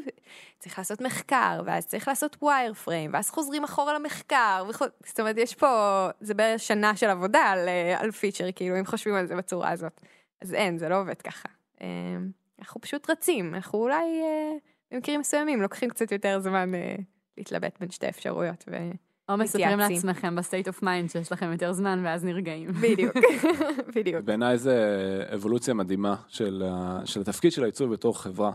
צריך 0.60 0.78
לעשות 0.78 1.00
מחקר, 1.00 1.62
ואז 1.64 1.86
צריך 1.86 2.08
לעשות 2.08 2.36
ווייר 2.42 2.74
פריים, 2.74 3.10
ואז 3.14 3.30
חוזרים 3.30 3.64
אחורה 3.64 3.94
למחקר. 3.94 4.64
וח... 4.68 4.82
זאת 5.06 5.20
אומרת, 5.20 5.36
יש 5.38 5.54
פה, 5.54 6.08
זה 6.20 6.34
בערך 6.34 6.60
שנה 6.60 6.96
של 6.96 7.06
עבודה 7.06 7.40
על, 7.40 7.68
אה, 7.68 8.00
על 8.00 8.10
פיצ'ר, 8.10 8.52
כאילו, 8.54 8.78
אם 8.78 8.86
חושבים 8.86 9.14
על 9.14 9.26
זה 9.26 9.36
בצורה 9.36 9.70
הזאת. 9.70 10.00
אז 10.42 10.54
אין, 10.54 10.78
זה 10.78 10.88
לא 10.88 11.00
עובד 11.00 11.22
ככה. 11.22 11.48
אה, 11.80 11.86
אנחנו 12.58 12.80
פשוט 12.80 13.10
רצים, 13.10 13.54
אנחנו 13.54 13.78
אולי 13.78 14.20
אה, 14.22 14.52
במקרים 14.92 15.20
מסוימים 15.20 15.62
לוקחים 15.62 15.90
קצת 15.90 16.12
יותר 16.12 16.40
זמן 16.40 16.74
אה, 16.74 16.96
להתלבט 17.38 17.80
בין 17.80 17.90
שתי 17.90 18.08
אפשרויות. 18.08 18.64
ו... 18.70 18.76
או 19.28 19.36
מספרים. 19.36 19.78
לעצמכם 19.78 20.36
ב 20.36 20.41
state 20.41 20.68
of 20.68 20.82
mind 20.82 21.10
שיש 21.10 21.32
לכם 21.32 21.52
יותר 21.52 21.72
זמן, 21.72 22.02
ואז 22.04 22.24
נרגעים. 22.24 22.72
בדיוק, 22.72 23.16
בדיוק. 23.96 24.24
בעיניי 24.24 24.58
זה 24.58 24.76
אבולוציה 25.34 25.74
מדהימה 25.74 26.16
של, 26.28 26.62
של 27.04 27.20
התפקיד 27.20 27.52
של 27.52 27.62
העיצוב 27.62 27.92
בתוך 27.92 28.22
חברה. 28.22 28.52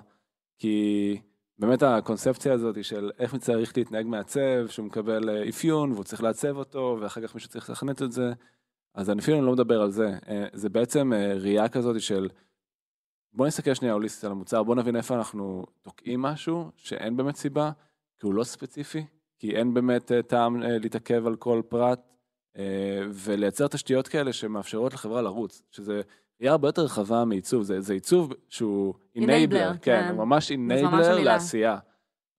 כי 0.60 1.18
באמת 1.60 1.84
הקונספציה 1.84 2.54
הזאת 2.54 2.84
של 2.84 3.12
איך 3.20 3.36
צריך 3.36 3.78
להתנהג 3.78 4.06
מעצב, 4.06 4.68
שהוא 4.68 4.86
מקבל 4.86 5.30
אה, 5.30 5.50
אפיון 5.50 5.92
והוא 5.92 6.04
צריך 6.04 6.24
לעצב 6.24 6.58
אותו, 6.58 6.98
ואחר 7.02 7.22
כך 7.28 7.36
מישהו 7.36 7.50
צריך 7.50 7.70
לתכנת 7.70 8.02
את 8.02 8.12
זה. 8.12 8.34
אז 8.94 9.10
אני 9.10 9.22
אפילו 9.22 9.42
לא 9.42 9.52
מדבר 9.52 9.82
על 9.82 9.92
זה. 9.92 10.18
אה, 10.30 10.46
זה 10.54 10.70
בעצם 10.70 11.14
אה, 11.14 11.34
ראייה 11.34 11.70
כזאת 11.70 12.02
של 12.02 12.30
בוא 13.34 13.48
נסתכל 13.48 13.74
שנייה 13.74 13.94
הוליסטית 13.94 14.24
על 14.24 14.32
המוצר, 14.32 14.64
בוא 14.64 14.76
נבין 14.76 14.96
איפה 14.96 15.16
אנחנו 15.16 15.66
תוקעים 15.82 16.22
משהו 16.22 16.72
שאין 16.76 17.18
באמת 17.18 17.36
סיבה, 17.36 17.72
כי 18.20 18.26
הוא 18.26 18.34
לא 18.34 18.44
ספציפי, 18.44 19.06
כי 19.40 19.56
אין 19.56 19.74
באמת 19.74 20.12
טעם 20.28 20.62
להתעכב 20.62 21.28
על 21.28 21.36
כל 21.36 21.62
פרט, 21.70 22.00
ולייצר 23.14 23.68
תשתיות 23.68 24.08
כאלה 24.08 24.34
שמאפשרות 24.34 24.94
לחברה 24.94 25.22
לרוץ, 25.22 25.64
שזה 25.72 26.02
ראייה 26.40 26.52
הרבה 26.52 26.68
יותר 26.68 26.82
רחבה 26.82 27.26
מעיצוב, 27.26 27.64
זה, 27.64 27.82
זה 27.82 27.94
עיצוב 27.94 28.34
שהוא 28.50 28.94
אינבלר, 29.16 29.72
כן. 29.74 29.78
כן, 29.82 30.08
הוא 30.10 30.26
ממש 30.26 30.52
אינבלר. 30.52 31.20
לעשייה. 31.24 31.78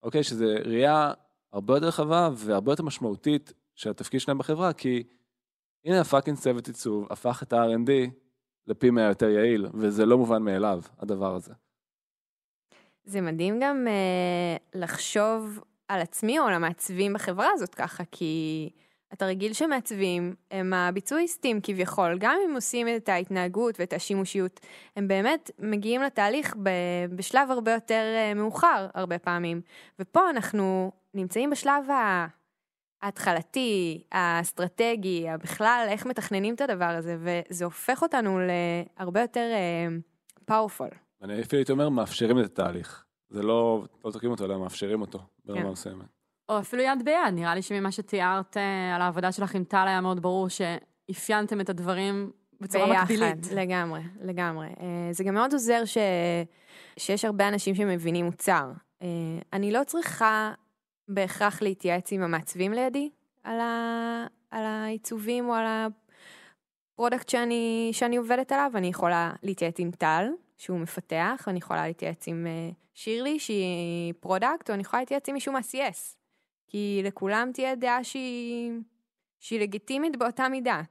אוקיי, 0.03 0.23
שזה 0.23 0.57
ראייה 0.65 1.13
הרבה 1.53 1.77
יותר 1.77 1.87
רחבה 1.87 2.31
והרבה 2.35 2.73
יותר 2.73 2.83
משמעותית 2.83 3.53
של 3.75 3.91
התפקיד 3.91 4.21
שלהם 4.21 4.39
בחברה, 4.39 4.73
כי 4.73 5.03
הנה 5.85 6.01
הפאקינג 6.01 6.39
צוות 6.39 6.67
עיצוב 6.67 7.07
הפך 7.11 7.43
את 7.43 7.53
ה-R&D 7.53 7.91
לפי 8.67 8.91
מאה 8.91 9.05
יותר 9.05 9.29
יעיל, 9.29 9.67
וזה 9.75 10.07
לא 10.07 10.19
מובן 10.19 10.43
מאליו, 10.43 10.83
הדבר 10.99 11.35
הזה. 11.35 11.55
זה 13.05 13.21
מדהים 13.21 13.61
גם 13.63 13.87
uh, 13.87 14.79
לחשוב 14.79 15.61
על 15.89 16.01
עצמי 16.01 16.39
או 16.39 16.45
על 16.45 16.55
המעצבים 16.55 17.13
בחברה 17.13 17.49
הזאת 17.55 17.75
ככה, 17.75 18.05
כי 18.11 18.71
אתה 19.17 19.27
רגיל 19.27 19.53
שמעצבים 19.53 20.35
הם 20.51 20.73
הביצועיסטים 20.73 21.61
כביכול, 21.63 22.19
גם 22.19 22.37
אם 22.45 22.55
עושים 22.55 22.87
את 22.97 23.09
ההתנהגות 23.09 23.81
ואת 23.81 23.93
השימושיות, 23.93 24.61
הם 24.97 25.09
באמת 25.09 25.51
מגיעים 25.59 26.03
לתהליך 26.03 26.57
בשלב 27.17 27.51
הרבה 27.51 27.73
יותר 27.73 28.03
uh, 28.15 28.39
מאוחר 28.39 28.87
הרבה 28.95 29.19
פעמים. 29.19 29.61
ופה 29.99 30.31
אנחנו 30.31 30.93
נמצאים 31.15 31.51
בשלב. 31.51 31.85
ההתחלתי, 33.03 34.03
האסטרטגי, 34.13 35.27
בכלל 35.43 35.87
איך 35.89 36.07
מתכננים 36.07 36.55
את 36.55 36.61
הדבר 36.61 36.85
הזה, 36.85 37.17
וזה 37.21 37.65
הופך 37.65 38.03
אותנו 38.03 38.41
להרבה 38.99 39.21
יותר 39.21 39.51
פאורפול. 40.45 40.89
אני 41.23 41.43
אפילו 41.43 41.61
הייתי 41.61 41.73
אומר, 41.73 41.89
מאפשרים 41.89 42.41
את 42.41 42.45
התהליך. 42.45 43.05
זה 43.29 43.43
לא, 43.43 43.85
לא 44.05 44.11
תוקעים 44.11 44.31
אותו, 44.31 44.45
אלא 44.45 44.59
מאפשרים 44.59 45.01
אותו 45.01 45.19
ברמה 45.45 45.63
כן. 45.63 45.69
מסוימת. 45.69 46.16
או 46.49 46.59
אפילו 46.59 46.83
יד 46.83 47.05
ביד, 47.05 47.33
נראה 47.33 47.55
לי 47.55 47.63
שממה 47.63 47.93
שתיארת 47.93 48.57
אה, 48.57 48.95
על 48.95 49.03
העבודה 49.03 49.33
שלך 49.33 49.55
עם 49.55 49.65
טל 49.65 49.85
היה 49.87 50.01
מאוד 50.01 50.23
ברור 50.23 50.49
שאפיינתם 50.49 51.61
את 51.61 51.69
הדברים 51.69 52.31
בצורה 52.61 52.87
ביחד, 52.87 53.05
מקבילית. 53.05 53.47
לגמרי, 53.53 54.01
לגמרי. 54.21 54.67
אה, 54.67 55.13
זה 55.13 55.25
גם 55.25 55.35
מאוד 55.35 55.53
עוזר 55.53 55.85
ש... 55.85 55.99
שיש 56.99 57.25
הרבה 57.25 57.49
אנשים 57.49 57.75
שמבינים 57.75 58.25
מוצר. 58.25 58.73
אה, 59.03 59.09
אני 59.53 59.73
לא 59.73 59.85
צריכה 59.87 60.53
בהכרח 61.09 61.63
להתייעץ 61.63 62.13
עם 62.13 62.23
המעצבים 62.23 62.73
לידי 62.73 63.11
על, 63.45 63.61
ה... 63.61 64.27
על 64.51 64.65
העיצובים 64.65 65.49
או 65.49 65.55
על 65.55 65.67
ה 66.95 66.99
product 66.99 67.29
שאני, 67.29 67.91
שאני 67.93 68.17
עובדת 68.17 68.53
עליו, 68.53 68.71
אני 68.75 68.87
יכולה 68.87 69.33
להתייעץ 69.43 69.81
עם 69.81 69.91
טל, 69.91 70.27
שהוא 70.57 70.79
מפתח, 70.79 71.45
ואני 71.47 71.59
יכולה 71.59 71.87
להתייעץ 71.87 72.29
עם 72.29 72.47
שירלי, 72.95 73.39
שהיא 73.39 74.15
product, 74.21 74.71
או 74.71 74.75
אני 74.75 74.83
יכולה 74.83 75.03
להתייעץ 75.03 75.29
עם 75.29 75.35
מישהו 75.35 75.53
מה-CS. 75.53 76.17
כי 76.67 77.01
לכולם 77.05 77.51
תהיה 77.55 77.75
דעה 77.75 78.05
שהיא, 78.05 78.73
שהיא 79.41 79.61
לגיטימית 79.61 80.17
באותה 80.17 80.49
מידה. 80.49 80.83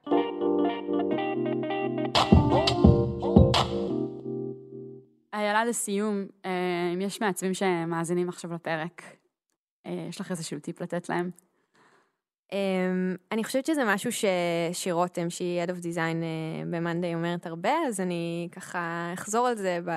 איילה, 5.34 5.66
לסיום, 5.66 6.26
אה, 6.46 6.92
אם 6.94 7.02
יש 7.02 7.22
מעצבים 7.22 7.54
שמאזינים 7.54 8.30
עכשיו 8.30 8.54
לפרק, 8.54 9.02
אה, 9.86 10.06
יש 10.10 10.22
לך 10.22 10.32
איזשהו 10.32 10.60
טיפ 10.60 10.82
לתת 10.82 11.10
להם? 11.10 11.30
Um, 12.52 13.18
אני 13.32 13.44
חושבת 13.44 13.66
שזה 13.66 13.82
משהו 13.86 14.12
ש... 14.12 14.26
שרותם, 14.74 15.30
שהיא 15.30 15.64
Head 15.64 15.70
of 15.70 15.82
Design 15.82 16.22
uh, 16.22 16.66
ב-Monday 16.72 17.16
אומרת 17.16 17.46
הרבה, 17.46 17.74
אז 17.88 18.02
אני 18.02 18.50
ככה 18.52 19.12
אחזור 19.14 19.48
על 19.48 19.56
זה 19.56 19.80
ב... 19.86 19.92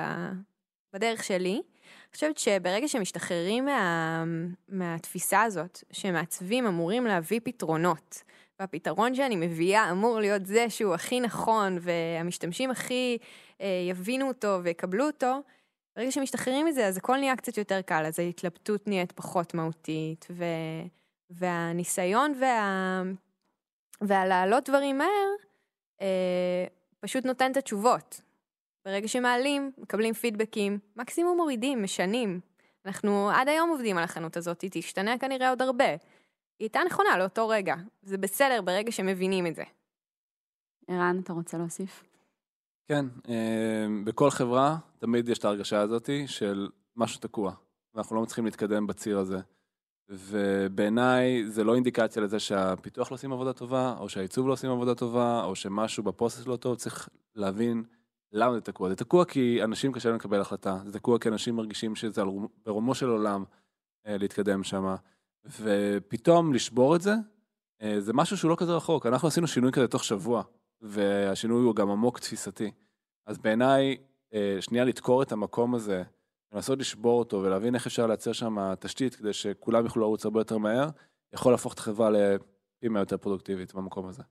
בדרך 0.93 1.25
שלי. 1.25 1.63
אני 2.09 2.15
חושבת 2.15 2.39
שברגע 2.39 2.89
שמשתחררים 2.89 3.65
מה... 3.65 4.25
מהתפיסה 4.69 5.43
הזאת, 5.43 5.83
שמעצבים 5.93 6.67
אמורים 6.67 7.07
להביא 7.07 7.41
פתרונות, 7.45 8.23
והפתרון 8.61 9.15
שאני 9.15 9.37
מביאה 9.37 9.91
אמור 9.91 10.21
להיות 10.21 10.47
זה 10.47 10.71
שהוא 10.71 10.95
הכי 10.95 11.21
נכון, 11.21 11.79
והמשתמשים 11.81 12.71
הכי 12.71 13.19
uh, 13.59 13.63
יבינו 13.91 14.29
אותו 14.29 14.61
ויקבלו 14.63 15.07
אותו, 15.07 15.43
ברגע 15.97 16.11
שמשתחררים 16.13 16.67
מזה, 16.67 16.87
אז 16.87 16.97
הכל 16.97 17.17
נהיה 17.17 17.37
קצת 17.37 17.59
יותר 17.59 17.81
קל, 17.81 18.05
אז 18.07 18.19
ההתלבטות 18.19 18.89
נהיית 18.89 19.13
פחות 19.13 19.55
מהותית, 19.55 20.27
ו... 20.31 20.45
והניסיון 21.31 22.35
וה... 22.41 23.03
והלהעלות 24.01 24.69
דברים 24.69 24.99
מהר, 24.99 25.29
אה, 26.01 26.67
פשוט 27.01 27.25
נותן 27.25 27.53
את 27.53 27.57
התשובות. 27.57 28.21
ברגע 28.89 29.09
שמעלים, 29.09 29.71
מקבלים 29.79 30.15
פידבקים, 30.15 30.79
מקסימום 30.97 31.37
מורידים, 31.37 31.83
משנים. 31.83 32.41
אנחנו 32.87 33.31
עד 33.31 33.49
היום 33.49 33.71
עובדים 33.71 33.99
על 33.99 34.05
החנות 34.05 34.37
הזאת, 34.37 34.61
היא 34.61 34.71
תשתנה 34.73 35.19
כנראה 35.19 35.51
עוד 35.51 35.63
הרבה. 35.63 35.89
היא 35.89 35.97
הייתה 36.59 36.81
נכונה 36.87 37.19
לאותו 37.19 37.49
רגע, 37.49 37.75
זה 38.03 38.19
בסדר 38.19 38.63
ברגע 38.63 38.93
שמבינים 38.93 39.47
את 39.47 39.55
זה. 39.55 39.63
ערן, 40.89 41.21
אתה 41.25 41.33
רוצה 41.33 41.59
להוסיף? 41.59 42.05
כן, 42.87 43.05
אה, 43.29 43.87
בכל 44.05 44.31
חברה 44.31 44.77
תמיד 44.99 45.29
יש 45.29 45.39
את 45.39 45.45
ההרגשה 45.45 45.81
הזאת 45.81 46.11
של 46.27 46.69
משהו 46.97 47.21
תקוע, 47.21 47.53
ואנחנו 47.95 48.17
לא 48.17 48.23
מצליחים 48.23 48.45
להתקדם 48.45 48.87
בציר 48.87 49.19
הזה. 49.19 49.39
ובעיניי 50.09 51.45
זה 51.47 51.65
לא 51.65 51.75
אינדיקציה 51.75 52.23
לזה 52.23 52.39
שהפיתוח 52.39 53.11
לא 53.11 53.15
עושים 53.15 53.33
עבודה 53.33 53.53
טובה, 53.53 53.95
או 53.99 54.09
שהעיצוב 54.09 54.49
לא 54.49 54.53
עושים 54.53 54.71
עבודה 54.71 54.95
טובה, 54.95 55.45
או 55.45 55.57
שמשהו 55.57 56.03
בפרוסס 56.03 56.47
לא 56.47 56.57
טוב, 56.57 56.77
צריך 56.77 57.09
להבין 57.35 57.85
למה 58.33 58.55
זה 58.55 58.61
תקוע. 58.61 58.89
זה 58.89 58.97
תקוע 58.97 59.25
כי 59.25 59.65
אנשים 59.65 59.93
קשה 59.93 60.09
להם 60.09 60.19
לקבל 60.19 60.41
החלטה, 60.41 60.79
זה 60.85 60.93
תקוע 60.93 61.19
כי 61.19 61.29
אנשים 61.29 61.57
מרגישים 61.57 61.97
שזה 61.97 62.23
על 62.23 62.29
ברומו 62.65 62.95
של 62.95 63.09
עולם 63.09 63.45
אה, 64.07 64.19
להתקדם 64.19 64.65
שם, 64.65 64.95
ופתאום 65.61 66.55
לשבור 66.55 66.97
את 66.97 67.01
זה, 67.01 67.15
אה, 67.83 68.01
זה 68.01 68.13
משהו 68.13 68.37
שהוא 68.37 68.51
לא 68.51 68.57
כזה 68.59 68.77
רחוק. 68.77 69.07
אנחנו 69.07 69.29
עשינו 69.29 69.47
שינוי 69.47 69.73
כזה 69.73 69.89
תוך 69.89 70.05
שבוע, 70.05 70.43
והשינוי 70.81 71.63
הוא 71.63 71.75
גם 71.75 71.91
עמוק 71.91 72.19
תפיסתי. 72.19 72.71
אז 73.27 73.39
בעיניי, 73.39 73.97
אה, 74.35 74.57
שנייה 74.61 74.85
לדקור 74.85 75.23
את 75.23 75.33
המקום 75.33 75.75
הזה, 75.75 76.03
לנסות 76.53 76.79
לשבור 76.79 77.19
אותו 77.19 77.43
ולהבין 77.43 77.75
איך 77.75 77.87
אפשר 77.87 78.07
לייצר 78.07 78.33
שם 78.33 78.75
תשתית 78.81 79.15
כדי 79.15 79.33
שכולם 79.33 79.85
יוכלו 79.85 80.03
לרוץ 80.03 80.25
הרבה 80.25 80.41
יותר 80.41 80.59
מהר, 80.59 80.89
יכול 81.33 81.53
להפוך 81.53 81.75
את 81.75 81.79
החברה 81.79 82.11
לפי 82.11 82.89
מה 82.89 82.99
יותר 82.99 83.17
פרודוקטיבית 83.17 83.75
במקום 83.75 84.07
הזה. 84.07 84.23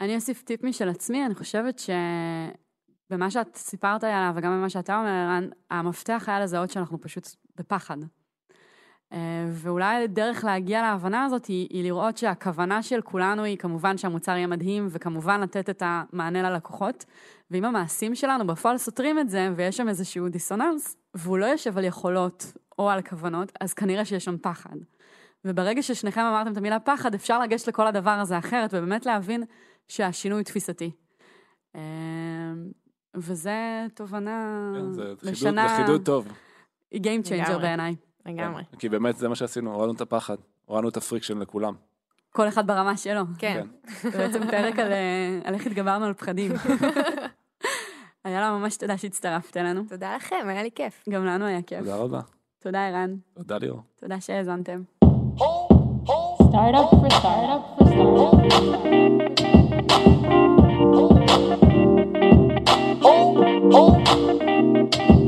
אני 0.00 0.14
אוסיף 0.14 0.42
טיפ 0.42 0.64
משל 0.64 0.88
עצמי, 0.88 1.26
אני 1.26 1.34
חושבת 1.34 1.78
שבמה 3.08 3.30
שאת 3.30 3.56
סיפרת 3.56 4.04
עליו 4.04 4.32
וגם 4.36 4.52
במה 4.52 4.70
שאתה 4.70 4.98
אומר, 4.98 5.10
ערן, 5.10 5.48
המפתח 5.70 6.24
היה 6.26 6.40
לזהות 6.40 6.70
שאנחנו 6.70 7.00
פשוט 7.00 7.28
בפחד. 7.56 7.96
אה, 9.12 9.46
ואולי 9.50 10.06
דרך 10.06 10.44
להגיע 10.44 10.82
להבנה 10.82 11.24
הזאת 11.24 11.46
היא, 11.46 11.68
היא 11.70 11.82
לראות 11.84 12.16
שהכוונה 12.16 12.82
של 12.82 13.00
כולנו 13.00 13.42
היא 13.42 13.58
כמובן 13.58 13.98
שהמוצר 13.98 14.32
יהיה 14.32 14.46
מדהים 14.46 14.88
וכמובן 14.90 15.40
לתת 15.40 15.70
את 15.70 15.82
המענה 15.86 16.50
ללקוחות. 16.50 17.04
ואם 17.50 17.64
המעשים 17.64 18.14
שלנו 18.14 18.46
בפועל 18.46 18.78
סותרים 18.78 19.18
את 19.18 19.30
זה 19.30 19.50
ויש 19.56 19.76
שם 19.76 19.88
איזשהו 19.88 20.28
דיסוננס 20.28 20.96
והוא 21.14 21.38
לא 21.38 21.46
יושב 21.46 21.78
על 21.78 21.84
יכולות 21.84 22.52
או 22.78 22.90
על 22.90 23.02
כוונות, 23.02 23.52
אז 23.60 23.74
כנראה 23.74 24.04
שיש 24.04 24.24
שם 24.24 24.38
פחד. 24.38 24.76
וברגע 25.44 25.82
ששניכם 25.82 26.20
אמרתם 26.20 26.52
את 26.52 26.56
המילה 26.56 26.80
פחד, 26.80 27.14
אפשר 27.14 27.38
לגשת 27.38 27.68
לכל 27.68 27.86
הדבר 27.86 28.10
הזה 28.10 28.38
אחרת 28.38 28.70
ובאמת 28.74 29.06
להבין 29.06 29.44
שהשינוי 29.88 30.44
תפיסתי. 30.44 30.90
וזה 33.16 33.54
תובנה 33.94 34.72
כן, 34.76 34.92
זה 34.92 35.02
חידוד- 35.02 35.18
לשנה, 35.32 35.68
זה 35.68 35.74
חידוד 35.76 36.02
טוב. 36.04 36.28
היא 36.90 37.00
Game 37.02 37.26
Changer. 37.26 37.58
בעיניי. 37.58 37.94
לגמרי. 38.26 38.62
כן, 38.70 38.76
כי 38.78 38.88
באמת 38.88 39.16
זה 39.16 39.28
מה 39.28 39.34
שעשינו, 39.34 39.74
הורדנו 39.74 39.92
את 39.94 40.00
הפחד, 40.00 40.36
הורדנו 40.64 40.88
את 40.88 40.96
ה 40.96 41.01
friction 41.01 41.38
לכולם. 41.38 41.74
כל 42.32 42.48
אחד 42.48 42.66
ברמה 42.66 42.96
שלו. 42.96 43.22
כן. 43.38 43.62
כן. 44.02 44.10
זה 44.10 44.18
בעצם 44.18 44.40
פרק 44.50 44.78
על, 44.78 44.92
אה, 44.92 45.38
על 45.44 45.54
איך 45.54 45.66
התגברנו 45.66 46.04
על 46.04 46.14
פחדים. 46.14 46.52
היה 48.24 48.40
לה 48.40 48.50
ממש 48.58 48.76
תודה 48.76 48.98
שהצטרפת 48.98 49.56
אלינו. 49.56 49.82
תודה 49.88 50.16
לכם, 50.16 50.36
היה 50.48 50.62
לי 50.62 50.70
כיף. 50.74 51.04
גם 51.08 51.24
לנו 51.24 51.44
היה 51.44 51.62
כיף. 51.62 51.78
תודה 51.78 51.96
רבה. 51.96 52.20
תודה 52.58 52.86
ערן. 52.88 53.14
תודה 53.34 53.58
ליאור. 53.58 53.80
תודה 54.00 54.20
שהאזנתם. 54.20 54.82
Startup 56.52 56.90
for 57.00 57.10
startup 57.20 57.62
for 57.78 58.96
Oh. 63.68 65.25